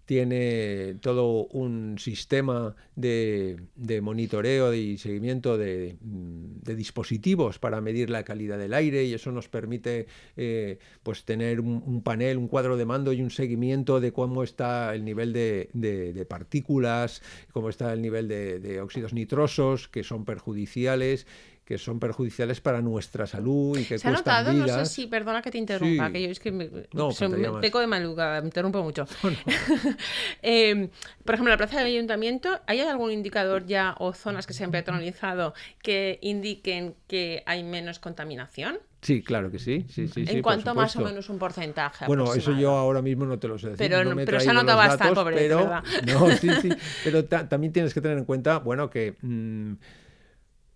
tiene 0.08 0.94
todo 1.02 1.44
un 1.48 1.98
sistema 1.98 2.74
de, 2.96 3.60
monitoreo 4.00 4.72
y 4.72 4.96
seguimiento 4.96 5.58
de, 5.58 5.98
mm, 6.00 6.62
de 6.62 6.74
dispositivos 6.74 7.58
para 7.58 7.82
medir 7.82 8.08
la 8.08 8.22
calidad 8.22 8.56
del 8.56 8.72
aire 8.72 9.04
y 9.04 9.12
eso 9.12 9.32
nos 9.32 9.50
permite 9.50 10.06
eh, 10.38 10.78
pues 11.02 11.26
tener 11.26 11.60
un, 11.60 12.00
panel, 12.02 12.38
un 12.38 12.48
cuadro 12.48 12.78
de 12.78 12.86
mando 12.86 13.12
y 13.12 13.20
un 13.20 13.30
seguimiento 13.30 14.00
de 14.00 14.14
cómo 14.14 14.42
está 14.42 14.94
el 14.94 15.04
nivel 15.04 15.34
de, 15.34 15.68
de- 15.74 16.24
partículas, 16.24 17.20
cómo 17.52 17.68
está 17.68 17.92
el 17.92 18.00
nivel 18.00 18.28
de 18.28 18.80
óxidos 18.80 19.12
nitrosos 19.12 19.88
que 19.88 20.04
son 20.04 20.24
perjudiciales 20.24 21.26
que 21.68 21.76
son 21.76 22.00
perjudiciales 22.00 22.62
para 22.62 22.80
nuestra 22.80 23.26
salud 23.26 23.76
y 23.76 23.84
que 23.84 23.98
¿Se 23.98 24.08
ha 24.08 24.10
notado? 24.10 24.54
No 24.54 24.66
sé 24.66 24.86
si, 24.86 25.06
perdona 25.06 25.42
que 25.42 25.50
te 25.50 25.58
interrumpa, 25.58 26.06
Sí. 26.06 26.12
que 26.14 26.22
yo 26.22 26.30
es 26.30 26.40
que 26.40 26.50
me, 26.50 26.70
No, 26.94 27.10
soy- 27.10 27.28
me 27.28 27.60
peco 27.60 27.78
de 27.78 27.86
maluca, 27.86 28.40
me 28.40 28.46
interrumpo 28.46 28.82
mucho. 28.82 29.04
Eh, 30.42 30.88
por 31.26 31.34
ejemplo, 31.34 31.52
en 31.52 31.58
la 31.60 31.66
plaza 31.66 31.76
del 31.78 31.88
ayuntamiento, 31.88 32.48
¿hay 32.66 32.80
algún 32.80 33.10
indicador 33.10 33.66
ya 33.66 33.94
o 33.98 34.14
zonas 34.14 34.46
que 34.46 34.54
se 34.54 34.64
han 34.64 34.70
peatonalizado 34.70 35.52
que 35.82 36.18
indiquen 36.22 36.94
que 37.06 37.42
hay 37.44 37.62
menos 37.64 37.98
contaminación? 37.98 38.78
Sí, 39.02 39.22
claro 39.22 39.50
que 39.50 39.58
sí. 39.58 39.84
sí, 39.90 40.08
sí, 40.08 40.24
sí, 40.24 40.32
¿En 40.36 40.42
por 40.42 40.54
cuanto 40.54 40.74
más 40.74 40.96
o 40.96 41.02
menos 41.02 41.28
un 41.28 41.38
porcentaje? 41.38 42.06
Bueno, 42.06 42.32
eso 42.34 42.52
yo 42.58 42.70
ahora 42.72 43.02
mismo 43.02 43.26
no 43.26 43.38
te 43.38 43.46
lo 43.46 43.58
sé 43.58 43.68
decir. 43.68 43.78
Pero 43.90 44.02
no 44.04 44.14
me 44.16 44.24
pero 44.24 44.40
se 44.40 44.46
traído 44.46 44.62
nota 44.62 44.74
los 44.74 44.86
bastante, 44.88 45.14
pobre, 45.14 45.36
pero. 45.36 45.82
No, 46.06 46.34
sí, 46.34 46.48
sí. 46.62 46.70
Pero 47.04 47.26
ta- 47.26 47.46
también 47.46 47.74
tienes 47.74 47.92
que 47.92 48.00
tener 48.00 48.16
en 48.16 48.24
cuenta, 48.24 48.58
bueno, 48.58 48.88
que 48.88 49.16
mm, 49.20 49.72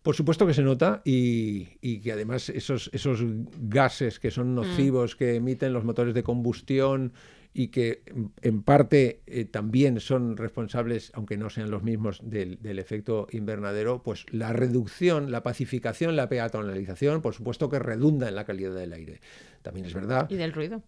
por 0.03 0.17
supuesto 0.17 0.47
que 0.47 0.55
se 0.55 0.63
nota 0.63 1.01
y, 1.05 1.69
y 1.81 2.01
que 2.01 2.13
además 2.13 2.49
esos, 2.49 2.91
esos 2.93 3.21
gases 3.61 4.19
que 4.19 4.31
son 4.31 4.55
nocivos 4.55 5.15
que 5.17 5.37
emiten 5.37 5.73
los 5.73 5.85
motores 5.85 6.15
de 6.15 6.23
combustión 6.23 7.13
y 7.55 7.69
que 7.69 8.03
mm, 8.15 8.25
en 8.43 8.63
parte 8.63 9.21
eh, 9.27 9.45
también 9.45 10.01
son 10.01 10.37
responsables, 10.37 11.13
aunque 11.15 11.37
no 11.37 11.51
sean 11.51 11.71
los 11.71 11.83
mismos, 11.83 12.21
del, 12.25 12.61
del 12.63 12.79
efecto 12.79 13.27
invernadero, 13.31 14.03
pues 14.03 14.27
la 14.31 14.53
reducción, 14.53 15.31
la 15.31 15.43
pacificación, 15.43 16.17
la 16.17 16.29
peatonalización, 16.29 17.21
por 17.23 17.35
supuesto 17.35 17.69
que 17.69 17.79
redunda 17.79 18.29
en 18.29 18.35
la 18.35 18.45
calidad 18.45 18.75
del 18.75 18.93
aire. 18.95 19.21
También 19.63 19.87
es 19.87 19.95
verdad 19.95 20.29
Y 20.31 20.37
del 20.37 20.53
ruido. 20.53 20.83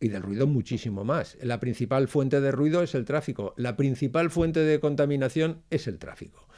y 0.00 0.08
del 0.08 0.22
ruido 0.22 0.46
muchísimo 0.48 1.04
más. 1.04 1.36
La 1.42 1.60
principal 1.60 2.08
fuente 2.08 2.40
de 2.40 2.50
ruido 2.50 2.82
es 2.82 2.94
el 2.96 3.04
tráfico. 3.04 3.54
La 3.56 3.76
principal 3.76 4.30
fuente 4.30 4.60
de 4.60 4.80
contaminación 4.80 5.62
es 5.70 5.86
el 5.86 5.98
tráfico. 5.98 6.48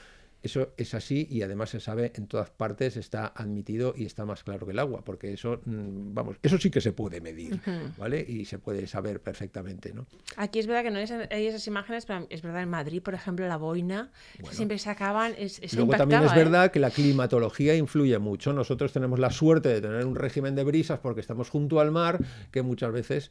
Eso 0.45 0.75
es 0.77 0.93
así 0.93 1.27
y 1.31 1.41
además 1.43 1.71
se 1.71 1.81
sabe 1.81 2.13
en 2.17 2.27
todas 2.27 2.51
partes, 2.51 2.99
está 2.99 3.29
admitido 3.35 3.95
y 3.97 4.05
está 4.05 4.27
más 4.27 4.45
claro 4.45 4.67
que 4.67 4.73
el 4.73 4.79
agua, 4.79 5.03
porque 5.03 5.33
eso, 5.33 5.63
mm, 5.65 6.13
vamos, 6.13 6.37
eso 6.43 6.59
sí 6.59 6.71
que 6.71 6.83
se 6.83 6.93
puede 6.93 7.23
medir, 7.23 7.59
¿vale? 7.97 8.21
Y 8.21 8.45
se 8.45 8.59
puede 8.59 8.87
saber 8.87 9.21
perfectamente, 9.21 9.95
¿no? 9.95 10.07
Aquí 10.37 10.59
es 10.59 10.67
verdad 10.67 10.83
que 10.83 10.91
no 10.91 10.99
hay 10.99 11.47
esas 11.47 11.67
imágenes, 11.67 12.05
pero 12.05 12.27
es 12.29 12.43
verdad, 12.43 12.63
en 12.63 12.69
Madrid, 12.69 13.03
por 13.03 13.15
ejemplo, 13.15 13.49
la 13.49 13.57
boina, 13.57 14.13
siempre 14.51 14.79
se 14.79 14.91
acaban, 14.91 15.35
es, 15.39 15.61
Luego 15.75 15.97
también 15.97 16.23
es 16.23 16.33
¿eh? 16.33 16.37
verdad 16.37 16.71
que 16.71 16.79
la 16.79 16.91
climatología 16.91 17.75
influye 17.75 18.19
mucho. 18.19 18.53
Nosotros 18.53 18.93
tenemos 18.93 19.19
la 19.19 19.31
suerte 19.31 19.71
de 19.71 19.81
tener 19.81 20.05
un 20.05 20.15
régimen 20.15 20.55
de 20.55 20.65
brisas 20.65 20.99
porque 20.99 21.21
estamos 21.21 21.49
junto 21.49 21.81
al 21.81 21.91
mar, 21.91 22.19
que 22.51 22.61
muchas 22.63 22.93
veces 22.93 23.31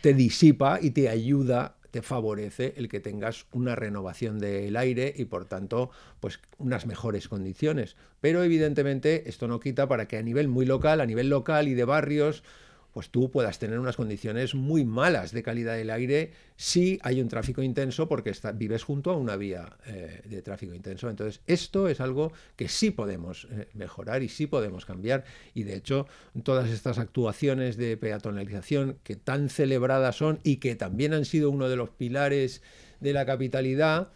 te 0.00 0.14
disipa 0.14 0.78
y 0.80 0.90
te 0.90 1.08
ayuda 1.08 1.75
te 1.96 2.02
favorece 2.02 2.74
el 2.76 2.90
que 2.90 3.00
tengas 3.00 3.46
una 3.52 3.74
renovación 3.74 4.38
del 4.38 4.76
aire 4.76 5.14
y 5.16 5.24
por 5.24 5.46
tanto 5.46 5.90
pues 6.20 6.40
unas 6.58 6.84
mejores 6.84 7.26
condiciones. 7.26 7.96
Pero 8.20 8.44
evidentemente 8.44 9.30
esto 9.30 9.48
no 9.48 9.60
quita 9.60 9.88
para 9.88 10.06
que 10.06 10.18
a 10.18 10.22
nivel 10.22 10.46
muy 10.46 10.66
local, 10.66 11.00
a 11.00 11.06
nivel 11.06 11.30
local 11.30 11.68
y 11.68 11.72
de 11.72 11.86
barrios, 11.86 12.44
pues 12.96 13.10
tú 13.10 13.30
puedas 13.30 13.58
tener 13.58 13.78
unas 13.78 13.94
condiciones 13.94 14.54
muy 14.54 14.86
malas 14.86 15.30
de 15.30 15.42
calidad 15.42 15.76
del 15.76 15.90
aire 15.90 16.30
si 16.56 16.98
hay 17.02 17.20
un 17.20 17.28
tráfico 17.28 17.62
intenso 17.62 18.08
porque 18.08 18.32
vives 18.54 18.84
junto 18.84 19.10
a 19.10 19.18
una 19.18 19.36
vía 19.36 19.76
eh, 19.84 20.22
de 20.24 20.40
tráfico 20.40 20.72
intenso. 20.72 21.10
Entonces, 21.10 21.42
esto 21.46 21.88
es 21.88 22.00
algo 22.00 22.32
que 22.56 22.68
sí 22.68 22.90
podemos 22.90 23.48
eh, 23.50 23.68
mejorar 23.74 24.22
y 24.22 24.30
sí 24.30 24.46
podemos 24.46 24.86
cambiar. 24.86 25.24
Y 25.52 25.64
de 25.64 25.76
hecho, 25.76 26.06
todas 26.42 26.70
estas 26.70 26.98
actuaciones 26.98 27.76
de 27.76 27.98
peatonalización 27.98 28.96
que 29.02 29.14
tan 29.14 29.50
celebradas 29.50 30.16
son 30.16 30.40
y 30.42 30.56
que 30.56 30.74
también 30.74 31.12
han 31.12 31.26
sido 31.26 31.50
uno 31.50 31.68
de 31.68 31.76
los 31.76 31.90
pilares 31.90 32.62
de 33.00 33.12
la 33.12 33.26
capitalidad, 33.26 34.08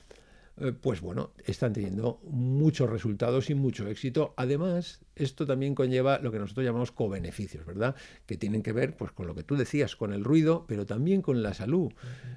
pues 0.81 1.01
bueno, 1.01 1.33
están 1.45 1.73
teniendo 1.73 2.21
muchos 2.25 2.89
resultados 2.91 3.51
y 3.51 3.55
mucho 3.55 3.89
éxito. 3.89 4.35
Además, 4.37 5.01
esto 5.17 5.47
también 5.47 5.75
conlleva 5.75 6.19
lo 6.19 6.31
que 6.31 6.39
nosotros 6.39 6.65
llamamos 6.65 6.93
co-beneficios, 6.93 7.65
¿verdad? 7.65 7.95
Que 8.27 8.37
tienen 8.37 8.63
que 8.63 8.73
ver, 8.73 8.97
pues, 8.97 9.13
con 9.13 9.27
lo 9.27 9.35
que 9.35 9.43
tú 9.43 9.57
decías, 9.57 9.97
con 9.97 10.13
el 10.13 10.25
ruido, 10.25 10.65
pero 10.69 10.87
también 10.87 11.23
con 11.23 11.43
la 11.43 11.55
salud. 11.55 11.93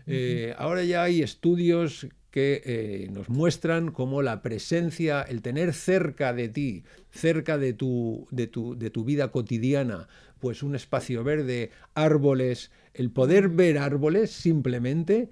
Eh, 0.08 0.54
ahora 0.58 0.84
ya 0.84 1.04
hay 1.04 1.22
estudios 1.22 2.08
que 2.34 2.63
eh, 2.65 3.10
nos 3.12 3.30
muestran 3.30 3.92
cómo 3.92 4.24
la 4.24 4.42
presencia, 4.42 5.21
el 5.21 5.44
tener 5.44 5.71
cerca 5.71 6.34
de 6.34 6.50
ti, 6.50 6.84
cerca 7.12 7.60
de 7.60 7.74
tu, 7.74 8.28
de 8.32 8.48
tu, 8.48 8.76
de 8.76 8.90
tu 8.90 9.04
vida 9.04 9.30
cotidiana, 9.32 10.08
pues 10.40 10.63
un 10.63 10.76
espacio 10.76 11.24
verde, 11.24 11.69
árboles, 11.94 12.71
el 12.96 13.12
poder 13.12 13.50
ver 13.50 13.78
árboles 13.78 14.32
simplemente 14.32 15.30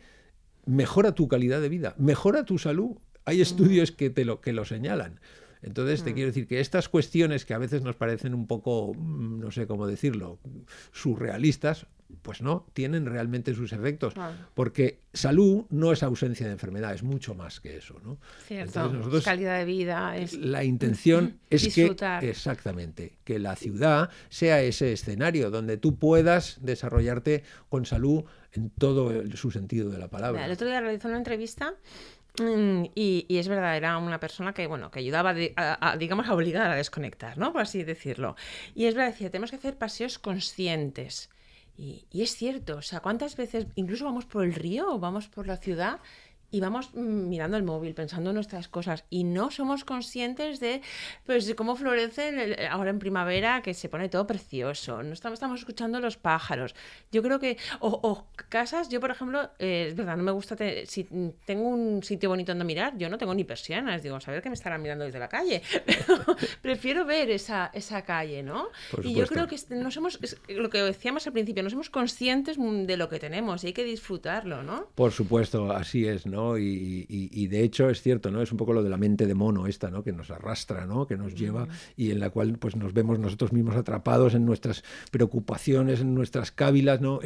mejora 0.66 1.14
tu 1.14 1.28
calidad 1.28 1.62
de 1.62 1.70
vida, 1.70 1.96
mejora 1.98 2.46
tu 2.46 2.58
salud. 2.58 2.98
Hay 3.26 3.42
estudios 3.42 3.92
que 3.92 4.10
te 4.10 4.26
lo, 4.26 4.42
que 4.42 4.52
lo 4.52 4.66
señalan. 4.66 5.20
Entonces, 5.62 6.04
te 6.04 6.14
quiero 6.14 6.28
decir 6.28 6.48
que 6.48 6.60
estas 6.60 6.90
cuestiones 6.90 7.46
que 7.46 7.54
a 7.54 7.60
veces 7.60 7.84
nos 7.84 7.96
parecen 7.96 8.34
un 8.34 8.48
poco, 8.48 8.94
mm, 8.96 9.40
no 9.40 9.52
sé 9.52 9.68
cómo 9.68 9.86
decirlo, 9.86 10.40
surrealistas, 10.92 11.86
pues 12.22 12.42
no, 12.42 12.66
tienen 12.74 13.06
realmente 13.06 13.54
sus 13.54 13.74
efectos. 13.74 14.14
Porque 14.54 15.00
salud 15.14 15.66
no 15.70 15.92
es 15.92 16.04
ausencia 16.04 16.46
de 16.46 16.54
enfermedad, 16.54 16.94
es 16.94 17.04
mucho 17.04 17.36
más 17.36 17.60
que 17.60 17.78
eso. 17.78 17.96
¿no? 18.04 18.18
Cierto, 18.46 18.92
calidad 19.24 19.60
de 19.60 19.66
vida. 19.66 20.18
Es... 20.18 20.34
La 20.34 20.64
intención 20.64 21.40
es 21.50 21.74
que, 21.74 21.96
exactamente, 22.22 23.18
que 23.24 23.40
la 23.40 23.56
ciudad 23.56 24.10
sea 24.30 24.62
ese 24.62 24.94
escenario 24.94 25.52
donde 25.52 25.78
tú 25.78 25.98
puedas 25.98 26.60
desarrollarte 26.62 27.44
con 27.70 27.86
salud 27.86 28.24
en 28.54 28.70
todo 28.70 29.12
su 29.36 29.52
sentido 29.52 29.90
de 29.90 29.98
la 29.98 30.08
palabra. 30.08 30.46
El 30.46 30.52
otro 30.52 30.68
día 30.68 30.82
realizó 30.82 31.08
una 31.08 31.18
entrevista 31.18 31.74
mm, 32.40 32.86
y, 32.96 33.26
es 33.30 33.48
verdad, 33.48 33.78
era 33.78 33.98
una 33.98 34.20
persona 34.20 34.54
que, 34.54 34.68
bueno, 34.68 34.92
que 34.92 35.00
ayudaba, 35.00 35.34
a, 35.56 35.98
digamos, 35.98 36.28
a 36.28 36.34
obligar 36.34 36.70
a 36.72 36.76
desconectar, 36.76 37.38
¿no? 37.38 37.52
Por 37.52 37.62
así 37.62 37.84
decirlo. 37.84 38.36
Y 38.76 38.86
es 38.86 38.96
verdad, 38.96 39.12
decía, 39.12 39.30
tenemos 39.30 39.52
que 39.52 39.58
hacer 39.58 39.78
paseos 39.78 40.20
conscientes. 40.20 41.30
Y, 41.78 42.06
y, 42.12 42.22
es 42.22 42.36
cierto, 42.36 42.78
o 42.78 42.82
sea, 42.82 43.00
¿cuántas 43.00 43.36
veces 43.38 43.68
incluso 43.76 44.06
vamos 44.06 44.26
por 44.26 44.44
el 44.44 44.54
río 44.54 44.94
o 44.94 45.00
vamos 45.00 45.28
por 45.28 45.48
la 45.48 45.58
ciudad 45.58 46.00
y 46.52 46.60
vamos 46.60 46.90
mm, 46.94 47.30
mirando 47.30 47.58
el 47.58 47.64
móvil, 47.64 47.94
pensando 47.94 48.30
en 48.30 48.36
nuestras 48.36 48.68
cosas 48.68 49.06
y 49.10 49.24
no 49.24 49.52
somos 49.52 49.86
conscientes 49.86 50.60
de 50.60 50.82
pues 51.26 51.54
cómo 51.56 51.76
florecen 51.76 52.56
ahora 52.70 52.90
en 52.90 53.00
primavera 53.00 53.62
que 53.62 53.74
se 53.74 53.90
pone 53.90 54.10
todo 54.10 54.28
precioso, 54.28 55.02
no 55.02 55.14
estamos, 55.14 55.38
estamos 55.38 55.60
escuchando 55.60 56.00
los 56.00 56.18
pájaros. 56.18 56.76
Yo 57.12 57.24
creo 57.24 57.40
que 57.40 57.58
o, 57.80 58.28
casas, 58.50 58.90
yo 58.90 59.00
por 59.00 59.12
ejemplo, 59.12 59.50
eh, 59.60 59.88
es 59.90 59.96
verdad, 59.96 60.18
no 60.18 60.24
me 60.24 60.32
gusta 60.32 60.56
si 60.86 61.08
tengo 61.46 61.68
un 61.68 62.04
sitio 62.04 62.30
bonito 62.30 62.52
donde 62.52 62.66
mirar, 62.66 62.98
yo 62.98 63.10
no 63.10 63.18
tengo 63.18 63.34
ni 63.34 63.44
persianas, 63.44 64.04
digo, 64.04 64.20
saber 64.20 64.42
que 64.42 64.50
me 64.50 64.56
estarán 64.56 64.82
mirando 64.82 65.06
desde 65.06 65.20
la 65.20 65.30
calle, 65.30 65.62
prefiero 66.62 67.06
ver 67.06 67.32
esa, 67.32 67.72
esa 67.74 68.02
calle, 68.04 68.44
¿no? 68.44 68.68
y 69.04 69.14
yo 69.14 69.26
creo 69.28 69.48
que 69.48 69.58
no 69.70 69.90
somos 69.92 70.20
lo 70.50 70.70
que 70.70 70.80
decíamos 70.80 71.26
al 71.28 71.34
principio, 71.34 71.64
no 71.64 71.70
somos 71.70 71.90
conscientes 71.90 72.58
de 72.60 72.98
lo 72.98 73.10
que 73.10 73.20
tenemos 73.20 73.64
y 73.64 73.68
hay 73.68 73.74
que 73.74 73.84
disfrutarlo, 73.84 74.64
¿no? 74.64 74.88
Por 74.96 75.12
supuesto, 75.12 75.72
así 75.72 76.06
es, 76.08 76.26
¿no? 76.26 76.41
Y, 76.58 77.48
de 77.48 77.64
hecho 77.64 77.90
es 77.90 78.02
cierto, 78.02 78.32
¿no? 78.32 78.42
Es 78.42 78.52
un 78.52 78.58
poco 78.58 78.74
lo 78.74 78.84
de 78.84 78.90
la 78.90 78.98
mente 78.98 79.26
de 79.26 79.34
mono 79.34 79.68
esta, 79.68 79.90
¿no? 79.90 80.04
Que 80.04 80.12
nos 80.12 80.32
arrastra, 80.32 80.86
¿no? 80.86 81.08
Que 81.08 81.18
nos 81.18 81.36
lleva 81.36 81.68
y 81.96 82.12
en 82.12 82.20
la 82.20 82.30
cual 82.30 82.58
pues 82.58 82.76
nos 82.76 82.94
vemos 82.94 83.20
nosotros 83.20 83.52
mismos 83.54 83.76
atrapados 83.76 84.34
en 84.34 84.46
nuestras 84.46 84.84
preocupaciones, 85.12 86.02
en 86.02 86.14
nuestras 86.14 86.52
cávilas, 86.52 87.02
¿no? 87.02 87.20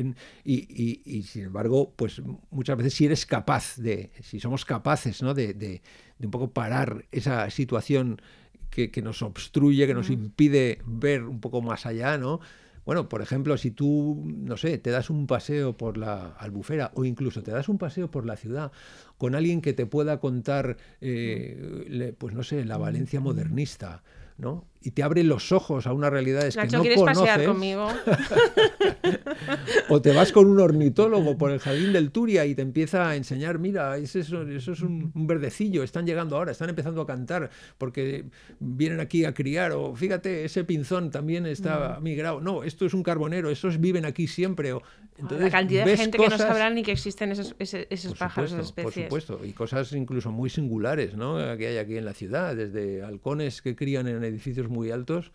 y, 0.43 1.23
sin 1.23 1.43
embargo, 1.43 1.93
pues 1.95 2.21
muchas 2.49 2.77
veces 2.77 2.93
si 2.93 3.05
eres 3.05 3.25
capaz 3.25 3.77
de, 3.77 4.11
si 4.21 4.39
somos 4.39 4.65
capaces, 4.65 5.21
¿no? 5.21 5.33
De, 5.33 5.53
de, 5.53 5.81
un 6.19 6.31
poco 6.31 6.51
parar 6.51 7.05
esa 7.11 7.49
situación 7.49 8.21
que, 8.69 8.91
que 8.91 9.01
nos 9.01 9.21
obstruye, 9.21 9.87
que 9.87 9.93
nos 9.93 10.09
impide 10.09 10.79
ver 10.85 11.23
un 11.23 11.39
poco 11.39 11.61
más 11.61 11.85
allá, 11.85 12.17
¿no? 12.17 12.39
Bueno, 12.85 13.09
por 13.09 13.21
ejemplo, 13.21 13.57
si 13.57 13.71
tú, 13.71 14.23
no 14.25 14.57
sé, 14.57 14.77
te 14.77 14.91
das 14.91 15.09
un 15.09 15.25
paseo 15.25 15.75
por 15.75 15.97
la 15.97 16.27
albufera 16.37 16.91
o 16.93 17.03
incluso 17.03 17.41
te 17.41 17.51
das 17.51 17.67
un 17.67 17.77
paseo 17.77 18.11
por 18.11 18.25
la 18.25 18.35
ciudad 18.35 18.71
con 19.17 19.33
alguien 19.33 19.61
que 19.61 19.73
te 19.73 19.85
pueda 19.85 20.19
contar, 20.19 20.77
eh, 21.01 22.13
pues 22.17 22.35
no 22.35 22.43
sé, 22.43 22.63
la 22.63 22.77
Valencia 22.77 23.19
modernista, 23.19 24.03
¿no? 24.37 24.65
Y 24.85 24.91
te 24.91 25.01
abre 25.01 25.23
los 25.23 25.51
ojos 25.51 25.87
a 25.87 25.93
unas 25.93 26.11
realidades 26.11 26.55
que 26.55 26.67
no 26.67 26.81
¿quieres 26.81 26.99
conoces. 26.99 27.17
pasear 27.17 27.43
conmigo? 27.43 27.87
o 29.89 29.99
te 29.99 30.13
vas 30.13 30.31
con 30.31 30.47
un 30.47 30.59
ornitólogo 30.59 31.39
por 31.39 31.49
el 31.49 31.59
jardín 31.59 31.91
del 31.91 32.11
Turia 32.11 32.45
y 32.45 32.53
te 32.53 32.61
empieza 32.61 33.09
a 33.09 33.15
enseñar, 33.15 33.57
mira, 33.57 33.97
eso, 33.97 34.43
eso 34.43 34.71
es 34.71 34.81
un, 34.81 35.11
verdecillo, 35.15 35.81
están 35.81 36.05
llegando 36.05 36.37
ahora, 36.37 36.51
están 36.51 36.69
empezando 36.69 37.01
a 37.01 37.07
cantar 37.07 37.49
porque 37.79 38.25
vienen 38.59 38.99
aquí 38.99 39.25
a 39.25 39.33
criar, 39.33 39.71
o 39.71 39.95
fíjate, 39.95 40.45
ese 40.45 40.63
pinzón 40.63 41.09
también 41.09 41.47
está 41.47 41.97
mm. 41.99 42.03
migrado. 42.03 42.39
No, 42.39 42.61
esto 42.61 42.85
es 42.85 42.93
un 42.93 43.01
carbonero, 43.01 43.49
esos 43.49 43.79
viven 43.79 44.05
aquí 44.05 44.27
siempre. 44.27 44.73
O, 44.73 44.83
entonces, 45.17 45.45
la 45.45 45.49
cantidad 45.49 45.85
de 45.85 45.97
gente 45.97 46.17
que 46.19 46.27
no 46.27 46.37
sabrá 46.37 46.69
ni 46.69 46.83
que 46.83 46.91
existen 46.91 47.31
esos, 47.31 47.55
esos, 47.57 48.13
pájaros, 48.15 48.51
esas 48.51 48.67
especies. 48.67 49.07
Por 49.07 49.21
supuesto, 49.21 49.45
y 49.45 49.53
cosas 49.53 49.91
incluso 49.93 50.31
muy 50.31 50.51
singulares 50.51 51.15
¿no? 51.15 51.37
que 51.57 51.67
hay 51.67 51.77
aquí 51.77 51.97
en 51.97 52.05
la 52.05 52.13
ciudad, 52.13 52.55
desde 52.55 53.01
halcones 53.01 53.63
que 53.63 53.75
crían 53.75 54.07
en 54.07 54.23
edificios 54.23 54.67
muy 54.67 54.74
altos, 54.91 55.31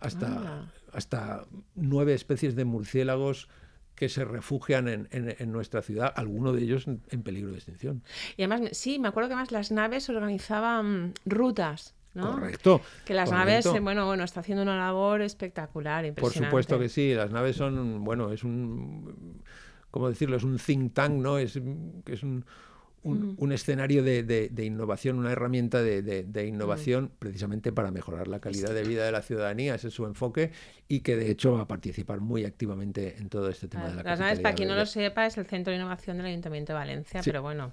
hasta, 0.00 0.70
hasta 0.92 1.44
nueve 1.74 2.14
especies 2.14 2.56
de 2.56 2.64
murciélagos 2.64 3.48
que 3.94 4.08
se 4.08 4.24
refugian 4.24 4.88
en, 4.88 5.08
en, 5.12 5.52
nuestra 5.52 5.80
ciudad, 5.80 6.12
algunos 6.16 6.56
de 6.56 6.62
ellos 6.62 6.86
en, 6.86 7.22
peligro 7.22 7.50
de 7.50 7.56
extinción. 7.56 8.02
Y 8.36 8.42
además, 8.42 8.70
sí, 8.72 8.98
me 8.98 9.08
acuerdo 9.08 9.28
que 9.28 9.34
además 9.34 9.52
las 9.52 9.70
naves 9.70 10.08
organizaban 10.08 11.14
rutas. 11.24 11.94
¿no? 12.12 12.32
Correcto. 12.32 12.80
Que 13.04 13.14
las 13.14 13.30
naves, 13.30 13.66
eh, 13.66 13.80
bueno, 13.80 14.06
bueno, 14.06 14.24
está 14.24 14.40
haciendo 14.40 14.62
una 14.62 14.76
labor 14.76 15.22
espectacular, 15.22 16.12
Por 16.14 16.32
supuesto 16.32 16.78
que 16.78 16.88
sí, 16.88 17.14
las 17.14 17.30
naves 17.30 17.56
son, 17.56 18.04
bueno, 18.04 18.32
es 18.32 18.44
un, 18.44 19.42
¿cómo 19.90 20.08
decirlo? 20.08 20.36
Es 20.36 20.44
un 20.44 20.58
think 20.58 20.92
tank, 20.94 21.14
¿no? 21.14 21.38
Es, 21.38 21.56
es 22.06 22.22
un, 22.22 22.44
un, 23.04 23.52
escenario 23.52 24.02
de, 24.02 24.64
innovación, 24.64 25.18
una 25.18 25.32
herramienta 25.32 25.82
de, 25.82 26.46
innovación 26.46 27.12
precisamente 27.18 27.72
para 27.72 27.90
mejorar 27.90 28.28
la 28.28 28.40
calidad 28.40 28.74
de 28.74 28.82
vida 28.82 29.04
de 29.04 29.12
la 29.12 29.22
ciudadanía, 29.22 29.74
ese 29.74 29.88
es 29.88 29.94
su 29.94 30.06
enfoque 30.06 30.52
y 30.88 31.00
que 31.00 31.16
de 31.16 31.30
hecho 31.30 31.52
va 31.52 31.62
a 31.62 31.68
participar 31.68 32.20
muy 32.20 32.44
activamente 32.44 33.16
en 33.18 33.28
todo 33.28 33.48
este 33.48 33.68
tema 33.68 33.88
de 33.88 33.96
la 33.96 34.02
Las 34.02 34.18
naves, 34.18 34.40
para 34.40 34.54
quien 34.54 34.68
no 34.68 34.74
lo 34.74 34.86
sepa, 34.86 35.26
es 35.26 35.36
el 35.36 35.46
Centro 35.46 35.70
de 35.70 35.78
Innovación 35.78 36.16
del 36.16 36.26
Ayuntamiento 36.26 36.72
de 36.72 36.78
Valencia, 36.78 37.20
pero 37.24 37.42
bueno. 37.42 37.72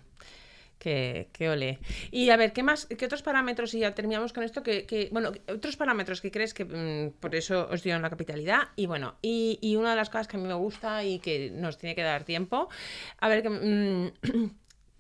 Que, 0.78 1.30
que, 1.32 1.48
ole. 1.48 1.78
Y 2.10 2.32
a 2.32 2.38
ver, 2.38 2.54
¿qué 2.54 2.64
más, 2.64 2.88
qué 2.88 3.06
otros 3.06 3.22
parámetros, 3.22 3.72
y 3.76 3.80
ya 3.82 3.94
terminamos 3.94 4.34
con 4.34 4.44
esto, 4.44 4.64
que, 4.64 5.10
bueno, 5.12 5.32
otros 5.48 5.78
parámetros 5.78 6.22
que 6.22 6.32
crees 6.32 6.56
que 6.56 6.66
mm, 6.66 7.20
por 7.20 7.36
eso 7.36 7.68
os 7.70 7.84
dieron 7.84 8.02
la 8.02 8.10
capitalidad, 8.10 8.70
y 8.76 8.88
bueno, 8.88 9.14
y, 9.22 9.76
una 9.78 9.92
de 9.92 9.96
las 9.96 10.10
cosas 10.10 10.28
que 10.28 10.38
a 10.38 10.40
mí 10.40 10.48
me 10.48 10.56
gusta 10.56 11.04
y 11.04 11.20
que 11.20 11.52
nos 11.52 11.78
tiene 11.78 11.94
que 11.94 12.02
dar 12.02 12.24
tiempo, 12.24 12.68
a 13.20 13.30
ver, 13.30 13.44
que, 13.44 13.50
mm, 13.52 14.50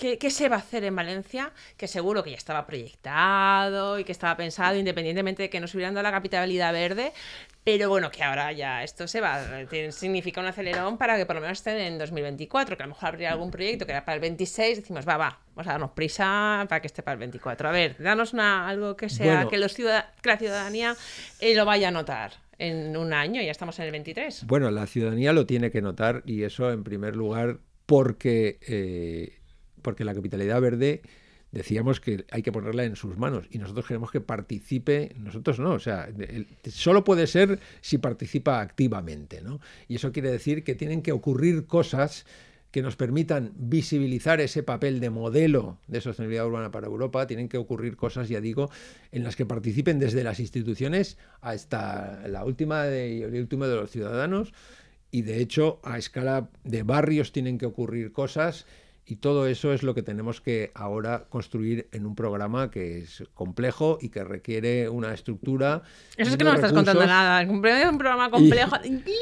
¿Qué, 0.02 0.32
se 0.32 0.49
va 0.49 0.56
a 0.56 0.60
hacer 0.60 0.84
en 0.84 0.95
Valencia? 0.95 1.52
Que 1.78 1.88
seguro 1.88 2.24
que 2.24 2.32
ya 2.32 2.36
estaba 2.38 2.66
proyectado 2.66 3.99
y 3.99 4.04
que 4.04 4.12
estaba 4.12 4.36
pensado, 4.36 4.76
independientemente 4.76 5.43
de 5.43 5.49
que 5.52 5.60
nos 5.60 5.76
hubieran 5.76 5.93
dado 5.93 6.02
la 6.04 6.12
capitalidad 6.12 6.74
verde. 6.74 7.12
Pero 7.64 7.88
bueno, 7.89 8.10
que 8.10 8.24
ahora 8.24 8.52
ya 8.52 8.84
esto 8.84 9.08
se 9.08 9.22
va, 9.22 9.39
tiene- 9.70 9.91
significa 9.91 10.41
un 10.41 10.47
acelerón 10.47 10.97
para 10.97 11.16
que 11.18 11.28
por 11.28 11.36
lo 11.36 11.41
menos 11.43 11.60
estén 11.60 11.78
en 11.78 11.99
2024, 11.99 12.76
que 12.76 12.82
a 12.82 12.88
lo 12.88 12.93
mejor 12.95 13.10
habría 13.10 13.32
algún 13.32 13.52
proyecto 13.52 13.86
que 13.86 13.91
era 13.91 14.04
para 14.04 14.16
el 14.16 14.22
26, 14.22 14.78
decimos, 14.80 15.08
va, 15.08 15.18
va, 15.18 15.39
vamos 15.54 15.68
a 15.68 15.72
darnos 15.74 15.91
prisa 15.91 16.66
para 16.68 16.82
que 16.82 16.88
esté 16.88 17.04
para 17.04 17.14
el 17.14 17.20
24. 17.20 17.70
A 17.70 17.72
ver, 17.72 17.95
danos 17.99 18.34
una, 18.34 18.68
algo 18.68 18.97
que 18.97 19.08
sea, 19.10 19.36
Bueno. 19.36 19.49
que, 19.52 19.58
los 19.60 19.76
ciudad- 19.76 20.10
que 20.24 20.30
la 20.30 20.38
ciudadanía 20.38 20.95
eh, 21.39 21.54
lo 21.54 21.66
vaya 21.66 21.89
a 21.89 21.91
notar 21.91 22.32
en 22.58 22.97
un 22.97 23.14
año, 23.14 23.39
ya 23.43 23.52
estamos 23.52 23.78
en 23.78 23.86
el 23.86 23.91
23. 23.91 24.47
Bueno, 24.47 24.72
la 24.72 24.88
ciudadanía 24.88 25.32
lo 25.32 25.45
tiene 25.45 25.70
que 25.70 25.84
notar 25.84 26.24
y 26.26 26.41
eso 26.41 26.72
en 26.72 26.84
primer 26.84 27.16
lugar 27.16 27.60
porque, 27.86 28.58
eh, 28.68 29.38
porque 29.82 30.04
la 30.06 30.14
capitalidad 30.14 30.62
verde 30.62 31.02
decíamos 31.52 32.00
que 32.00 32.26
hay 32.32 32.44
que 32.44 32.52
ponerla 32.52 32.86
en 32.86 32.96
sus 32.96 33.18
manos 33.18 33.46
y 33.52 33.58
nosotros 33.58 33.86
queremos 33.86 34.10
que 34.12 34.22
participe, 34.22 35.14
nosotros 35.20 35.60
no, 35.60 35.72
o 35.72 35.80
sea, 35.80 36.06
el- 36.06 36.48
solo 36.72 37.04
puede 37.04 37.28
ser 37.28 37.60
si 37.82 37.98
participa 37.98 38.62
activamente, 38.62 39.42
¿no? 39.42 39.60
Y 39.90 39.96
eso 39.96 40.12
quiere 40.14 40.32
decir 40.32 40.64
que 40.64 40.76
tienen 40.76 41.02
que 41.02 41.12
ocurrir 41.12 41.66
cosas 41.68 42.26
que 42.72 42.82
nos 42.82 42.96
permitan 42.96 43.52
visibilizar 43.58 44.40
ese 44.40 44.64
papel 44.64 45.02
de 45.02 45.10
modelo 45.10 45.78
de 45.88 46.00
sostenibilidad 46.00 46.48
urbana 46.48 46.72
para 46.72 46.88
Europa, 46.88 47.28
tienen 47.28 47.50
que 47.50 47.58
ocurrir 47.58 47.98
cosas, 47.98 48.30
ya 48.30 48.40
digo, 48.40 48.72
en 49.12 49.26
las 49.26 49.36
que 49.36 49.46
participen 49.46 50.00
desde 50.00 50.24
las 50.24 50.40
instituciones 50.40 51.18
hasta 51.42 52.26
la 52.30 52.46
última 52.46 52.84
de, 52.86 53.24
el 53.24 53.36
último 53.42 53.68
de 53.68 53.76
los 53.76 53.92
ciudadanos 53.92 54.54
y 55.12 55.24
de 55.24 55.42
hecho 55.42 55.82
a 55.84 55.98
escala 55.98 56.50
de 56.64 56.84
barrios 56.84 57.34
tienen 57.34 57.58
que 57.58 57.66
ocurrir 57.66 58.14
cosas 58.14 58.66
y 59.06 59.18
todo 59.18 59.47
eso 59.47 59.74
es 59.74 59.84
lo 59.84 59.93
que 59.93 60.04
tenemos 60.04 60.41
que 60.41 60.72
ahora 60.74 61.26
construir 61.30 61.88
en 61.91 62.06
un 62.06 62.16
programa 62.16 62.70
que 62.72 62.99
es 62.99 63.24
complejo 63.34 63.97
y 64.02 64.10
que 64.10 64.24
requiere 64.24 64.88
una 64.89 65.14
estructura. 65.14 65.82
Eso 66.16 66.32
es 66.32 66.38
que 66.38 66.43
no 66.43 66.52
me 66.52 66.56
estás 66.58 66.72
contando 66.72 67.06
nada. 67.06 67.41
Es 67.41 67.49
un 67.49 67.62
programa 67.97 68.30
complejo. 68.30 68.76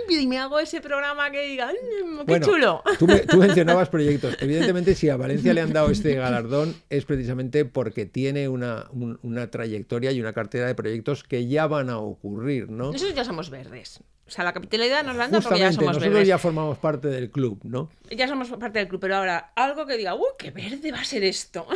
Y, 0.10 0.28
me 0.28 0.38
hago 0.38 0.60
ese 0.60 0.82
programa 0.82 1.32
que 1.32 1.48
diga, 1.48 1.68
"Mm, 1.72 2.18
¡qué 2.20 2.24
Bueno, 2.28 2.46
chulo! 2.46 2.84
Tú, 3.00 3.08
me- 3.08 3.20
tú 3.22 3.38
mencionabas 3.38 3.90
proyectos. 3.90 4.36
Evidentemente, 4.40 4.94
si 4.96 5.10
a 5.10 5.18
Valencia 5.18 5.54
le 5.54 5.62
han 5.62 5.74
dado 5.74 5.90
este 5.90 6.14
galardón 6.16 6.76
es 6.90 7.06
precisamente 7.06 7.66
porque 7.66 8.06
tiene 8.06 8.48
una, 8.50 8.86
un- 8.92 9.18
una 9.24 9.50
trayectoria 9.50 10.12
y 10.12 10.20
una 10.22 10.34
cartera 10.34 10.68
de 10.68 10.76
proyectos 10.76 11.24
que 11.24 11.48
ya 11.48 11.68
van 11.68 11.90
a 11.90 12.00
ocurrir, 12.00 12.70
¿no? 12.70 12.92
Nosotros 12.92 13.16
ya 13.16 13.24
somos 13.24 13.50
verdes. 13.50 14.02
O 14.30 14.32
sea, 14.32 14.46
la 14.46 14.54
capitalidad 14.54 15.04
nos 15.04 15.16
la 15.16 15.24
han 15.24 15.32
dado 15.32 15.42
porque 15.42 15.60
ya 15.60 15.72
somos 15.72 15.96
nosotros 15.98 16.28
ya 16.28 16.38
formamos 16.38 16.78
parte 16.78 17.08
del 17.08 17.32
club, 17.32 17.60
¿no? 17.64 17.90
Ya 18.16 18.28
somos 18.28 18.48
parte 18.52 18.78
del 18.78 18.88
club, 18.88 19.02
pero 19.02 19.16
ahora 19.16 19.54
algo 19.56 19.88
que 19.88 19.98
diga, 19.98 20.14
¡uh, 20.14 20.24
qué 20.38 20.52
verde 20.52 20.92
va 20.92 21.00
a 21.00 21.04
ser 21.04 21.24
esto! 21.24 21.66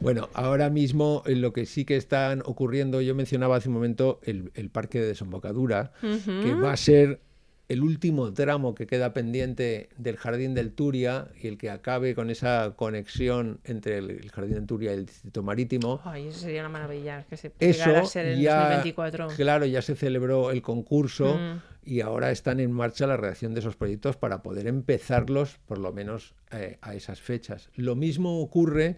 Bueno, 0.00 0.30
ahora 0.32 0.70
mismo 0.70 1.22
eh, 1.26 1.36
lo 1.36 1.52
que 1.52 1.66
sí 1.66 1.84
que 1.84 1.96
están 1.96 2.42
ocurriendo, 2.46 3.02
yo 3.02 3.14
mencionaba 3.14 3.56
hace 3.56 3.68
un 3.68 3.74
momento 3.74 4.18
el, 4.22 4.50
el 4.54 4.70
parque 4.70 4.98
de 4.98 5.08
desembocadura, 5.08 5.92
que 6.00 6.54
va 6.54 6.72
a 6.72 6.76
ser 6.78 7.20
el 7.70 7.84
último 7.84 8.34
tramo 8.34 8.74
que 8.74 8.88
queda 8.88 9.12
pendiente 9.12 9.90
del 9.96 10.16
Jardín 10.16 10.54
del 10.54 10.72
Turia 10.72 11.28
y 11.40 11.46
el 11.46 11.56
que 11.56 11.70
acabe 11.70 12.16
con 12.16 12.28
esa 12.28 12.72
conexión 12.74 13.60
entre 13.62 13.98
el, 13.98 14.28
Jardín 14.32 14.54
del 14.54 14.66
Turia 14.66 14.90
y 14.90 14.94
el 14.94 15.06
Distrito 15.06 15.44
Marítimo. 15.44 16.00
Ay, 16.04 16.26
eso 16.26 16.40
sería 16.40 16.62
una 16.62 16.68
maravilla 16.68 17.24
que 17.30 17.36
se 17.36 17.52
Eso 17.60 17.96
a 17.96 18.04
ser 18.06 18.26
en 18.26 18.40
ya, 18.40 18.56
2024. 18.60 19.28
claro, 19.36 19.66
ya 19.66 19.82
se 19.82 19.94
celebró 19.94 20.50
el 20.50 20.62
concurso 20.62 21.36
Mm. 21.38 21.60
y 21.84 22.00
ahora 22.00 22.32
están 22.32 22.58
en 22.58 22.72
marcha 22.72 23.06
la 23.06 23.16
redacción 23.16 23.54
de 23.54 23.60
esos 23.60 23.76
proyectos 23.76 24.16
para 24.16 24.42
poder 24.42 24.66
empezarlos 24.66 25.60
por 25.66 25.78
lo 25.78 25.92
menos 25.92 26.34
eh, 26.50 26.78
a 26.82 26.96
esas 26.96 27.20
fechas. 27.20 27.70
Lo 27.76 27.94
mismo 27.94 28.40
ocurre 28.40 28.96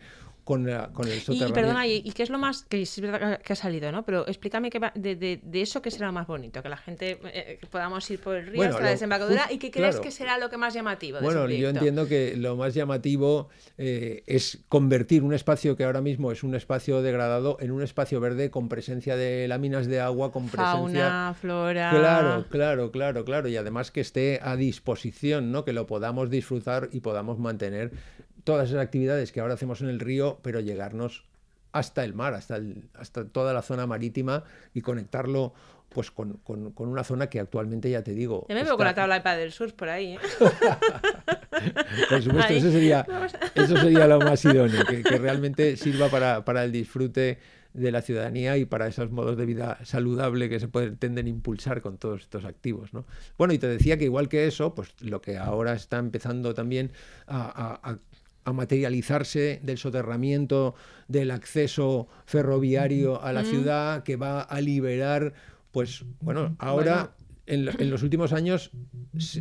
con, 0.53 0.67
la- 0.71 0.89
con 0.93 1.07
el 1.09 1.17
Y, 1.17 1.21
soterramiento. 1.21 1.55
perdona, 1.55 1.87
¿y, 1.87 2.03
y 2.05 2.13
qué 2.13 2.23
es 2.23 2.31
lo 2.31 2.39
más 2.39 2.65
que 2.69 2.83
es 2.83 3.01
verdad 3.01 3.41
que 3.41 3.53
ha 3.53 3.57
salido, 3.57 3.91
¿no? 3.91 4.05
Pero 4.05 4.27
explícame 4.29 4.71
va- 4.83 4.93
de, 4.95 5.17
de- 5.17 5.41
de 5.43 5.63
eso 5.63 5.81
qué 5.81 5.91
será 5.91 6.09
lo 6.09 6.13
más 6.13 6.27
bonito, 6.27 6.63
que 6.63 6.69
la 6.69 6.77
gente 6.77 7.19
eh, 7.25 7.59
que 7.61 7.67
podamos 7.67 8.11
ir 8.11 8.21
por 8.21 8.37
el 8.37 8.47
río 8.47 8.57
Bueno, 8.57 8.73
hasta 8.73 8.85
la 8.85 8.91
desembocadura 8.91 9.51
y 9.51 9.59
qué 9.59 9.71
crees 9.71 9.97
claro. 9.97 10.03
que 10.03 10.11
será 10.11 10.39
lo 10.39 10.51
que 10.51 10.57
más 10.59 10.75
llamativo 10.75 11.19
de 11.19 11.25
Bueno, 11.25 11.47
ese 11.47 11.59
yo 11.59 11.69
entiendo 11.71 12.07
que 12.07 12.37
lo 12.37 12.57
más 12.57 12.75
llamativo 12.75 13.49
eh, 13.79 14.23
es 14.27 14.59
convertir 14.69 15.23
un 15.23 15.33
espacio 15.33 15.77
que 15.77 15.85
ahora 15.85 16.01
mismo 16.03 16.33
es 16.33 16.43
un 16.43 16.55
espacio 16.55 17.01
degradado 17.03 17.57
en 17.61 17.71
un 17.71 17.83
espacio 17.83 18.21
verde 18.21 18.51
con 18.51 18.69
presencia 18.69 19.17
de 19.17 19.49
láminas 19.49 19.87
de 19.87 20.01
agua, 20.01 20.33
con 20.33 20.45
presencia... 20.49 20.73
Fauna, 20.73 21.35
flora. 21.41 21.91
Claro, 21.91 22.45
claro, 22.51 22.91
claro, 22.93 23.25
claro. 23.25 23.49
Y 23.49 23.57
además 23.57 23.91
que 23.91 24.01
esté 24.01 24.39
a 24.43 24.57
disposición, 24.57 25.51
¿no? 25.53 25.65
Que 25.65 25.73
lo 25.73 25.87
podamos 25.87 26.29
disfrutar 26.31 26.89
y 26.93 27.01
podamos 27.01 27.39
mantener 27.39 27.91
todas 28.45 28.69
esas 28.71 28.81
actividades 28.83 29.33
que 29.33 29.41
ahora 29.41 29.55
hacemos 29.55 29.81
en 29.81 29.89
el 29.89 30.01
río, 30.01 30.39
pero 30.43 30.61
llegarnos 30.61 31.25
hasta 31.73 32.05
el 32.05 32.13
mar, 32.15 32.35
hasta, 32.35 32.57
el- 32.57 32.89
hasta 32.95 33.25
toda 33.27 33.53
la 33.55 33.63
zona 33.63 33.87
marítima 33.87 34.45
y 34.75 34.81
conectarlo 34.83 35.55
pues 35.89 36.11
con, 36.11 36.35
con- 36.39 36.73
con 36.73 36.89
una 36.89 37.05
zona 37.05 37.29
que 37.29 37.39
actualmente 37.39 37.91
ya 37.91 38.03
te 38.03 38.13
digo. 38.15 38.47
Ya 38.49 38.55
me 38.55 38.65
veo 38.65 38.77
con 38.79 38.87
la 38.87 38.95
tabla 38.95 39.21
de 39.21 39.37
del 39.41 39.53
sur 39.53 39.75
por 39.75 39.89
ahí. 39.91 40.15
¿eh? 40.15 40.19
Por 42.09 42.23
supuesto, 42.23 42.53
eso 42.55 42.71
sería, 42.71 43.07
eso 43.55 43.77
sería 43.77 44.07
lo 44.07 44.19
más 44.21 44.45
idóneo, 44.45 44.85
que, 44.87 45.03
que 45.03 45.19
realmente 45.19 45.77
sirva 45.77 46.09
para, 46.09 46.45
para 46.45 46.65
el 46.65 46.73
disfrute 46.73 47.39
de 47.75 47.91
la 47.93 48.03
ciudadanía 48.03 48.57
y 48.59 48.65
para 48.67 48.87
esos 48.87 49.11
modos 49.11 49.37
de 49.37 49.47
vida 49.47 49.79
saludable 49.85 50.49
que 50.49 50.61
se 50.61 50.69
pretenden 50.69 51.27
impulsar 51.29 51.81
con 51.81 51.97
todos 51.99 52.23
estos 52.23 52.45
activos. 52.45 52.93
¿no? 52.93 53.05
Bueno, 53.39 53.55
y 53.55 53.59
te 53.59 53.67
decía 53.69 53.97
que 53.99 54.05
igual 54.05 54.29
que 54.29 54.47
eso, 54.47 54.75
pues 54.75 54.95
lo 55.01 55.21
que 55.23 55.39
ahora 55.39 55.73
está 55.75 55.99
empezando 55.99 56.53
también 56.55 56.91
a, 57.27 57.43
a- 57.83 57.91
a- 57.93 57.99
a 58.45 58.53
materializarse 58.53 59.61
del 59.63 59.79
soterramiento 59.79 60.75
del 61.09 61.31
acceso 61.31 62.09
ferroviario 62.27 63.23
a 63.23 63.33
la 63.33 63.43
ciudad, 63.45 64.03
que 64.03 64.17
va 64.17 64.41
a 64.43 64.61
liberar, 64.61 65.33
pues 65.71 66.05
bueno, 66.21 66.57
ahora 66.59 67.15
en, 67.47 67.69
en 67.79 67.91
los 67.91 68.03
últimos 68.03 68.33
años 68.33 68.71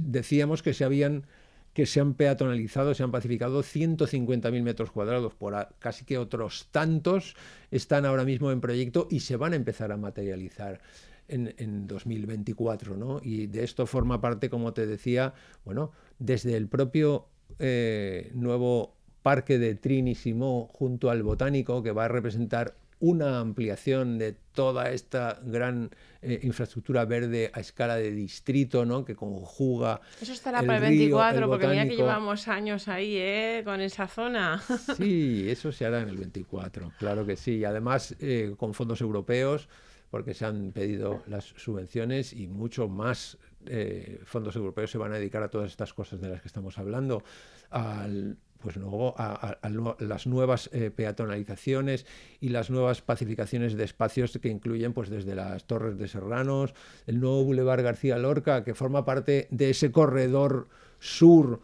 decíamos 0.02 0.62
que 0.64 0.74
se 0.74 0.84
habían 0.84 1.26
que 1.74 1.86
se 1.86 2.02
han 2.02 2.16
peatonalizado, 2.16 2.94
se 2.94 3.02
han 3.02 3.12
pacificado 3.12 3.64
150.000 3.64 4.62
metros 4.62 4.92
cuadrados, 4.92 5.34
por 5.36 5.56
a- 5.56 5.70
casi 5.80 6.04
que 6.04 6.18
otros 6.18 6.68
tantos 6.72 7.34
están 7.72 8.06
ahora 8.06 8.26
mismo 8.26 8.52
en 8.52 8.60
proyecto 8.60 9.08
y 9.10 9.22
se 9.22 9.38
van 9.38 9.54
a 9.54 9.56
empezar 9.56 9.94
a 9.94 9.98
materializar 9.98 10.82
en, 11.30 11.56
en 11.58 11.88
2024, 11.88 12.98
¿no? 12.98 13.22
Y 13.24 13.48
de 13.48 13.64
esto 13.64 13.86
forma 13.88 14.20
parte, 14.20 14.50
como 14.50 14.74
te 14.74 14.86
decía, 14.86 15.34
bueno, 15.64 15.94
desde 16.20 16.58
el 16.58 16.68
propio 16.68 17.28
eh, 17.60 18.32
nuevo 18.34 18.94
parque 19.22 19.58
de 19.60 19.76
Trinissimo 19.76 20.70
junto 20.74 21.10
al 21.10 21.24
Botánico, 21.24 21.84
que 21.84 21.92
va 21.92 22.06
a 22.06 22.08
representar 22.08 22.76
una 23.02 23.40
ampliación 23.40 24.20
de 24.20 24.36
toda 24.54 24.92
esta 24.92 25.40
gran 25.44 25.90
eh, 26.22 26.40
infraestructura 26.44 27.04
verde 27.06 27.50
a 27.54 27.60
escala 27.60 27.96
de 27.96 28.12
distrito, 28.12 28.86
¿no? 28.86 29.04
que 29.04 29.16
conjuga 29.16 30.02
Eso 30.22 30.34
estará 30.34 30.60
el 30.60 30.68
para 30.68 30.78
el 30.78 30.94
río, 30.94 31.18
24, 31.18 31.40
el 31.40 31.50
porque 31.50 31.68
mira 31.68 31.88
que 31.88 31.96
llevamos 31.96 32.48
años 32.48 32.88
ahí, 32.88 33.16
¿eh? 33.18 33.64
Con 33.66 33.82
esa 33.82 34.08
zona. 34.08 34.62
Sí, 34.98 35.50
eso 35.50 35.72
se 35.72 35.86
hará 35.86 36.02
en 36.02 36.10
el 36.10 36.18
24, 36.18 36.92
claro 37.00 37.26
que 37.26 37.36
sí. 37.36 37.58
Y 37.58 37.66
además 37.66 38.16
eh, 38.20 38.54
con 38.56 38.76
fondos 38.76 39.02
europeos, 39.02 39.68
porque 40.12 40.36
se 40.36 40.46
han 40.46 40.72
pedido 40.72 41.24
las 41.26 41.46
subvenciones 41.46 42.34
y 42.34 42.48
mucho 42.48 42.88
más 42.88 43.40
eh, 43.66 44.22
fondos 44.26 44.56
europeos 44.56 44.92
se 44.92 44.98
van 44.98 45.14
a 45.14 45.18
dedicar 45.18 45.44
a 45.44 45.50
todas 45.50 45.72
estas 45.72 45.94
cosas 45.94 46.22
de 46.22 46.30
las 46.30 46.42
que 46.42 46.48
estamos 46.48 46.78
hablando. 46.78 47.24
Al, 47.70 48.38
pues 48.62 48.78
luego 48.78 49.16
a, 49.18 49.58
las 50.00 50.28
nuevas 50.28 50.70
eh, 50.72 50.92
peatonalizaciones 50.92 52.06
y 52.40 52.50
las 52.50 52.70
nuevas 52.70 53.02
pacificaciones 53.02 53.74
de 53.74 53.84
espacios 53.84 54.38
que 54.42 54.50
incluyen 54.50 54.94
pues 54.94 55.10
desde 55.10 55.36
las 55.36 55.66
Torres 55.66 55.98
de 55.98 56.08
Serranos, 56.08 56.74
el 57.08 57.20
nuevo 57.20 57.44
Boulevard 57.44 57.84
García 57.84 58.18
Lorca, 58.18 58.64
que 58.64 58.76
forma 58.76 59.04
parte 59.04 59.48
de 59.50 59.72
ese 59.72 59.92
corredor 59.92 60.68
sur 61.00 61.62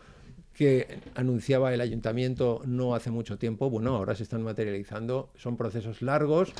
que 0.53 0.99
anunciaba 1.13 1.71
el 1.73 1.81
ayuntamiento 1.81 2.63
no 2.65 2.95
hace 2.95 3.11
mucho 3.11 3.37
tiempo, 3.37 3.69
bueno, 3.69 3.95
ahora 3.95 4.15
se 4.15 4.23
están 4.23 4.41
materializando, 4.41 5.29
son 5.35 5.55
procesos 5.55 6.01
largos, 6.01 6.51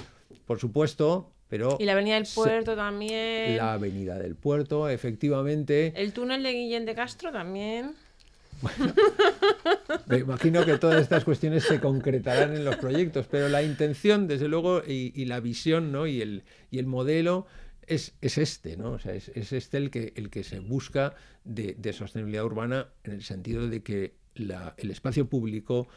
por 0.46 0.60
supuesto, 0.60 1.32
pero 1.50 1.78
Y 1.80 1.86
la 1.86 1.94
avenida 1.94 2.16
del 2.16 2.26
se- 2.26 2.36
puerto 2.36 2.76
también. 2.76 3.58
la 3.58 3.74
avenida 3.74 4.18
del 4.18 4.36
puerto, 4.36 4.90
efectivamente, 4.90 5.94
El 5.96 6.14
túnel 6.14 6.44
de 6.44 6.54
Guillén 6.54 6.86
de 6.86 6.96
Castro 6.96 7.32
también. 7.32 7.96
me 10.08 10.18
imagino 10.18 10.66
que 10.66 10.78
todas 10.78 11.02
estas 11.02 11.24
cuestiones 11.24 11.64
se 11.64 11.80
concretarán 11.80 12.56
en 12.56 12.66
los 12.66 12.78
proyectos, 12.78 13.28
pero 13.30 13.50
la 13.50 13.62
intención, 13.64 14.28
desde 14.28 14.48
luego, 14.48 14.82
y, 14.86 15.12
y 15.16 15.26
la 15.26 15.40
visión, 15.40 15.92
¿no? 15.92 16.08
Y 16.08 16.22
el, 16.22 16.44
y 16.72 16.80
el 16.80 16.86
modelo 16.88 17.46
es, 17.86 18.16
es 18.22 18.38
este, 18.38 18.78
¿no? 18.78 18.92
O 18.94 19.00
sea, 19.00 19.14
es, 19.14 19.30
es 19.30 19.54
este 19.54 19.78
el 19.78 19.92
que, 19.92 20.14
el 20.16 20.30
que 20.30 20.44
se 20.44 20.60
busca 20.60 21.14
de, 21.44 21.76
de 21.78 21.94
sostenibilidad 21.94 22.46
urbana 22.46 22.88
en 23.04 23.14
el 23.14 23.24
sentido 23.24 23.68
de 23.68 23.84
que 23.84 24.16
la- 24.36 24.74
el 24.78 24.92
espacio 24.92 25.28
público 25.28 25.88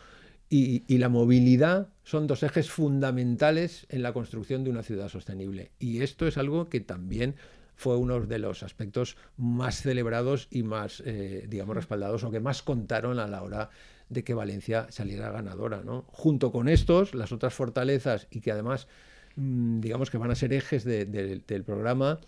y, 0.52 0.98
la 0.98 1.08
movilidad 1.08 1.90
son 2.02 2.26
dos 2.26 2.42
ejes 2.42 2.70
fundamentales 2.70 3.86
en 3.88 4.02
la 4.02 4.12
construcción 4.12 4.64
de 4.64 4.70
una 4.70 4.82
ciudad 4.82 5.08
sostenible. 5.08 5.70
Y 5.78 6.02
esto 6.02 6.26
es 6.26 6.36
algo 6.36 6.68
que 6.68 6.80
también 6.80 7.36
fue 7.76 7.96
uno 7.96 8.20
de 8.20 8.38
los 8.40 8.64
aspectos 8.64 9.16
más 9.36 9.80
celebrados 9.80 10.48
y 10.50 10.64
más, 10.64 11.04
eh, 11.06 11.46
digamos, 11.48 11.76
respaldados 11.76 12.24
o 12.24 12.32
que 12.32 12.40
más 12.40 12.62
contaron 12.62 13.20
a 13.20 13.28
la 13.28 13.42
hora 13.44 13.70
de 14.08 14.24
que 14.24 14.34
Valencia 14.34 14.88
saliera 14.90 15.30
ganadora. 15.30 15.82
¿no? 15.84 16.04
Junto 16.08 16.50
con 16.50 16.68
estos, 16.68 17.14
las 17.14 17.30
otras 17.30 17.54
fortalezas 17.54 18.26
y 18.32 18.40
que 18.40 18.50
además 18.50 18.88
mm, 19.36 19.78
digamos 19.78 20.10
que 20.10 20.18
van 20.18 20.32
a 20.32 20.34
ser 20.34 20.52
ejes 20.52 20.84
del 20.84 21.62
programa, 21.64 22.18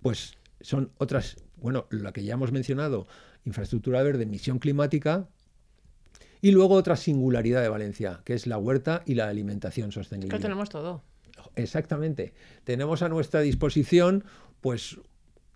pues 0.00 0.38
son 0.60 0.92
otras, 0.98 1.36
bueno, 1.56 1.86
la 1.90 2.12
que 2.12 2.22
ya 2.22 2.34
hemos 2.34 2.52
mencionado, 2.52 3.08
infraestructura 3.44 4.02
verde, 4.04 4.26
misión 4.26 4.60
climática, 4.60 5.28
y 6.40 6.52
luego 6.52 6.74
otra 6.74 6.96
singularidad 6.96 7.62
de 7.62 7.68
Valencia, 7.68 8.20
que 8.24 8.34
es 8.34 8.46
la 8.46 8.58
huerta 8.58 9.02
y 9.06 9.14
la 9.14 9.28
alimentación 9.28 9.92
sostenible. 9.92 10.36
Que 10.36 10.42
tenemos 10.42 10.68
todo. 10.68 11.02
Exactamente. 11.56 12.34
Tenemos 12.64 13.02
a 13.02 13.08
nuestra 13.08 13.40
disposición, 13.40 14.24
pues, 14.60 14.98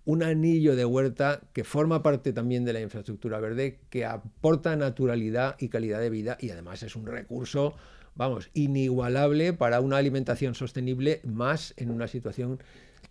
un 0.05 0.23
anillo 0.23 0.75
de 0.75 0.85
huerta 0.85 1.41
que 1.53 1.65
forma 1.65 2.03
parte 2.03 2.33
también 2.33 2.65
de 2.65 2.73
la 2.73 2.81
infraestructura 2.81 3.39
verde, 3.39 3.79
que 3.89 4.05
aporta 4.05 4.75
naturalidad 4.77 5.57
y 5.61 5.69
calidad 5.69 6.01
de 6.01 6.11
vida 6.11 6.37
y 6.41 6.51
además 6.51 6.83
es 6.83 6.97
un 6.97 7.07
recurso, 7.07 7.75
vamos, 8.17 8.51
inigualable 8.53 9.53
para 9.53 9.81
una 9.81 9.99
alimentación 9.99 10.55
sostenible 10.55 11.21
más 11.25 11.73
en 11.77 11.91
una 11.91 12.09
situación 12.09 12.61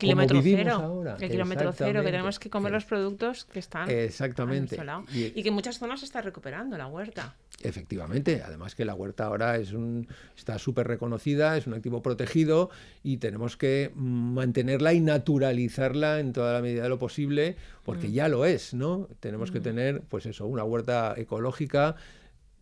kilómetro 0.01 0.41
cero. 0.41 1.03
El 1.19 1.29
kilómetro 1.29 1.71
cero, 1.73 2.01
que 2.01 2.11
tenemos 2.11 2.39
que 2.39 2.49
comer 2.49 2.71
los 2.71 2.85
productos 2.85 3.45
que 3.45 3.59
están 3.59 3.89
Exactamente. 3.89 4.77
Y, 5.13 5.39
y, 5.39 5.43
que 5.43 5.49
en 5.49 5.53
muchas 5.53 5.77
zonas 5.77 5.99
se 5.99 6.05
está 6.05 6.21
recuperando 6.21 6.77
la 6.77 6.87
huerta. 6.87 7.35
Efectivamente, 7.63 8.41
además 8.43 8.75
que 8.75 8.85
la 8.85 8.95
huerta 8.95 9.25
ahora 9.25 9.57
es 9.57 9.73
un, 9.73 10.07
está 10.35 10.57
súper 10.57 10.87
reconocida, 10.87 11.57
es 11.57 11.67
un 11.67 11.73
activo 11.75 12.01
protegido 12.01 12.69
y 13.03 13.17
tenemos 13.17 13.55
que 13.55 13.91
mantenerla 13.95 14.93
y 14.93 14.99
naturalizarla 14.99 16.19
en 16.19 16.33
toda 16.33 16.53
la 16.53 16.61
medida 16.61 16.83
de 16.83 16.89
lo 16.89 16.97
posible, 16.97 17.55
porque 17.85 18.07
mm. 18.07 18.11
ya 18.11 18.27
lo 18.27 18.45
es, 18.45 18.73
¿no? 18.73 19.07
Tenemos 19.19 19.51
que 19.51 19.59
mm. 19.59 19.63
tener, 19.63 20.01
pues 20.01 20.25
eso, 20.25 20.47
una 20.47 20.63
huerta 20.63 21.13
ecológica 21.17 21.95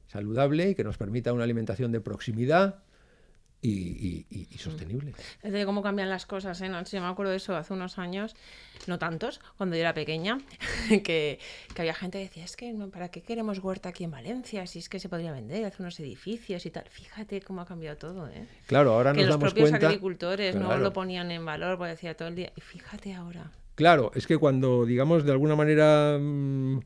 saludable 0.08 0.72
y 0.72 0.76
que 0.76 0.84
nos 0.84 0.98
permita 0.98 1.34
una 1.34 1.44
alimentación 1.44 1.92
de 1.92 2.02
proximidad, 2.02 2.84
y, 3.62 4.26
y, 4.30 4.58
sostenible. 4.58 5.14
Es 5.44 5.52
de 5.52 5.66
cómo 5.66 5.82
cambian 5.82 6.10
las 6.10 6.26
cosas, 6.26 6.62
¿eh? 6.62 6.70
No, 6.70 6.84
yo 6.84 7.02
me 7.02 7.08
acuerdo 7.08 7.32
de 7.32 7.38
eso 7.38 7.56
hace 7.56 7.74
unos 7.74 7.98
años, 7.98 8.36
no 8.88 9.00
tantos, 9.00 9.42
cuando 9.58 9.76
yo 9.76 9.82
era 9.82 9.94
pequeña, 9.94 10.40
que, 10.90 11.40
que 11.74 11.82
había 11.82 11.94
gente 11.94 12.20
que 12.20 12.24
decía, 12.26 12.46
es 12.46 12.56
que 12.56 12.74
¿para 12.92 13.10
qué 13.10 13.22
queremos 13.22 13.60
huerta 13.60 13.90
aquí 13.90 14.06
en 14.06 14.12
Valencia? 14.12 14.66
Si 14.66 14.80
es 14.80 14.88
que 14.88 15.00
se 15.00 15.10
podría 15.10 15.32
vender, 15.32 15.66
hacer 15.66 15.82
unos 15.82 16.00
edificios 16.00 16.66
y 16.66 16.72
tal. 16.72 16.86
Fíjate 16.90 17.42
cómo 17.42 17.62
ha 17.62 17.66
cambiado 17.66 17.98
todo, 17.98 18.28
¿eh? 18.30 18.48
Claro, 18.68 18.94
ahora 18.94 19.12
que 19.14 19.22
nos 19.22 19.30
los 19.30 19.38
propios 19.38 19.70
cuenta... 19.70 19.88
agricultores 19.88 20.56
no 20.56 20.78
lo 20.78 20.94
ponían 20.94 21.32
en 21.32 21.46
valor, 21.46 21.78
porque 21.78 21.92
decía 21.92 22.16
todo 22.16 22.30
el 22.30 22.36
día, 22.36 22.54
y 22.56 22.62
fíjate 22.62 23.14
ahora. 23.14 23.52
Claro, 23.76 24.12
es 24.16 24.28
que 24.28 24.38
cuando, 24.38 24.86
digamos, 24.86 25.26
de 25.26 25.32
alguna 25.32 25.56
manera... 25.56 26.18
Mm, 26.20 26.80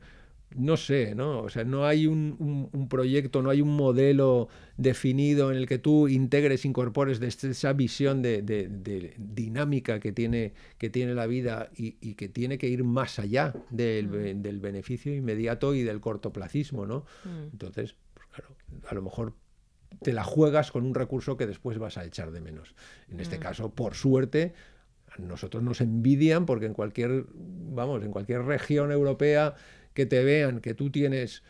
no 0.54 0.76
sé, 0.76 1.14
¿no? 1.14 1.40
O 1.40 1.48
sea, 1.48 1.64
no 1.64 1.86
hay 1.86 2.06
un, 2.06 2.70
proyecto, 2.88 3.42
no 3.42 3.50
hay 3.50 3.60
un 3.60 3.76
modelo 3.76 4.48
definido 4.76 5.50
en 5.50 5.58
el 5.58 5.66
que 5.66 5.78
tú 5.78 6.08
integres, 6.08 6.64
incorpores 6.64 7.20
de 7.20 7.28
esa 7.28 7.72
visión 7.72 8.22
de, 8.22 9.14
dinámica 9.18 10.00
que 10.00 10.12
tiene, 10.12 10.52
que 10.78 10.90
tiene 10.90 11.14
la 11.14 11.26
vida 11.26 11.70
y, 11.76 12.14
que 12.14 12.28
tiene 12.28 12.58
que 12.58 12.68
ir 12.68 12.84
más 12.84 13.18
allá 13.18 13.54
del, 13.70 14.08
mm. 14.08 14.60
beneficio 14.60 15.14
inmediato 15.14 15.74
y 15.74 15.82
del 15.82 16.00
cortoplacismo, 16.00 16.86
¿no? 16.86 17.04
Mm. 17.24 17.52
Entonces, 17.52 17.96
pues 18.14 18.26
claro, 18.28 18.56
a 18.88 18.94
lo 18.94 19.02
mejor 19.02 19.34
te 20.02 20.12
la 20.12 20.24
juegas 20.24 20.70
con 20.70 20.84
un 20.84 20.94
recurso 20.94 21.36
que 21.36 21.46
después 21.46 21.78
vas 21.78 21.98
a 21.98 22.04
echar 22.04 22.30
de 22.30 22.40
menos. 22.40 22.74
En 23.10 23.20
este 23.20 23.38
mm. 23.38 23.40
caso, 23.40 23.74
por 23.74 23.94
suerte, 23.94 24.54
nosotros 25.18 25.62
nos 25.62 25.80
envidian 25.80 26.46
porque 26.46 26.66
en 26.66 26.74
cualquier, 26.74 27.26
vamos, 27.34 28.02
en 28.02 28.12
cualquier 28.12 28.42
región 28.42 28.92
europea 28.92 29.54
que 29.94 30.06
te 30.06 30.22
vean 30.22 30.60
que 30.60 30.74
tú 30.74 30.90
tienes 30.90 31.42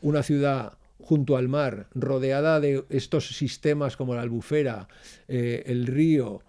una 0.00 0.22
ciudad 0.22 0.78
junto 0.98 1.36
al 1.36 1.48
mar, 1.48 1.88
rodeada 1.94 2.60
de 2.60 2.84
estos 2.90 3.36
sistemas 3.36 3.96
como 3.96 4.14
la 4.14 4.22
albufera, 4.22 4.88
eh, 5.26 5.64
el 5.66 5.86
río, 5.86 6.42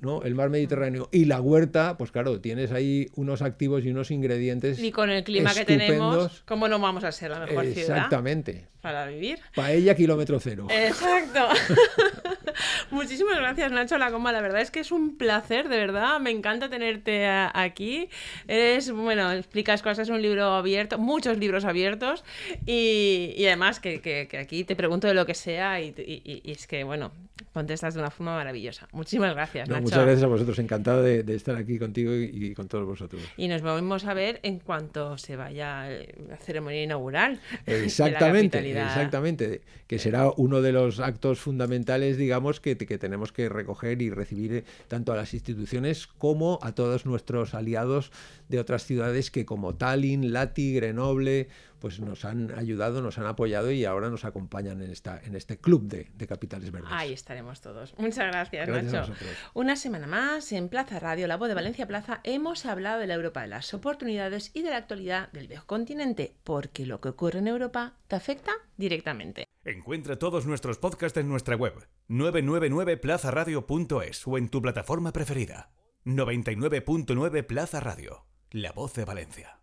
¿no? 0.00 0.22
el 0.22 0.34
mar 0.34 0.50
Mediterráneo 0.50 1.08
y 1.12 1.26
la 1.26 1.40
huerta, 1.40 1.96
pues 1.98 2.10
claro, 2.10 2.40
tienes 2.40 2.72
ahí 2.72 3.08
unos 3.16 3.42
activos 3.42 3.84
y 3.84 3.90
unos 3.90 4.10
ingredientes. 4.10 4.78
Y 4.78 4.92
con 4.92 5.10
el 5.10 5.24
clima 5.24 5.54
que 5.54 5.64
tenemos, 5.64 6.42
¿cómo 6.46 6.68
no 6.68 6.78
vamos 6.78 7.04
a 7.04 7.12
ser 7.12 7.30
la 7.30 7.40
mejor 7.40 7.66
ciudad? 7.66 7.96
Exactamente. 7.96 8.68
Para 8.80 9.06
vivir. 9.06 9.38
Paella 9.54 9.94
kilómetro 9.94 10.38
cero. 10.40 10.68
Exacto. 10.70 11.48
Muchísimas 12.90 13.36
gracias, 13.36 13.70
Nacho 13.72 13.98
La 13.98 14.10
Coma. 14.10 14.32
La 14.32 14.40
verdad 14.40 14.60
es 14.60 14.70
que 14.70 14.80
es 14.80 14.92
un 14.92 15.16
placer, 15.16 15.68
de 15.68 15.76
verdad. 15.76 16.20
Me 16.20 16.30
encanta 16.30 16.68
tenerte 16.68 17.26
aquí. 17.26 18.08
Eres, 18.46 18.90
bueno, 18.90 19.32
explicas 19.32 19.82
cosas, 19.82 20.08
es 20.08 20.10
un 20.10 20.22
libro 20.22 20.44
abierto, 20.54 20.98
muchos 20.98 21.38
libros 21.38 21.64
abiertos. 21.64 22.24
Y, 22.66 23.44
además 23.46 23.80
que, 23.80 24.28
aquí 24.40 24.64
te 24.64 24.76
pregunto 24.76 25.06
de 25.06 25.14
lo 25.14 25.26
que 25.26 25.34
sea 25.34 25.80
y, 25.80 26.42
es 26.44 26.66
que, 26.66 26.84
bueno, 26.84 27.12
contestas 27.52 27.94
de 27.94 28.00
una 28.00 28.10
forma 28.10 28.34
maravillosa. 28.34 28.88
Muchísimas 28.92 29.34
gracias, 29.34 29.68
Nacho. 29.68 29.82
Muchas 29.82 30.04
gracias 30.04 30.22
a 30.22 30.26
vosotros. 30.26 30.58
Encantado 30.58 31.02
de, 31.02 31.24
estar 31.34 31.56
aquí 31.56 31.78
contigo 31.78 32.14
y, 32.14 32.54
con 32.54 32.68
todos 32.68 32.86
vosotros. 32.86 33.22
Y 33.36 33.48
nos 33.48 33.62
vamos 33.62 34.04
a 34.04 34.14
ver 34.14 34.40
en 34.42 34.58
cuanto 34.58 35.18
se 35.18 35.36
vaya 35.36 35.88
la 36.28 36.36
ceremonia 36.38 36.82
inaugural. 36.82 37.40
Exactamente, 37.66 38.58
exactamente. 38.70 39.60
Que 39.86 39.98
será 39.98 40.30
uno 40.36 40.62
de 40.62 40.72
los 40.72 41.00
actos 41.00 41.38
fundamentales, 41.38 42.16
digamos, 42.16 42.60
que 42.60 42.76
que 42.76 42.98
tenemos 42.98 43.32
que 43.32 43.48
recoger 43.48 44.02
y 44.02 44.10
recibir 44.10 44.52
eh, 44.52 44.64
tanto 44.88 45.12
a 45.12 45.16
las 45.16 45.34
instituciones 45.34 46.06
como 46.06 46.58
a 46.62 46.72
todos 46.72 47.06
nuestros 47.06 47.54
aliados 47.54 48.12
de 48.48 48.58
otras 48.58 48.84
ciudades 48.84 49.30
que 49.30 49.44
como 49.44 49.74
Tallinn, 49.74 50.32
Lati, 50.32 50.74
Grenoble, 50.74 51.48
pues 51.78 52.00
nos 52.00 52.24
han 52.24 52.56
ayudado, 52.56 53.02
nos 53.02 53.18
han 53.18 53.26
apoyado 53.26 53.70
y 53.70 53.84
ahora 53.84 54.10
nos 54.10 54.24
acompañan 54.24 54.82
en, 54.82 54.90
esta, 54.90 55.20
en 55.22 55.34
este 55.34 55.58
club 55.58 55.88
de, 55.88 56.26
capitales 56.26 56.70
verdes. 56.70 56.90
Ahí 56.92 57.12
estaremos 57.12 57.60
todos. 57.60 57.94
Muchas 57.98 58.26
gracias, 58.26 58.68
Nacho. 58.68 59.12
Una 59.54 59.76
semana 59.76 60.06
más 60.06 60.52
en 60.52 60.68
Plaza 60.68 60.98
Radio, 60.98 61.26
la 61.26 61.36
voz 61.36 61.48
de 61.48 61.54
Valencia 61.54 61.86
Plaza, 61.86 62.20
hemos 62.24 62.66
hablado 62.66 63.00
de 63.00 63.06
la 63.06 63.14
Europa 63.14 63.42
de 63.42 63.48
las 63.48 63.72
oportunidades 63.74 64.50
y 64.54 64.62
de 64.62 64.70
la 64.70 64.76
actualidad 64.76 65.30
del 65.32 65.48
viejo 65.48 65.66
continente, 65.66 66.36
porque 66.44 66.86
lo 66.86 67.00
que 67.00 67.10
ocurre 67.10 67.38
en 67.38 67.48
Europa 67.48 67.94
te 68.06 68.16
afecta 68.16 68.52
directamente. 68.76 69.44
Encuentra 69.64 70.18
todos 70.18 70.46
nuestros 70.46 70.78
podcasts 70.78 71.18
en 71.18 71.28
nuestra 71.28 71.56
web 71.56 71.74
999plazaradio.es 72.08 74.26
o 74.26 74.38
en 74.38 74.48
tu 74.48 74.62
plataforma 74.62 75.12
preferida. 75.12 75.70
99.9 76.04 77.44
Plaza 77.44 77.80
Radio, 77.80 78.24
la 78.50 78.72
voz 78.72 78.94
de 78.94 79.04
Valencia. 79.04 79.57